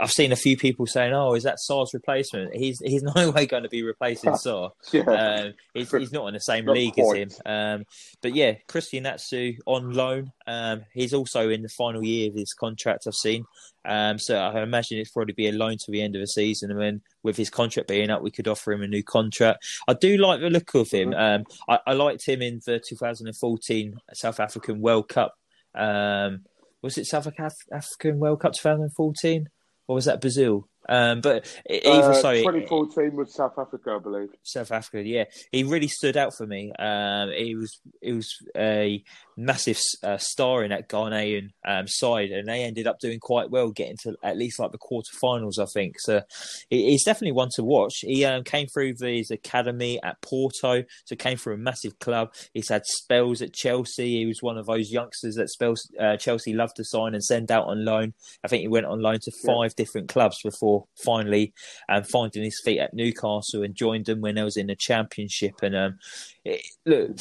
I've 0.00 0.12
seen 0.12 0.32
a 0.32 0.36
few 0.36 0.56
people 0.56 0.86
saying, 0.86 1.12
"Oh, 1.12 1.34
is 1.34 1.42
that 1.42 1.58
Sarr's 1.58 1.92
replacement?" 1.92 2.54
He's 2.54 2.80
he's 2.80 3.02
no 3.16 3.30
way 3.30 3.46
going 3.46 3.64
to 3.64 3.68
be 3.68 3.82
replacing 3.82 4.32
Sarr. 4.32 4.70
yeah. 4.92 5.02
um, 5.02 5.54
he's, 5.74 5.90
he's 5.90 6.12
not 6.12 6.28
in 6.28 6.34
the 6.34 6.40
same 6.40 6.66
not 6.66 6.74
league 6.74 6.94
quite. 6.94 7.22
as 7.22 7.38
him. 7.38 7.52
Um, 7.52 7.84
but 8.22 8.34
yeah, 8.34 8.54
Christian 8.68 9.06
Atsu 9.06 9.54
on 9.66 9.92
loan. 9.92 10.32
Um, 10.46 10.84
he's 10.94 11.14
also 11.14 11.48
in 11.50 11.62
the 11.62 11.68
final 11.68 12.04
year 12.04 12.28
of 12.30 12.36
his 12.36 12.52
contract. 12.52 13.06
I've 13.06 13.14
seen. 13.14 13.44
Um, 13.86 14.18
so 14.18 14.36
I 14.36 14.62
imagine 14.62 14.98
it's 14.98 15.10
probably 15.10 15.34
be 15.34 15.48
a 15.48 15.52
loan 15.52 15.78
to 15.78 15.90
the 15.90 16.02
end 16.02 16.16
of 16.16 16.20
the 16.20 16.26
season, 16.26 16.70
and 16.70 16.80
then 16.80 17.02
with 17.22 17.36
his 17.36 17.50
contract 17.50 17.88
being 17.88 18.10
up, 18.10 18.22
we 18.22 18.30
could 18.30 18.48
offer 18.48 18.72
him 18.72 18.82
a 18.82 18.88
new 18.88 19.02
contract. 19.02 19.64
I 19.86 19.94
do 19.94 20.16
like 20.16 20.40
the 20.40 20.50
look 20.50 20.74
of 20.74 20.90
him. 20.90 21.10
Mm-hmm. 21.10 21.20
Um, 21.20 21.44
I, 21.68 21.90
I, 21.90 21.92
liked 21.94 22.26
him 22.26 22.42
in 22.42 22.60
the 22.66 22.80
2014 22.80 23.96
South 24.12 24.40
African 24.40 24.80
World 24.80 25.08
Cup. 25.08 25.34
Um, 25.74 26.44
was 26.82 26.98
it 26.98 27.06
South 27.06 27.28
African 27.72 28.18
World 28.18 28.40
Cup 28.40 28.52
2014? 28.52 29.48
or 29.88 29.94
was 29.94 30.04
that 30.06 30.20
Brazil? 30.20 30.68
Um, 30.88 31.20
but 31.20 31.46
even 31.68 31.92
uh, 31.92 32.12
so, 32.14 32.32
2014 32.32 33.16
was 33.16 33.34
South 33.34 33.58
Africa, 33.58 33.96
I 33.96 34.02
believe. 34.02 34.28
South 34.42 34.70
Africa, 34.70 35.02
yeah, 35.06 35.24
he 35.52 35.64
really 35.64 35.88
stood 35.88 36.16
out 36.16 36.34
for 36.36 36.46
me. 36.46 36.72
Um, 36.78 37.30
he 37.30 37.54
was 37.54 37.80
he 38.00 38.12
was 38.12 38.34
a 38.56 39.02
massive 39.36 39.78
uh, 40.02 40.16
star 40.18 40.64
in 40.64 40.70
that 40.70 40.88
Ghanaian 40.88 41.50
um, 41.66 41.86
side, 41.88 42.30
and 42.30 42.48
they 42.48 42.62
ended 42.62 42.86
up 42.86 42.98
doing 43.00 43.18
quite 43.20 43.50
well, 43.50 43.70
getting 43.70 43.96
to 44.04 44.16
at 44.22 44.36
least 44.36 44.58
like 44.58 44.72
the 44.72 44.78
quarterfinals, 44.78 45.58
I 45.58 45.66
think. 45.66 45.96
So 45.98 46.22
he's 46.70 47.04
definitely 47.04 47.32
one 47.32 47.50
to 47.56 47.64
watch. 47.64 47.98
He 48.00 48.24
um, 48.24 48.44
came 48.44 48.66
through 48.68 48.94
his 49.00 49.30
academy 49.30 50.00
at 50.02 50.20
Porto, 50.22 50.84
so 51.04 51.16
came 51.16 51.36
through 51.36 51.54
a 51.54 51.58
massive 51.58 51.98
club. 51.98 52.32
He's 52.52 52.68
had 52.68 52.86
spells 52.86 53.42
at 53.42 53.52
Chelsea. 53.52 54.18
He 54.18 54.26
was 54.26 54.42
one 54.42 54.58
of 54.58 54.66
those 54.66 54.90
youngsters 54.90 55.34
that 55.34 55.50
spells 55.50 55.90
uh, 55.98 56.16
Chelsea 56.16 56.52
love 56.52 56.72
to 56.74 56.84
sign 56.84 57.14
and 57.14 57.24
send 57.24 57.50
out 57.50 57.66
on 57.66 57.84
loan. 57.84 58.14
I 58.44 58.48
think 58.48 58.62
he 58.62 58.68
went 58.68 58.86
on 58.86 59.00
loan 59.00 59.18
to 59.22 59.32
five 59.44 59.72
yeah. 59.72 59.84
different 59.84 60.08
clubs 60.08 60.38
before 60.42 60.75
finally 60.96 61.52
um, 61.88 62.04
finding 62.04 62.42
his 62.42 62.60
feet 62.60 62.80
at 62.80 62.94
Newcastle 62.94 63.62
and 63.62 63.74
joined 63.74 64.06
them 64.06 64.20
when 64.20 64.38
I 64.38 64.44
was 64.44 64.56
in 64.56 64.66
the 64.66 64.76
Championship. 64.76 65.54
And 65.62 65.76
um, 65.76 65.98
it, 66.44 66.62
look, 66.84 67.18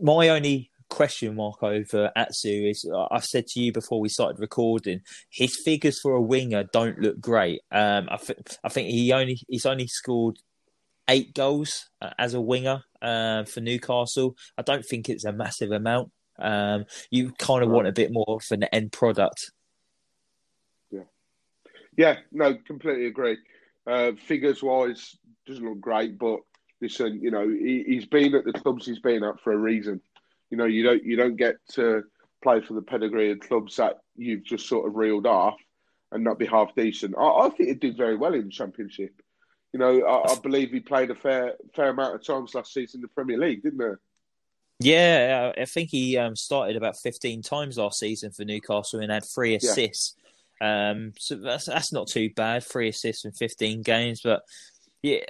my 0.00 0.28
only 0.28 0.70
question 0.88 1.34
mark 1.34 1.62
over 1.62 2.12
Atsu 2.14 2.68
is 2.68 2.86
I've 3.10 3.24
said 3.24 3.46
to 3.48 3.60
you 3.60 3.72
before 3.72 3.98
we 3.98 4.10
started 4.10 4.38
recording, 4.38 5.00
his 5.30 5.56
figures 5.56 5.98
for 5.98 6.12
a 6.12 6.20
winger 6.20 6.64
don't 6.64 6.98
look 6.98 7.18
great. 7.18 7.62
Um, 7.70 8.08
I, 8.10 8.16
th- 8.16 8.38
I 8.62 8.68
think 8.68 8.88
he 8.88 9.12
only 9.12 9.40
he's 9.48 9.66
only 9.66 9.86
scored 9.86 10.36
eight 11.08 11.34
goals 11.34 11.88
uh, 12.00 12.10
as 12.18 12.34
a 12.34 12.40
winger 12.40 12.82
uh, 13.00 13.44
for 13.44 13.60
Newcastle. 13.60 14.36
I 14.58 14.62
don't 14.62 14.84
think 14.84 15.08
it's 15.08 15.24
a 15.24 15.32
massive 15.32 15.72
amount. 15.72 16.10
Um, 16.38 16.84
you 17.10 17.32
kind 17.32 17.62
of 17.62 17.70
want 17.70 17.88
a 17.88 17.92
bit 17.92 18.10
more 18.12 18.40
for 18.40 18.54
an 18.54 18.64
end 18.64 18.92
product. 18.92 19.50
Yeah, 21.96 22.18
no, 22.30 22.54
completely 22.54 23.06
agree. 23.06 23.38
Uh, 23.86 24.12
figures 24.26 24.62
wise, 24.62 25.16
doesn't 25.46 25.64
look 25.64 25.80
great, 25.80 26.18
but 26.18 26.40
listen, 26.80 27.20
you 27.22 27.30
know, 27.30 27.48
he, 27.48 27.94
has 27.94 28.06
been 28.06 28.34
at 28.34 28.44
the 28.44 28.52
clubs 28.52 28.86
he's 28.86 29.00
been 29.00 29.24
at 29.24 29.40
for 29.40 29.52
a 29.52 29.56
reason. 29.56 30.00
You 30.50 30.56
know, 30.56 30.66
you 30.66 30.82
don't 30.82 31.04
you 31.04 31.16
don't 31.16 31.36
get 31.36 31.56
to 31.72 32.02
play 32.42 32.60
for 32.60 32.74
the 32.74 32.82
pedigree 32.82 33.30
of 33.30 33.40
clubs 33.40 33.76
that 33.76 34.00
you've 34.16 34.44
just 34.44 34.68
sort 34.68 34.86
of 34.86 34.96
reeled 34.96 35.26
off 35.26 35.56
and 36.10 36.22
not 36.22 36.38
be 36.38 36.46
half 36.46 36.74
decent. 36.74 37.14
I, 37.18 37.22
I 37.22 37.48
think 37.50 37.68
he 37.68 37.74
did 37.74 37.96
very 37.96 38.16
well 38.16 38.34
in 38.34 38.44
the 38.44 38.50
championship. 38.50 39.12
You 39.72 39.80
know, 39.80 40.02
I, 40.02 40.32
I, 40.32 40.34
believe 40.42 40.70
he 40.70 40.80
played 40.80 41.10
a 41.10 41.14
fair 41.14 41.54
fair 41.74 41.88
amount 41.90 42.14
of 42.14 42.26
times 42.26 42.54
last 42.54 42.74
season 42.74 42.98
in 42.98 43.02
the 43.02 43.08
Premier 43.08 43.38
League, 43.38 43.62
didn't 43.62 43.80
he? 43.80 44.90
Yeah, 44.90 45.52
I 45.56 45.64
think 45.64 45.90
he 45.90 46.18
um, 46.18 46.34
started 46.34 46.76
about 46.76 46.96
15 46.96 47.42
times 47.42 47.78
last 47.78 48.00
season 48.00 48.32
for 48.32 48.44
Newcastle 48.44 49.00
and 49.00 49.12
had 49.12 49.24
three 49.24 49.54
assists. 49.54 50.14
Yeah. 50.16 50.31
Um, 50.62 51.12
so 51.18 51.36
that's 51.36 51.66
that's 51.66 51.92
not 51.92 52.08
too 52.08 52.30
bad. 52.34 52.64
Three 52.64 52.88
assists 52.88 53.24
in 53.24 53.32
15 53.32 53.82
games, 53.82 54.20
but 54.22 54.42
yeah, 55.02 55.24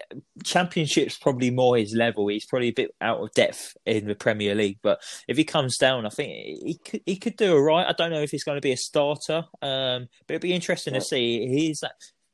Championship's 0.45 1.17
probably 1.17 1.51
more 1.51 1.79
his 1.79 1.95
level. 1.95 2.29
He's 2.29 2.45
probably 2.45 2.69
a 2.69 2.73
bit 2.73 2.91
out 3.01 3.21
of 3.21 3.33
depth 3.33 3.75
in 3.87 4.07
the 4.07 4.15
Premier 4.15 4.55
League, 4.55 4.81
but 4.83 5.01
if 5.27 5.39
he 5.39 5.45
comes 5.45 5.79
down, 5.79 6.05
I 6.05 6.11
think 6.11 6.31
he 6.63 6.79
could 6.85 7.01
he 7.07 7.17
could 7.17 7.37
do 7.37 7.55
all 7.55 7.63
right. 7.63 7.87
I 7.87 7.93
don't 7.93 8.11
know 8.11 8.21
if 8.21 8.31
he's 8.31 8.45
going 8.45 8.59
to 8.59 8.63
be 8.63 8.73
a 8.73 8.77
starter, 8.77 9.45
um, 9.63 10.09
but 10.27 10.35
it'd 10.35 10.43
be 10.43 10.53
interesting 10.53 10.93
to 10.93 11.01
see. 11.01 11.47
He's 11.49 11.83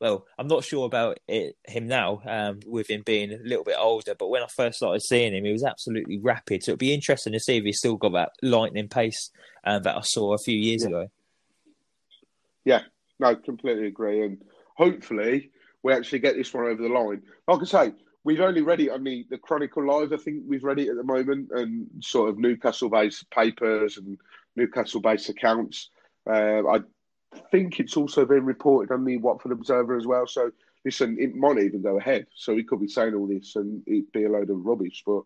well, 0.01 0.27
I'm 0.39 0.47
not 0.47 0.65
sure 0.65 0.87
about 0.87 1.19
it, 1.27 1.57
him 1.67 1.89
now, 1.89 2.23
um, 2.27 2.61
with 2.67 2.89
him 2.89 3.03
being 3.05 3.33
a 3.33 3.39
little 3.45 3.65
bit 3.65 3.77
older. 3.79 4.15
But 4.17 4.29
when 4.29 4.43
I 4.43 4.47
first 4.47 4.79
started 4.79 5.03
seeing 5.03 5.35
him, 5.35 5.45
he 5.45 5.53
was 5.53 5.65
absolutely 5.65 6.19
rapid. 6.19 6.63
So 6.63 6.73
it'd 6.73 6.79
be 6.79 6.95
interesting 6.95 7.33
to 7.33 7.41
see 7.41 7.57
if 7.57 7.65
he's 7.65 7.79
still 7.79 7.97
got 7.97 8.13
that 8.13 8.31
lightning 8.43 8.89
pace 8.89 9.31
um, 9.65 9.83
that 9.83 9.97
I 9.97 10.03
saw 10.03 10.35
a 10.35 10.39
few 10.39 10.57
years 10.57 10.83
yeah. 10.83 10.89
ago. 10.89 11.09
Yeah, 12.69 12.83
no, 13.19 13.35
completely 13.35 13.87
agree, 13.87 14.23
and 14.23 14.37
hopefully 14.77 15.53
we 15.83 15.95
actually 15.95 16.19
get 16.19 16.37
this 16.37 16.53
one 16.53 16.67
over 16.67 16.83
the 16.83 16.91
line. 16.91 17.23
Like 17.47 17.63
I 17.63 17.65
say, 17.65 17.93
we've 18.25 18.43
only 18.43 18.61
read 18.61 18.81
it 18.81 18.91
on 18.91 19.05
the, 19.05 19.27
the 19.31 19.39
Chronicle 19.39 19.87
Live. 19.87 20.13
I 20.13 20.19
think 20.19 20.43
we've 20.47 20.63
read 20.63 20.79
it 20.79 20.91
at 20.91 20.97
the 20.97 21.03
moment, 21.03 21.49
and 21.51 21.87
sort 22.01 22.29
of 22.29 22.39
Newcastle 22.39 22.91
based 22.91 23.31
papers 23.31 23.97
and 23.97 24.19
Newcastle 24.55 25.01
based 25.01 25.31
accounts. 25.31 25.89
Uh, 26.31 26.61
I 26.69 26.81
think 27.51 27.81
it's 27.81 27.97
also 27.97 28.27
been 28.27 28.45
reported 28.45 28.93
on 28.93 29.07
the 29.07 29.17
Watford 29.17 29.53
Observer 29.53 29.97
as 29.97 30.07
well. 30.07 30.27
So 30.27 30.51
listen, 30.85 31.17
it 31.19 31.35
might 31.35 31.57
even 31.57 31.81
go 31.81 31.97
ahead. 31.97 32.27
So 32.35 32.55
we 32.55 32.65
could 32.65 32.81
be 32.81 32.89
saying 32.89 33.15
all 33.15 33.27
this 33.27 33.57
and 33.57 33.83
it'd 33.87 34.13
be 34.13 34.25
a 34.25 34.29
load 34.29 34.51
of 34.51 34.67
rubbish. 34.67 35.03
But 35.07 35.23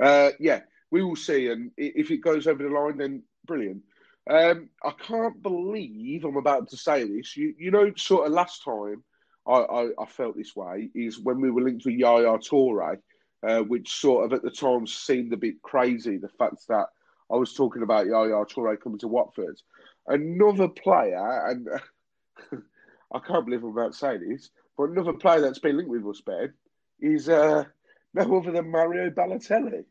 uh, 0.00 0.30
yeah, 0.40 0.60
we 0.90 1.02
will 1.02 1.16
see. 1.16 1.48
And 1.48 1.70
if 1.76 2.10
it 2.10 2.22
goes 2.22 2.46
over 2.46 2.62
the 2.62 2.70
line, 2.70 2.96
then 2.96 3.24
brilliant. 3.46 3.82
Um, 4.28 4.68
I 4.84 4.90
can't 4.90 5.42
believe 5.42 6.24
I'm 6.24 6.36
about 6.36 6.68
to 6.70 6.76
say 6.76 7.04
this. 7.04 7.36
You, 7.36 7.54
you 7.58 7.70
know, 7.70 7.92
sort 7.96 8.26
of 8.26 8.32
last 8.32 8.62
time 8.62 9.02
I, 9.46 9.52
I, 9.52 9.88
I, 9.98 10.06
felt 10.06 10.36
this 10.36 10.54
way 10.54 10.90
is 10.94 11.18
when 11.18 11.40
we 11.40 11.50
were 11.50 11.62
linked 11.62 11.86
with 11.86 11.94
Yaya 11.94 12.38
Toure, 12.38 12.98
uh, 13.46 13.60
which 13.60 13.90
sort 13.90 14.26
of 14.26 14.34
at 14.34 14.42
the 14.42 14.50
time 14.50 14.86
seemed 14.86 15.32
a 15.32 15.38
bit 15.38 15.62
crazy. 15.62 16.18
The 16.18 16.28
fact 16.28 16.68
that 16.68 16.88
I 17.32 17.36
was 17.36 17.54
talking 17.54 17.82
about 17.82 18.06
Yaya 18.06 18.44
Toure 18.44 18.78
coming 18.78 18.98
to 18.98 19.08
Watford, 19.08 19.58
another 20.06 20.68
player, 20.68 21.46
and 21.46 21.68
I 23.12 23.18
can't 23.20 23.46
believe 23.46 23.64
I'm 23.64 23.70
about 23.70 23.92
to 23.92 23.98
say 23.98 24.18
this, 24.18 24.50
but 24.76 24.90
another 24.90 25.14
player 25.14 25.40
that's 25.40 25.58
been 25.58 25.78
linked 25.78 25.90
with 25.90 26.06
us, 26.06 26.20
Ben, 26.20 26.52
is 27.00 27.30
uh, 27.30 27.64
no 28.12 28.36
other 28.38 28.52
than 28.52 28.70
Mario 28.70 29.08
Balotelli. 29.08 29.84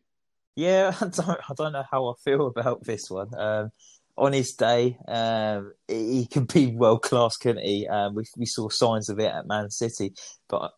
Yeah, 0.55 0.93
I 1.01 1.07
don't, 1.07 1.39
I 1.49 1.53
don't 1.55 1.73
know 1.73 1.85
how 1.89 2.07
I 2.09 2.13
feel 2.23 2.47
about 2.47 2.83
this 2.83 3.09
one. 3.09 3.29
Um, 3.35 3.71
on 4.17 4.33
his 4.33 4.53
day, 4.53 4.97
um, 5.07 5.73
he 5.87 6.25
can 6.25 6.45
be 6.45 6.67
world 6.67 7.03
class, 7.03 7.37
couldn't 7.37 7.63
he? 7.63 7.87
Um, 7.87 8.15
we 8.15 8.25
we 8.35 8.45
saw 8.45 8.69
signs 8.69 9.09
of 9.09 9.19
it 9.19 9.31
at 9.31 9.47
Man 9.47 9.69
City, 9.69 10.13
but 10.49 10.71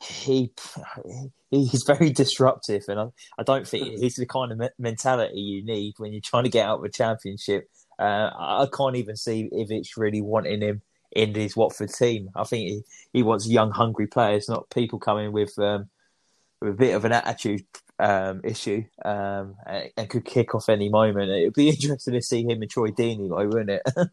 he 0.00 0.52
he's 1.50 1.84
very 1.84 2.10
disruptive, 2.10 2.84
and 2.88 3.00
I, 3.00 3.06
I 3.38 3.42
don't 3.42 3.66
think 3.66 3.98
he's 3.98 4.16
the 4.16 4.26
kind 4.26 4.52
of 4.52 4.70
mentality 4.78 5.40
you 5.40 5.64
need 5.64 5.94
when 5.96 6.12
you're 6.12 6.20
trying 6.22 6.44
to 6.44 6.50
get 6.50 6.66
out 6.66 6.78
of 6.78 6.84
a 6.84 6.90
championship. 6.90 7.68
Uh, 7.98 8.30
I 8.38 8.66
can't 8.76 8.96
even 8.96 9.16
see 9.16 9.48
if 9.50 9.70
it's 9.70 9.96
really 9.96 10.20
wanting 10.20 10.60
him 10.60 10.82
in 11.10 11.34
his 11.34 11.56
Watford 11.56 11.92
team. 11.92 12.30
I 12.36 12.44
think 12.44 12.68
he, 12.68 12.82
he 13.12 13.22
wants 13.22 13.48
young, 13.48 13.70
hungry 13.70 14.06
players, 14.06 14.48
not 14.48 14.70
people 14.70 14.98
coming 14.98 15.32
with 15.32 15.58
um, 15.58 15.88
with 16.60 16.70
a 16.70 16.76
bit 16.76 16.94
of 16.94 17.04
an 17.04 17.12
attitude 17.12 17.62
um, 17.98 18.40
issue 18.44 18.84
um, 19.04 19.56
and, 19.66 19.90
and, 19.96 20.08
could 20.08 20.24
kick 20.24 20.54
off 20.54 20.68
any 20.68 20.88
moment. 20.88 21.30
It 21.30 21.44
would 21.44 21.54
be 21.54 21.68
interesting 21.80 22.14
to 22.14 22.22
see 22.22 22.42
him 22.42 22.62
and 22.62 22.70
Troy 22.70 22.90
Deeney, 22.90 23.28
though, 23.28 23.46
wouldn't 23.46 23.70
it? 23.70 23.82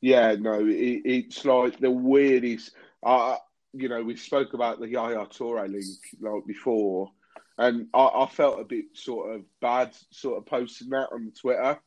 Yeah, 0.00 0.34
no, 0.38 0.66
it, 0.66 1.02
it's 1.04 1.44
like 1.44 1.78
the 1.78 1.90
weirdest. 1.90 2.72
Uh, 3.02 3.36
you 3.72 3.88
know, 3.88 4.02
we 4.02 4.16
spoke 4.16 4.54
about 4.54 4.80
the 4.80 4.88
Yaya 4.88 5.26
Toure 5.26 5.68
link 5.70 5.84
like 6.20 6.46
before, 6.46 7.10
and 7.58 7.88
I, 7.92 8.04
I, 8.04 8.26
felt 8.26 8.60
a 8.60 8.64
bit 8.64 8.86
sort 8.94 9.34
of 9.34 9.42
bad, 9.60 9.94
sort 10.10 10.38
of 10.38 10.46
posting 10.46 10.88
that 10.90 11.12
on 11.12 11.32
Twitter. 11.38 11.78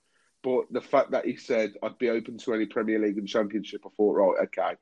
But 0.43 0.65
the 0.71 0.81
fact 0.81 1.11
that 1.11 1.25
he 1.25 1.37
said 1.37 1.73
I'd 1.81 1.97
be 1.97 2.09
open 2.09 2.37
to 2.37 2.53
any 2.53 2.65
Premier 2.65 2.99
League 2.99 3.17
and 3.17 3.27
Championship, 3.27 3.81
I 3.85 3.89
thought, 3.97 4.13
right, 4.13 4.43
okay, 4.43 4.75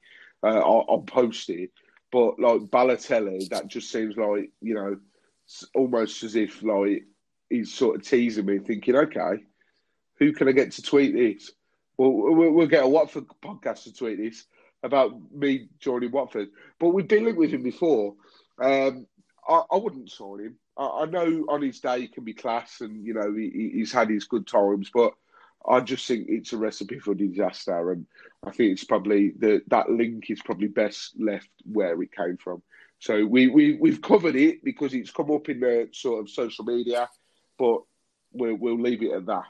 uh, 0.43 0.59
I'll, 0.59 0.85
I'll, 0.89 1.01
post 1.01 1.49
it. 1.49 1.71
But 2.11 2.39
like 2.39 2.61
Balotelli, 2.63 3.47
that 3.49 3.67
just 3.67 3.91
seems 3.91 4.17
like 4.17 4.51
you 4.61 4.73
know, 4.73 4.97
almost 5.73 6.23
as 6.23 6.35
if 6.35 6.63
like 6.63 7.03
he's 7.49 7.73
sort 7.73 7.97
of 7.97 8.07
teasing 8.07 8.45
me, 8.45 8.59
thinking, 8.59 8.95
okay, 8.95 9.43
who 10.17 10.33
can 10.33 10.47
I 10.47 10.51
get 10.51 10.71
to 10.73 10.81
tweet 10.81 11.13
this? 11.13 11.51
Well, 11.97 12.11
we'll, 12.11 12.67
get 12.67 12.83
a 12.83 12.87
Watford 12.87 13.25
podcast 13.43 13.83
to 13.83 13.93
tweet 13.93 14.17
this 14.17 14.45
about 14.81 15.13
me 15.31 15.67
joining 15.79 16.11
Watford. 16.11 16.49
But 16.79 16.89
we've 16.89 17.07
been 17.07 17.25
linked 17.25 17.39
with 17.39 17.51
him 17.51 17.63
before. 17.63 18.15
Um, 18.59 19.05
I, 19.47 19.63
I, 19.71 19.77
wouldn't 19.77 20.09
sign 20.09 20.39
him. 20.39 20.55
I, 20.77 21.01
I, 21.01 21.05
know 21.05 21.45
on 21.49 21.61
his 21.61 21.79
day 21.79 22.01
he 22.01 22.07
can 22.07 22.23
be 22.23 22.33
class, 22.33 22.81
and 22.81 23.05
you 23.05 23.13
know 23.13 23.33
he, 23.33 23.71
he's 23.73 23.91
had 23.91 24.09
his 24.09 24.25
good 24.25 24.47
times, 24.47 24.89
but 24.93 25.13
I 25.67 25.79
just 25.81 26.07
think 26.07 26.27
it's 26.27 26.53
a 26.53 26.57
recipe 26.57 26.99
for 26.99 27.13
disaster, 27.13 27.91
and 27.91 28.05
I 28.43 28.51
think 28.51 28.71
it's 28.71 28.83
probably 28.83 29.31
the 29.37 29.61
that 29.67 29.89
link 29.89 30.29
is 30.29 30.41
probably 30.41 30.67
best 30.67 31.13
left 31.19 31.49
where 31.65 32.01
it 32.01 32.11
came 32.11 32.37
from. 32.37 32.63
So 33.01 33.25
we 33.25 33.47
we 33.47 33.77
we've 33.81 34.01
covered 34.01 34.35
it 34.35 34.63
because 34.63 34.93
it's 34.93 35.09
come 35.09 35.31
up 35.31 35.49
in 35.49 35.59
the 35.59 35.89
sort 35.91 36.21
of 36.21 36.29
social 36.29 36.63
media, 36.63 37.09
but 37.57 37.79
we'll 38.31 38.55
we'll 38.55 38.79
leave 38.79 39.01
it 39.01 39.11
at 39.11 39.25
that. 39.25 39.43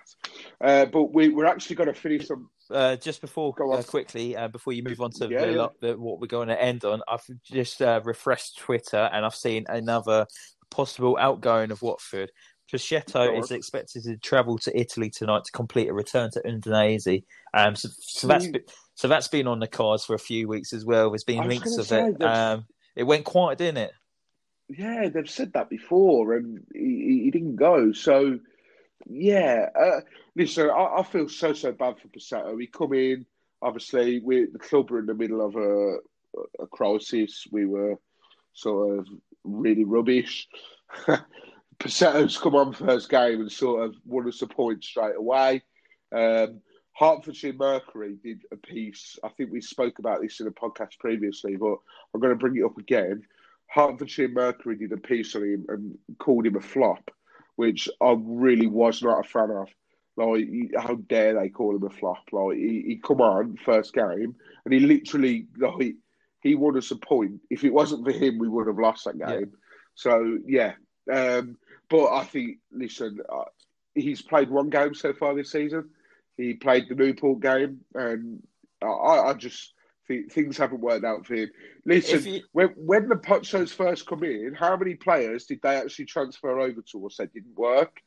Uh, 0.62 0.86
but 0.86 1.14
we 1.14 1.28
we're 1.28 1.46
actually 1.46 1.76
going 1.76 1.94
to 1.94 1.94
finish 1.94 2.28
some 2.28 2.50
uh, 2.72 2.96
just 2.96 3.20
before 3.20 3.54
uh, 3.74 3.84
quickly 3.84 4.38
uh, 4.38 4.48
before 4.48 4.72
you 4.72 4.84
move 4.84 5.02
on 5.02 5.12
to 5.12 5.28
yeah, 5.28 5.46
the, 5.46 5.52
yeah. 5.52 5.68
The, 5.82 5.98
what 5.98 6.22
we're 6.22 6.28
going 6.28 6.48
to 6.48 6.62
end 6.62 6.86
on, 6.86 7.02
I've 7.10 7.26
just 7.44 7.82
uh, 7.82 8.00
refreshed 8.06 8.60
Twitter 8.60 9.10
and 9.12 9.26
I've 9.26 9.36
seen 9.36 9.66
another 9.68 10.28
possible 10.70 11.18
outgoing 11.20 11.72
of 11.72 11.82
Watford. 11.82 12.32
Pussetto 12.72 13.38
is 13.38 13.52
expected 13.52 14.04
to 14.04 14.16
travel 14.16 14.58
to 14.60 14.80
Italy 14.80 15.10
tonight 15.10 15.44
to 15.44 15.52
complete 15.52 15.90
a 15.90 15.94
return 15.94 16.32
to 16.32 16.42
Udinese. 16.44 17.26
Um, 17.54 17.76
so, 17.76 17.90
so 18.00 18.28
that's 18.28 18.48
been, 18.48 18.64
so 18.96 19.10
that's 19.10 19.28
been 19.28 19.48
on 19.48 19.60
the 19.60 19.68
cards 19.68 20.06
for 20.06 20.14
a 20.14 20.20
few 20.20 20.48
weeks 20.48 20.72
as 20.72 20.86
well. 20.86 21.10
There's 21.10 21.26
been 21.26 21.50
links 21.50 21.76
of 21.76 21.92
it. 21.92 22.22
Um, 22.22 22.66
it 22.96 23.04
went 23.04 23.26
quiet, 23.26 23.58
didn't 23.58 23.78
it? 23.78 23.92
Yeah, 24.70 25.10
they've 25.10 25.30
said 25.30 25.54
that 25.54 25.70
before, 25.70 26.36
and 26.36 26.66
he, 26.74 27.22
he 27.24 27.32
didn't 27.32 27.58
go. 27.58 27.92
So 27.92 28.40
yeah, 29.08 29.68
uh, 29.80 30.02
listen, 30.36 30.70
I, 30.70 31.00
I, 31.00 31.04
feel 31.04 31.28
so 31.28 31.54
so 31.54 31.72
bad 31.72 32.00
for 32.00 32.08
Pussetto. 32.08 32.56
We 32.56 32.68
come 32.68 32.94
in, 32.94 33.26
obviously, 33.62 34.20
we 34.20 34.46
the 34.46 34.60
club 34.60 34.92
were 34.92 35.00
in 35.00 35.06
the 35.06 35.14
middle 35.14 35.46
of 35.46 35.56
a, 35.56 35.98
a 36.64 36.68
crisis. 36.68 37.48
We 37.52 37.66
were 37.66 38.00
sort 38.54 39.00
of 39.00 39.08
really 39.44 39.86
rubbish. 39.86 40.48
Pussetto's 41.80 42.38
come 42.38 42.56
on 42.56 42.74
first 42.74 43.10
game 43.10 43.42
and 43.42 43.52
sort 43.52 43.86
of 43.86 43.96
won 44.06 44.28
us 44.28 44.42
a 44.42 44.48
point 44.48 44.84
straight 44.84 45.16
away. 45.18 45.64
Um, 46.12 46.62
Hertfordshire 46.94 47.54
Mercury 47.54 48.18
did 48.24 48.44
a 48.52 48.58
piece. 48.58 49.18
I 49.24 49.30
think 49.30 49.52
we 49.52 49.62
spoke 49.62 50.00
about 50.00 50.22
this 50.22 50.40
in 50.40 50.48
a 50.48 50.52
podcast 50.52 51.00
previously, 51.00 51.56
but 51.56 51.78
I'm 52.14 52.20
going 52.20 52.34
to 52.34 52.40
bring 52.40 52.58
it 52.58 52.66
up 52.66 52.78
again. 52.78 53.24
Hertfordshire 53.68 54.30
Mercury 54.30 54.76
did 54.76 54.92
a 54.92 54.98
piece 54.98 55.36
on 55.36 55.44
him 55.44 55.66
and 55.70 55.98
called 56.20 56.46
him 56.46 56.58
a 56.58 56.62
flop 56.62 57.10
which 57.62 57.88
I 58.02 58.16
really 58.18 58.66
was 58.66 59.04
not 59.04 59.24
a 59.24 59.28
fan 59.28 59.52
of. 59.52 59.68
Like, 60.18 60.48
how 60.78 60.96
dare 60.96 61.40
they 61.40 61.50
call 61.50 61.76
him 61.76 61.84
a 61.84 61.92
flop? 61.92 62.24
Like, 62.32 62.58
he, 62.58 62.84
he 62.88 63.02
come 63.04 63.22
on 63.22 63.56
first 63.58 63.94
game, 63.94 64.36
and 64.66 64.74
he 64.74 64.80
literally 64.80 65.46
like 65.58 65.96
he 66.42 66.56
won 66.56 66.76
us 66.76 66.90
a 66.90 66.96
point. 66.96 67.40
If 67.52 67.64
it 67.64 67.72
wasn't 67.72 68.06
for 68.06 68.12
him, 68.12 68.40
we 68.40 68.50
would 68.50 68.66
have 68.66 68.80
lost 68.80 69.06
that 69.06 69.20
game. 69.20 69.30
Yeah. 69.30 69.46
So 69.94 70.40
yeah, 70.48 70.74
um, 71.12 71.58
but 71.88 72.12
I 72.12 72.24
think 72.24 72.58
listen, 72.72 73.20
uh, 73.32 73.46
he's 73.94 74.24
played 74.24 74.50
one 74.50 74.70
game 74.70 74.96
so 74.96 75.14
far 75.14 75.36
this 75.36 75.52
season. 75.52 75.92
He 76.42 76.54
played 76.56 76.86
the 76.90 76.96
Newport 76.96 77.42
game, 77.42 77.82
and 77.94 78.42
I, 78.82 78.88
I 78.88 79.34
just 79.34 79.74
things 80.30 80.58
haven't 80.58 80.82
worked 80.82 81.06
out 81.06 81.26
for 81.26 81.36
him. 81.36 81.50
Listen, 81.86 82.26
you... 82.26 82.42
when 82.52 82.70
when 82.76 83.08
the 83.08 83.16
Pozzos 83.16 83.74
first 83.74 84.06
come 84.06 84.24
in, 84.24 84.56
how 84.58 84.76
many 84.76 84.96
players 84.96 85.46
did 85.46 85.62
they 85.62 85.76
actually 85.78 86.06
transfer 86.06 86.60
over 86.60 86.82
to 86.92 87.06
us 87.06 87.18
that 87.18 87.34
didn't 87.34 87.58
work? 87.58 88.02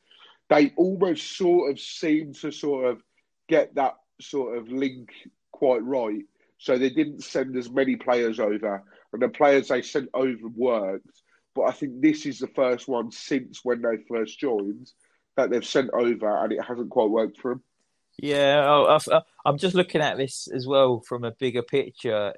They 0.49 0.73
almost 0.77 1.37
sort 1.37 1.71
of 1.71 1.79
seemed 1.79 2.35
to 2.35 2.51
sort 2.51 2.85
of 2.85 3.01
get 3.47 3.73
that 3.75 3.95
sort 4.21 4.57
of 4.57 4.69
link 4.69 5.09
quite 5.51 5.83
right. 5.83 6.23
So 6.57 6.77
they 6.77 6.89
didn't 6.89 7.23
send 7.23 7.55
as 7.57 7.69
many 7.69 7.95
players 7.95 8.39
over, 8.39 8.83
and 9.11 9.21
the 9.21 9.29
players 9.29 9.69
they 9.69 9.81
sent 9.81 10.09
over 10.13 10.47
worked. 10.47 11.21
But 11.53 11.63
I 11.63 11.71
think 11.71 12.01
this 12.01 12.25
is 12.25 12.39
the 12.39 12.47
first 12.47 12.87
one 12.87 13.11
since 13.11 13.61
when 13.63 13.81
they 13.81 14.03
first 14.09 14.39
joined 14.39 14.91
that 15.37 15.49
they've 15.49 15.65
sent 15.65 15.89
over, 15.93 16.43
and 16.43 16.51
it 16.51 16.63
hasn't 16.63 16.89
quite 16.89 17.09
worked 17.09 17.39
for 17.39 17.51
them. 17.51 17.63
Yeah, 18.17 18.97
I'm 19.45 19.57
just 19.57 19.75
looking 19.75 20.01
at 20.01 20.17
this 20.17 20.47
as 20.47 20.65
well 20.65 21.01
from 21.01 21.23
a 21.23 21.31
bigger 21.31 21.61
picture. 21.61 22.33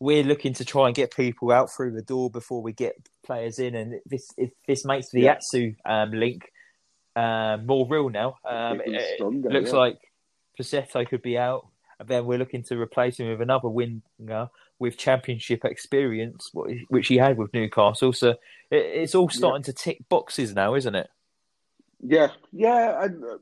We're 0.00 0.24
looking 0.24 0.54
to 0.54 0.64
try 0.64 0.86
and 0.86 0.94
get 0.94 1.14
people 1.14 1.50
out 1.50 1.70
through 1.70 1.92
the 1.92 2.02
door 2.02 2.30
before 2.30 2.62
we 2.62 2.72
get 2.72 2.94
players 3.24 3.58
in, 3.58 3.74
and 3.74 4.00
this 4.06 4.30
this 4.66 4.84
makes 4.84 5.10
the 5.10 5.22
yeah. 5.22 5.32
Atsu 5.32 5.74
um, 5.84 6.12
link 6.12 6.50
uh, 7.16 7.58
more 7.64 7.86
real 7.88 8.08
now. 8.08 8.36
Um, 8.48 8.80
it, 8.84 9.16
stronger, 9.16 9.50
looks 9.50 9.72
yeah. 9.72 9.78
like 9.78 9.98
Pussetto 10.58 11.08
could 11.08 11.22
be 11.22 11.36
out, 11.38 11.66
and 11.98 12.08
then 12.08 12.26
we're 12.26 12.38
looking 12.38 12.62
to 12.64 12.80
replace 12.80 13.18
him 13.18 13.28
with 13.28 13.40
another 13.40 13.68
winger 13.68 14.48
with 14.78 14.96
championship 14.96 15.64
experience, 15.64 16.50
which 16.88 17.08
he 17.08 17.16
had 17.16 17.36
with 17.36 17.52
Newcastle. 17.52 18.12
So 18.12 18.36
it's 18.70 19.14
all 19.14 19.28
starting 19.28 19.62
yeah. 19.62 19.66
to 19.66 19.72
tick 19.72 20.08
boxes 20.08 20.54
now, 20.54 20.74
isn't 20.74 20.94
it? 20.94 21.08
Yeah, 22.00 22.28
yeah, 22.52 23.02
and 23.04 23.24
uh, 23.24 23.38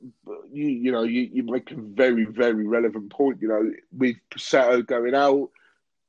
you 0.51 0.67
you 0.69 0.93
know 0.93 1.03
you, 1.03 1.29
you 1.31 1.43
make 1.43 1.71
a 1.73 1.77
very 1.77 2.25
very 2.25 2.67
relevant 2.67 3.11
point. 3.13 3.43
You 3.43 3.49
know, 3.49 3.71
with 3.93 4.17
Pussetto 4.31 4.81
going 4.83 5.15
out, 5.15 5.51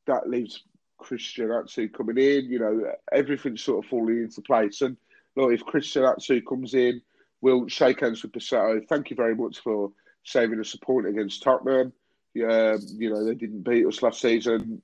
that 0.06 0.30
leaves 0.30 0.64
Christian 0.98 1.52
Atsu 1.52 1.90
coming 1.90 2.18
in. 2.18 2.46
You 2.46 2.60
know, 2.60 2.92
everything's 3.12 3.64
sort 3.64 3.84
of 3.84 3.90
falling 3.90 4.20
into 4.20 4.42
place. 4.42 4.82
And 4.82 4.96
look, 5.36 5.52
if 5.52 5.66
Christian 5.66 6.06
Atsu 6.06 6.42
comes 6.42 6.74
in, 6.74 7.02
we'll 7.42 7.68
shake 7.68 8.00
hands 8.00 8.24
with 8.24 8.32
Pussetto. 8.32 8.80
Thank 8.88 9.10
you 9.10 9.18
very 9.18 9.36
much 9.36 9.60
for 9.60 9.92
saving 10.24 10.62
us 10.62 10.74
a 10.74 10.80
point 10.80 11.08
against 11.08 11.44
Tottenham. 11.44 11.92
Yeah, 12.34 12.78
you 12.96 13.10
know 13.10 13.26
they 13.26 13.36
didn't 13.36 13.64
beat 13.64 13.86
us 13.86 14.02
last 14.02 14.22
season. 14.22 14.82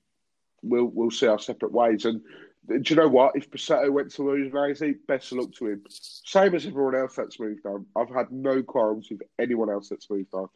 We'll 0.62 0.90
we'll 0.92 1.10
see 1.10 1.28
our 1.28 1.38
separate 1.38 1.72
ways. 1.72 2.04
And 2.04 2.20
do 2.66 2.82
you 2.84 2.96
know 2.96 3.08
what? 3.08 3.36
If 3.36 3.50
Pussetto 3.50 3.90
went 3.90 4.12
to 4.12 4.22
Udinese, 4.22 4.96
best 5.06 5.32
of 5.32 5.38
luck 5.38 5.52
to 5.54 5.68
him. 5.68 5.82
Same 5.88 6.54
as 6.54 6.66
everyone 6.66 6.94
else 6.94 7.16
that's 7.16 7.38
moved 7.38 7.66
on. 7.66 7.86
I've 7.94 8.08
had 8.08 8.30
no 8.30 8.62
qualms 8.62 9.08
with 9.10 9.22
anyone 9.38 9.70
else 9.70 9.88
that's 9.88 10.08
moved 10.08 10.32
on. 10.32 10.48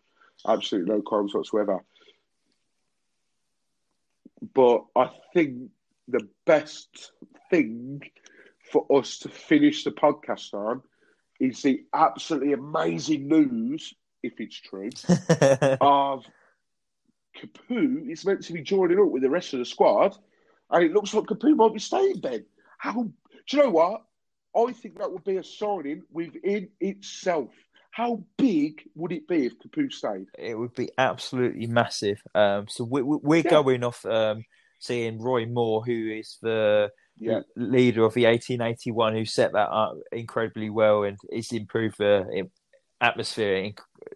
Absolutely 0.46 0.94
no 0.94 1.02
qualms 1.02 1.34
whatsoever. 1.34 1.84
But 4.54 4.84
I 4.96 5.10
think 5.34 5.70
the 6.06 6.26
best 6.46 7.12
thing 7.50 8.02
for 8.70 8.86
us 8.90 9.18
to 9.20 9.28
finish 9.28 9.84
the 9.84 9.90
podcast 9.90 10.54
on 10.54 10.82
is 11.40 11.62
the 11.62 11.84
absolutely 11.92 12.52
amazing 12.52 13.28
news, 13.28 13.94
if 14.22 14.40
it's 14.40 14.56
true, 14.56 14.90
of 15.80 16.24
Capoue 17.36 18.10
is 18.10 18.24
meant 18.24 18.42
to 18.44 18.52
be 18.52 18.62
joining 18.62 18.98
up 18.98 19.08
with 19.08 19.22
the 19.22 19.30
rest 19.30 19.52
of 19.52 19.60
the 19.60 19.64
squad 19.64 20.16
and 20.70 20.84
it 20.84 20.92
looks 20.92 21.14
like 21.14 21.24
Capoue 21.24 21.56
might 21.56 21.72
be 21.72 21.78
staying, 21.78 22.20
Ben. 22.20 22.44
How 22.78 22.92
do 22.92 23.12
you 23.50 23.62
know 23.62 23.70
what? 23.70 24.02
I 24.56 24.72
think 24.72 24.98
that 24.98 25.10
would 25.10 25.24
be 25.24 25.36
a 25.36 25.44
signing 25.44 26.02
within 26.10 26.68
itself. 26.80 27.50
How 27.90 28.22
big 28.36 28.82
would 28.94 29.12
it 29.12 29.26
be 29.26 29.46
if 29.46 29.58
Capoue 29.58 29.92
stayed? 29.92 30.26
It 30.38 30.56
would 30.56 30.74
be 30.74 30.90
absolutely 30.98 31.66
massive. 31.66 32.20
Um, 32.34 32.66
so 32.68 32.84
we, 32.84 33.02
are 33.02 33.42
yeah. 33.42 33.50
going 33.50 33.84
off 33.84 34.04
um, 34.04 34.44
seeing 34.78 35.20
Roy 35.20 35.46
Moore, 35.46 35.84
who 35.84 36.10
is 36.10 36.38
the 36.40 36.90
yeah. 37.16 37.40
leader 37.56 38.04
of 38.04 38.14
the 38.14 38.26
1881, 38.26 39.14
who 39.14 39.24
set 39.24 39.52
that 39.52 39.70
up 39.70 39.96
incredibly 40.12 40.70
well 40.70 41.02
and 41.02 41.18
it's 41.30 41.52
improved 41.52 41.98
the 41.98 42.48
atmosphere 43.00 43.72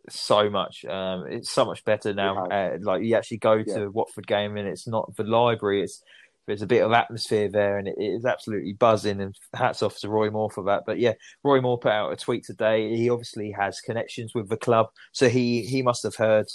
so 0.09 0.50
much. 0.50 0.84
Um, 0.84 1.26
it's 1.28 1.50
so 1.50 1.64
much 1.64 1.84
better 1.84 2.14
now. 2.14 2.46
Uh, 2.46 2.78
like 2.80 3.03
you 3.03 3.16
actually 3.16 3.38
go 3.38 3.62
to. 3.62 3.90
Watford 3.90 4.26
game 4.26 4.57
and 4.57 4.68
it's 4.68 4.86
not 4.86 5.14
the 5.16 5.24
library; 5.24 5.82
it's 5.82 6.03
there's 6.47 6.62
a 6.62 6.66
bit 6.66 6.82
of 6.82 6.93
atmosphere 6.93 7.49
there, 7.49 7.78
and 7.78 7.88
it 7.88 7.97
is 7.99 8.24
absolutely 8.24 8.72
buzzing. 8.72 9.20
And 9.20 9.36
hats 9.55 9.82
off 9.82 9.99
to 10.01 10.09
Roy 10.09 10.30
Moore 10.30 10.51
for 10.51 10.64
that. 10.64 10.84
But 10.86 10.99
yeah, 10.99 11.14
Roy 11.45 11.61
Moore 11.61 11.78
put 11.78 11.93
out 11.93 12.12
a 12.12 12.16
tweet 12.16 12.45
today. 12.45 12.97
He 12.97 13.11
obviously 13.11 13.53
has 13.53 13.80
connections 13.80 14.32
with 14.34 14.49
the 14.49 14.57
club, 14.57 14.88
so 15.12 15.28
he 15.28 15.62
he 15.62 15.82
must 15.82 16.03
have 16.03 16.16
heard 16.16 16.47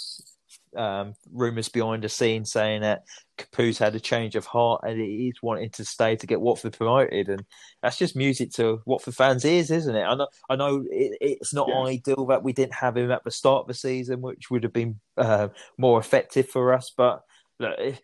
um, 0.76 1.14
rumours 1.32 1.68
behind 1.68 2.04
the 2.04 2.08
scenes 2.08 2.52
saying 2.52 2.82
that 2.82 3.04
Capoue 3.38 3.78
had 3.78 3.94
a 3.94 4.00
change 4.00 4.36
of 4.36 4.44
heart 4.44 4.82
and 4.84 5.00
he's 5.00 5.42
wanting 5.42 5.70
to 5.70 5.84
stay 5.84 6.16
to 6.16 6.26
get 6.26 6.40
Watford 6.40 6.76
promoted, 6.76 7.28
and 7.28 7.44
that's 7.82 7.98
just 7.98 8.16
music 8.16 8.52
to 8.52 8.82
Watford 8.84 9.14
fans' 9.14 9.44
ears, 9.44 9.70
isn't 9.70 9.94
it? 9.94 10.04
I 10.04 10.14
know, 10.14 10.28
I 10.50 10.56
know 10.56 10.84
it, 10.90 11.18
it's 11.20 11.54
not 11.54 11.68
yeah. 11.68 11.82
ideal 11.82 12.26
that 12.26 12.42
we 12.42 12.52
didn't 12.52 12.74
have 12.74 12.96
him 12.96 13.10
at 13.10 13.24
the 13.24 13.30
start 13.30 13.62
of 13.62 13.68
the 13.68 13.74
season, 13.74 14.20
which 14.20 14.50
would 14.50 14.64
have 14.64 14.72
been 14.72 15.00
uh, 15.16 15.48
more 15.78 15.98
effective 15.98 16.48
for 16.48 16.74
us, 16.74 16.92
but 16.96 17.22
look. 17.58 17.78
It, 17.78 18.00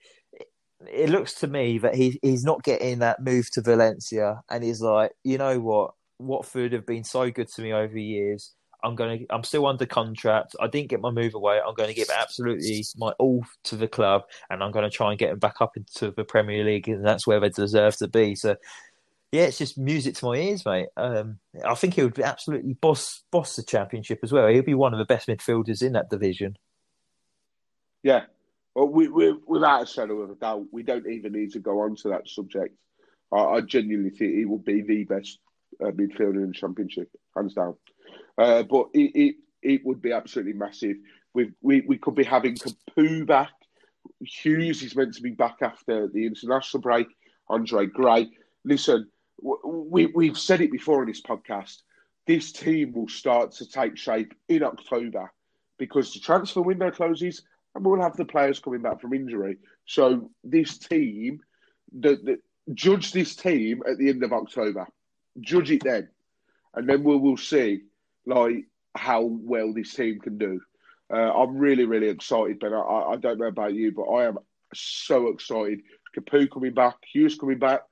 it 0.93 1.11
looks 1.11 1.35
to 1.35 1.47
me 1.47 1.78
that 1.78 1.95
he 1.95 2.18
he's 2.22 2.45
not 2.45 2.62
getting 2.62 3.01
that 3.01 3.22
move 3.22 3.51
to 3.53 3.62
Valencia, 3.62 4.43
and 4.51 4.64
he's 4.64 4.80
like, 4.80 5.12
you 5.22 5.39
know 5.39 5.61
what, 5.61 5.95
Watford 6.18 6.72
have 6.72 6.87
been 6.87 7.05
so 7.05 7.30
good 7.30 7.49
to 7.49 7.62
me 7.62 7.72
over 7.72 7.93
the 7.93 8.03
years. 8.03 8.53
I'm 8.82 8.97
to. 8.97 9.26
I'm 9.30 9.45
still 9.45 9.66
under 9.66 9.87
contract. 9.87 10.55
I 10.61 10.66
didn't 10.66 10.91
get 10.91 11.01
my 11.01 11.11
move 11.11 11.35
away. 11.35 11.59
I'm 11.66 11.74
going 11.74 11.89
to 11.89 11.95
give 11.95 12.11
absolutely 12.11 12.85
my 12.97 13.12
all 13.12 13.43
to 13.64 13.76
the 13.76 13.89
club, 13.89 14.22
and 14.51 14.62
I'm 14.62 14.72
going 14.72 14.89
to 14.89 14.95
try 14.95 15.11
and 15.11 15.18
get 15.18 15.30
them 15.30 15.39
back 15.39 15.57
up 15.61 15.76
into 15.76 16.11
the 16.11 16.24
Premier 16.24 16.62
League, 16.64 16.89
and 16.89 17.05
that's 17.05 17.26
where 17.26 17.41
they 17.41 17.49
deserve 17.49 17.97
to 17.97 18.09
be. 18.09 18.35
So, 18.35 18.57
yeah, 19.32 19.45
it's 19.45 19.57
just 19.57 19.78
music 19.78 20.16
to 20.16 20.26
my 20.26 20.35
ears, 20.35 20.66
mate. 20.66 20.89
Um, 20.99 21.39
I 21.64 21.74
think 21.74 21.95
he 21.95 22.03
would 22.03 22.20
absolutely 22.20 22.74
boss 22.74 23.24
boss 23.30 23.57
the 23.57 23.62
championship 23.62 24.20
as 24.22 24.32
well. 24.32 24.49
He'll 24.49 24.62
be 24.62 24.74
one 24.74 24.93
of 24.93 24.99
the 24.99 25.07
best 25.07 25.28
midfielders 25.28 25.82
in 25.82 25.95
that 25.95 26.11
division. 26.11 26.59
Yeah, 28.03 28.24
well, 28.75 28.89
we, 28.89 29.09
we, 29.09 29.37
without 29.47 29.83
a 29.83 29.87
shadow 29.87 30.20
of 30.22 30.31
a 30.31 30.35
doubt, 30.35 30.66
we 30.72 30.83
don't 30.83 31.07
even 31.07 31.33
need 31.33 31.53
to 31.53 31.61
go 31.61 31.81
on 31.81 31.95
to 31.97 32.09
that 32.09 32.29
subject. 32.29 32.75
I, 33.33 33.39
I 33.39 33.61
genuinely 33.61 34.11
think 34.11 34.35
he 34.35 34.45
will 34.45 34.59
be 34.59 34.83
the 34.83 35.05
best 35.05 35.39
uh, 35.83 35.91
midfielder 35.91 36.43
in 36.43 36.49
the 36.49 36.55
championship, 36.55 37.09
hands 37.37 37.55
down. 37.55 37.77
Uh, 38.37 38.62
but 38.64 38.89
it, 38.95 39.12
it, 39.14 39.37
it 39.62 39.87
would 39.87 40.03
be 40.03 40.12
absolutely 40.12 40.53
massive. 40.53 40.97
we 41.35 41.53
we 41.62 41.83
we 41.83 41.99
could 41.99 42.14
be 42.14 42.25
having 42.25 42.57
Capoue 42.57 43.27
back. 43.27 43.51
Hughes 44.20 44.83
is 44.83 44.97
meant 44.97 45.14
to 45.14 45.22
be 45.22 45.31
back 45.31 45.59
after 45.62 46.09
the 46.09 46.27
international 46.27 46.81
break. 46.81 47.07
Andre 47.49 47.87
Gray. 47.87 48.31
Listen, 48.64 49.09
we 49.41 50.07
we've 50.07 50.39
said 50.39 50.61
it 50.61 50.72
before 50.72 51.03
in 51.03 51.09
this 51.09 51.22
podcast. 51.22 51.83
This 52.27 52.53
team 52.53 52.93
will 52.93 53.09
start 53.09 53.53
to 53.53 53.68
take 53.68 53.97
shape 53.99 54.33
in 54.49 54.62
October 54.62 55.31
because 55.79 56.12
the 56.12 56.20
transfer 56.20 56.62
window 56.62 56.91
closes 56.91 57.43
and 57.75 57.85
we'll 57.85 58.01
have 58.01 58.16
the 58.16 58.25
players 58.25 58.61
coming 58.61 58.83
back 58.83 59.01
from 59.01 59.14
injury. 59.14 59.59
So 59.87 60.31
this 60.43 60.79
team, 60.79 61.41
the, 61.93 62.16
the 62.22 62.39
judge 62.72 63.12
this 63.12 63.37
team 63.37 63.83
at 63.89 63.99
the 63.99 64.09
end 64.09 64.22
of 64.22 64.33
October. 64.33 64.87
Judge 65.41 65.70
it 65.70 65.83
then, 65.83 66.09
and 66.75 66.89
then 66.89 67.03
we 67.03 67.16
will 67.16 67.37
see 67.37 67.83
like 68.27 68.66
how 68.95 69.22
well 69.22 69.72
this 69.72 69.93
team 69.95 70.20
can 70.20 70.39
do. 70.39 70.61
Uh, 71.12 71.33
I'm 71.33 71.57
really, 71.57 71.85
really 71.85 72.09
excited, 72.09 72.61
Ben. 72.61 72.72
I, 72.72 72.79
I 72.79 73.16
don't 73.16 73.39
know 73.39 73.47
about 73.47 73.75
you, 73.75 73.93
but 73.93 74.05
I 74.05 74.27
am 74.27 74.39
so 74.72 75.29
excited. 75.29 75.81
Capoue 76.16 76.51
coming 76.51 76.72
back, 76.72 76.97
Hughes 77.12 77.37
coming 77.37 77.59
back, 77.59 77.83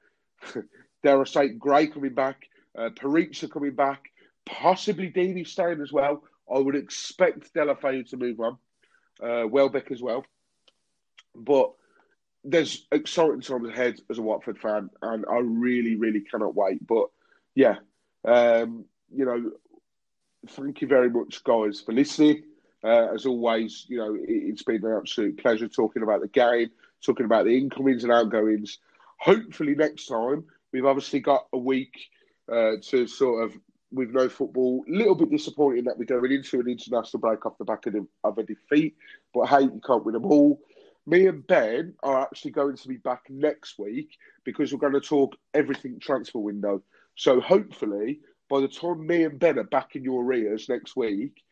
I 1.05 1.25
say, 1.25 1.49
Gray 1.49 1.89
coming 1.89 2.15
back, 2.15 2.49
uh, 2.79 2.91
coming 2.95 3.75
back, 3.75 4.11
possibly 4.47 5.09
Davy 5.09 5.45
staying 5.45 5.81
as 5.83 5.93
well. 5.93 6.23
I 6.53 6.59
would 6.59 6.77
expect 6.77 7.53
Deulofeu 7.55 8.09
to 8.11 8.17
move 8.17 8.41
on, 8.41 8.57
uh, 9.23 9.47
Welbeck 9.47 9.91
as 9.91 10.03
well. 10.03 10.25
But 11.35 11.73
there's 12.45 12.87
exciting 12.91 13.41
times 13.41 13.69
ahead 13.69 14.01
as 14.11 14.19
a 14.19 14.23
Watford 14.23 14.59
fan, 14.59 14.91
and 15.01 15.25
I 15.31 15.39
really, 15.39 15.97
really 15.97 16.21
cannot 16.21 16.55
wait. 16.55 16.87
But 16.87 17.09
yeah, 17.55 17.77
um, 18.25 18.85
you 19.15 19.25
know, 19.25 19.53
thank 20.49 20.81
you 20.81 20.89
very 20.89 21.11
much, 21.11 21.43
guys, 21.45 21.81
for 21.81 21.93
listening. 21.93 22.45
Uh, 22.85 23.15
as 23.15 23.27
always, 23.27 23.87
you 23.89 23.97
know, 23.97 24.17
it, 24.21 24.51
has 24.51 24.63
been 24.63 24.85
an 24.85 24.97
absolute 24.97 25.39
pleasure 25.39 25.69
talking 25.69 26.03
about 26.03 26.21
the 26.21 26.29
game, 26.29 26.71
talking 27.05 27.27
about 27.27 27.45
the 27.45 27.57
incomings 27.57 28.03
and 28.03 28.13
outgoings. 28.13 28.79
Hopefully, 29.19 29.75
next 29.77 30.07
time 30.07 30.45
we've 30.73 30.85
obviously 30.85 31.21
got 31.21 31.47
a 31.53 31.59
week 31.59 31.97
uh, 32.51 32.73
to 32.83 33.07
sort 33.07 33.45
of 33.45 33.57
with 33.93 34.11
no 34.11 34.29
football. 34.29 34.85
Little 34.89 35.15
bit 35.15 35.31
disappointing 35.31 35.85
that 35.85 35.99
we're 35.99 36.05
going 36.05 36.33
into 36.33 36.61
an 36.61 36.69
international 36.69 37.21
break 37.21 37.45
off 37.47 37.59
the 37.59 37.65
back 37.65 37.87
of, 37.87 37.93
the, 37.93 38.07
of 38.25 38.39
a 38.39 38.43
defeat, 38.43 38.97
but 39.35 39.47
hey, 39.47 39.63
you 39.63 39.81
can't 39.87 40.05
win 40.05 40.15
them 40.15 40.27
all. 40.27 40.61
Me 41.07 41.27
and 41.27 41.47
Ben 41.47 41.95
are 42.03 42.23
actually 42.23 42.53
going 42.53 42.77
to 42.77 42.89
be 42.89 42.97
back 42.97 43.23
next 43.29 43.79
week 43.79 44.17
because 44.45 44.73
we're 44.73 44.79
going 44.79 44.93
to 44.93 45.01
talk 45.01 45.37
everything 45.53 45.99
transfer 45.99 46.39
window. 46.39 46.83
So 47.17 47.41
hopefully, 47.41 48.21
by 48.49 48.61
the 48.61 48.69
time 48.69 49.07
me 49.07 49.25
and 49.25 49.39
Ben 49.39 49.59
are 49.59 49.65
back 49.65 49.97
in 49.97 50.05
your 50.05 50.33
ears 50.33 50.69
next 50.69 50.97
week, 50.97 51.43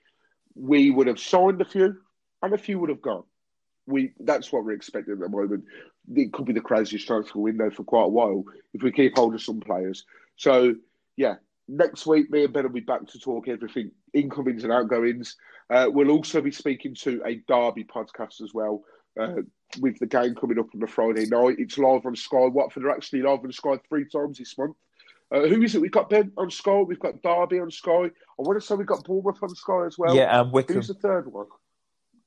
we 0.55 0.91
would 0.91 1.07
have 1.07 1.19
signed 1.19 1.61
a 1.61 1.65
few 1.65 1.97
and 2.43 2.55
a 2.55 2.59
few 2.59 2.79
would 2.79 2.91
have 2.91 3.03
gone. 3.03 3.25
We 3.87 4.13
that's 4.21 4.53
what 4.53 4.65
we're 4.65 4.73
expecting 4.73 5.15
at 5.15 5.21
the 5.21 5.29
moment. 5.29 5.65
It 6.15 6.33
could 6.33 6.47
be 6.47 6.53
the 6.53 6.61
craziest 6.61 7.07
transfer 7.07 7.39
window 7.39 7.71
for 7.71 7.83
quite 7.83 8.05
a 8.05 8.09
while 8.09 8.45
if 8.73 8.83
we 8.83 8.93
keep 8.93 9.17
hold 9.17 9.35
of 9.35 9.43
some 9.43 9.61
players. 9.61 10.05
So 10.37 10.75
yeah, 11.17 11.37
next 11.71 12.07
week 12.07 12.31
me 12.31 12.45
and 12.45 12.53
Ben 12.53 12.65
will 12.65 12.71
be 12.71 12.81
back 12.81 13.07
to 13.07 13.19
talk 13.19 13.49
everything 13.49 13.91
incomings 14.13 14.65
and 14.65 14.73
outgoings. 14.73 15.37
Uh, 15.71 15.87
we'll 15.91 16.11
also 16.11 16.41
be 16.41 16.51
speaking 16.51 16.95
to 16.97 17.23
a 17.25 17.37
Derby 17.47 17.85
podcast 17.85 18.43
as 18.43 18.53
well. 18.53 18.83
Uh, 19.21 19.43
with 19.81 19.99
the 19.99 20.07
game 20.07 20.35
coming 20.35 20.59
up 20.59 20.67
on 20.75 20.81
the 20.81 20.87
Friday 20.87 21.27
night, 21.27 21.57
it's 21.59 21.79
live 21.79 22.07
on 22.07 22.17
Sky. 22.17 22.47
Watford 22.47 22.85
are 22.85 22.91
actually 22.91 23.23
live 23.23 23.41
on 23.45 23.53
Sky 23.53 23.79
three 23.89 24.05
times 24.09 24.39
this 24.39 24.57
month. 24.59 24.77
Uh, 25.33 25.47
who 25.47 25.63
is 25.63 25.75
it? 25.77 25.81
We've 25.81 25.93
got 25.93 26.11
Ben 26.11 26.33
on 26.37 26.51
Sky. 26.51 26.81
We've 26.81 26.99
got 26.99 27.23
Derby 27.23 27.61
on 27.61 27.71
Sky. 27.71 27.93
I 27.93 28.11
want 28.39 28.61
to 28.61 28.67
say 28.67 28.75
we've 28.75 28.87
got 28.87 29.05
Bournemouth 29.05 29.43
on 29.43 29.55
Sky 29.55 29.87
as 29.87 29.97
well. 29.97 30.15
Yeah, 30.15 30.41
and 30.41 30.51
Wycombe. 30.53 30.77
Who's 30.77 30.89
the 30.89 30.95
third 30.95 31.33
one? 31.33 31.47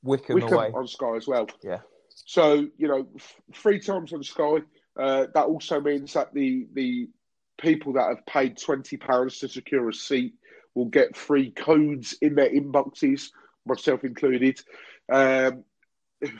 Wycombe, 0.03 0.35
Wycombe 0.35 0.53
away. 0.53 0.71
on 0.73 0.87
Sky 0.87 1.15
as 1.17 1.27
well. 1.27 1.47
Yeah. 1.61 1.79
So 2.09 2.67
you 2.77 2.87
know, 2.87 3.07
f- 3.15 3.41
three 3.53 3.79
times 3.79 4.13
on 4.13 4.23
Sky. 4.23 4.59
Uh, 4.97 5.27
that 5.33 5.45
also 5.45 5.81
means 5.81 6.13
that 6.13 6.33
the 6.33 6.67
the 6.73 7.09
people 7.57 7.93
that 7.93 8.07
have 8.09 8.25
paid 8.25 8.57
twenty 8.57 8.97
pounds 8.97 9.39
to 9.39 9.47
secure 9.47 9.89
a 9.89 9.93
seat 9.93 10.33
will 10.75 10.85
get 10.85 11.15
free 11.15 11.51
codes 11.51 12.15
in 12.21 12.35
their 12.35 12.49
inboxes, 12.49 13.29
myself 13.65 14.03
included, 14.03 14.59
um, 15.11 15.63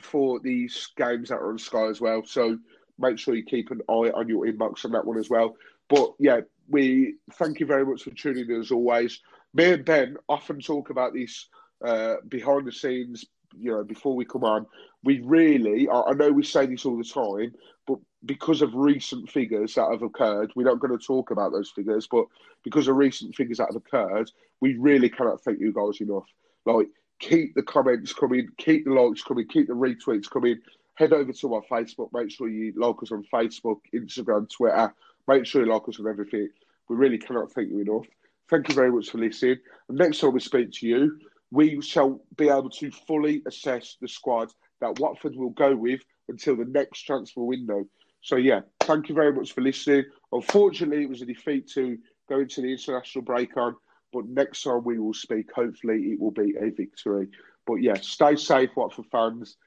for 0.02 0.40
these 0.40 0.88
games 0.96 1.28
that 1.28 1.36
are 1.36 1.50
on 1.50 1.58
Sky 1.58 1.86
as 1.86 2.00
well. 2.00 2.24
So 2.24 2.58
make 2.98 3.18
sure 3.18 3.34
you 3.34 3.44
keep 3.44 3.70
an 3.70 3.80
eye 3.88 4.10
on 4.14 4.28
your 4.28 4.46
inbox 4.46 4.84
on 4.84 4.92
that 4.92 5.04
one 5.04 5.18
as 5.18 5.30
well. 5.30 5.56
But 5.88 6.14
yeah, 6.18 6.40
we 6.68 7.14
thank 7.34 7.60
you 7.60 7.66
very 7.66 7.84
much 7.84 8.02
for 8.02 8.10
tuning 8.10 8.50
in 8.50 8.60
as 8.60 8.70
always. 8.70 9.20
Me 9.52 9.72
and 9.72 9.84
Ben 9.84 10.16
often 10.28 10.60
talk 10.60 10.90
about 10.90 11.12
this 11.12 11.48
uh, 11.84 12.16
behind 12.28 12.66
the 12.66 12.72
scenes, 12.72 13.24
you 13.56 13.70
know, 13.70 13.84
before 13.84 14.16
we 14.16 14.24
come 14.24 14.44
on. 14.44 14.66
We 15.04 15.20
really, 15.20 15.88
I, 15.88 16.00
I 16.00 16.12
know 16.14 16.32
we 16.32 16.42
say 16.42 16.66
this 16.66 16.86
all 16.86 16.96
the 16.96 17.04
time, 17.04 17.52
but 17.86 17.98
because 18.26 18.62
of 18.62 18.74
recent 18.74 19.30
figures 19.30 19.74
that 19.74 19.90
have 19.90 20.02
occurred, 20.02 20.52
we're 20.54 20.64
not 20.64 20.80
going 20.80 20.96
to 20.96 21.04
talk 21.04 21.30
about 21.30 21.52
those 21.52 21.70
figures, 21.70 22.06
but 22.10 22.24
because 22.62 22.88
of 22.88 22.96
recent 22.96 23.34
figures 23.34 23.58
that 23.58 23.68
have 23.68 23.76
occurred, 23.76 24.30
we 24.60 24.76
really 24.76 25.08
cannot 25.08 25.42
thank 25.42 25.60
you 25.60 25.72
guys 25.72 26.00
enough. 26.00 26.26
Like, 26.64 26.88
keep 27.20 27.54
the 27.54 27.62
comments 27.62 28.12
coming, 28.12 28.48
keep 28.58 28.84
the 28.84 28.92
likes 28.92 29.22
coming, 29.22 29.46
keep 29.48 29.68
the 29.68 29.74
retweets 29.74 30.30
coming. 30.30 30.60
Head 30.94 31.12
over 31.12 31.32
to 31.32 31.54
our 31.54 31.62
Facebook. 31.70 32.08
Make 32.12 32.30
sure 32.30 32.48
you 32.48 32.72
like 32.76 33.02
us 33.02 33.10
on 33.12 33.24
Facebook, 33.32 33.80
Instagram, 33.92 34.48
Twitter. 34.48 34.94
Make 35.26 35.44
sure 35.44 35.64
you 35.64 35.72
like 35.72 35.88
us 35.88 35.98
on 35.98 36.08
everything. 36.08 36.48
We 36.88 36.96
really 36.96 37.18
cannot 37.18 37.52
thank 37.52 37.70
you 37.70 37.80
enough. 37.80 38.06
Thank 38.48 38.68
you 38.68 38.74
very 38.74 38.92
much 38.92 39.10
for 39.10 39.18
listening. 39.18 39.58
And 39.88 39.98
next 39.98 40.20
time 40.20 40.32
we 40.32 40.40
speak 40.40 40.70
to 40.72 40.86
you, 40.86 41.18
we 41.50 41.80
shall 41.80 42.20
be 42.36 42.48
able 42.48 42.70
to 42.70 42.90
fully 42.90 43.42
assess 43.46 43.96
the 44.00 44.08
squad 44.08 44.52
that 44.80 44.98
Watford 44.98 45.34
will 45.34 45.50
go 45.50 45.74
with 45.74 46.00
until 46.28 46.56
the 46.56 46.64
next 46.64 47.02
transfer 47.02 47.42
window. 47.42 47.84
So, 48.24 48.36
yeah, 48.36 48.62
thank 48.80 49.10
you 49.10 49.14
very 49.14 49.34
much 49.34 49.52
for 49.52 49.60
listening. 49.60 50.06
Unfortunately, 50.32 51.02
it 51.02 51.10
was 51.10 51.20
a 51.20 51.26
defeat 51.26 51.68
to 51.74 51.98
go 52.26 52.40
into 52.40 52.62
the 52.62 52.72
international 52.72 53.22
break 53.22 53.54
on, 53.58 53.76
but 54.14 54.24
next 54.24 54.62
time 54.62 54.82
we 54.82 54.98
will 54.98 55.12
speak, 55.12 55.52
hopefully, 55.54 56.12
it 56.12 56.18
will 56.18 56.30
be 56.30 56.54
a 56.58 56.70
victory. 56.70 57.28
But, 57.66 57.82
yeah, 57.82 57.96
stay 58.00 58.36
safe, 58.36 58.70
Watford 58.74 59.04
fans. 59.12 59.58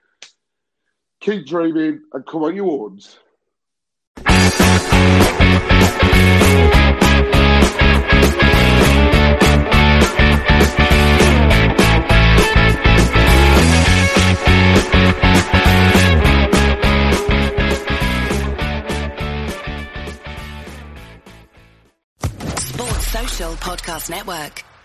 Keep 1.19 1.45
dreaming 1.45 2.01
and 2.11 2.25
come 2.25 2.45
on, 2.45 2.55
you 2.55 2.63
horns. 2.63 3.19
Podcast 23.37 24.09
Network. 24.09 24.76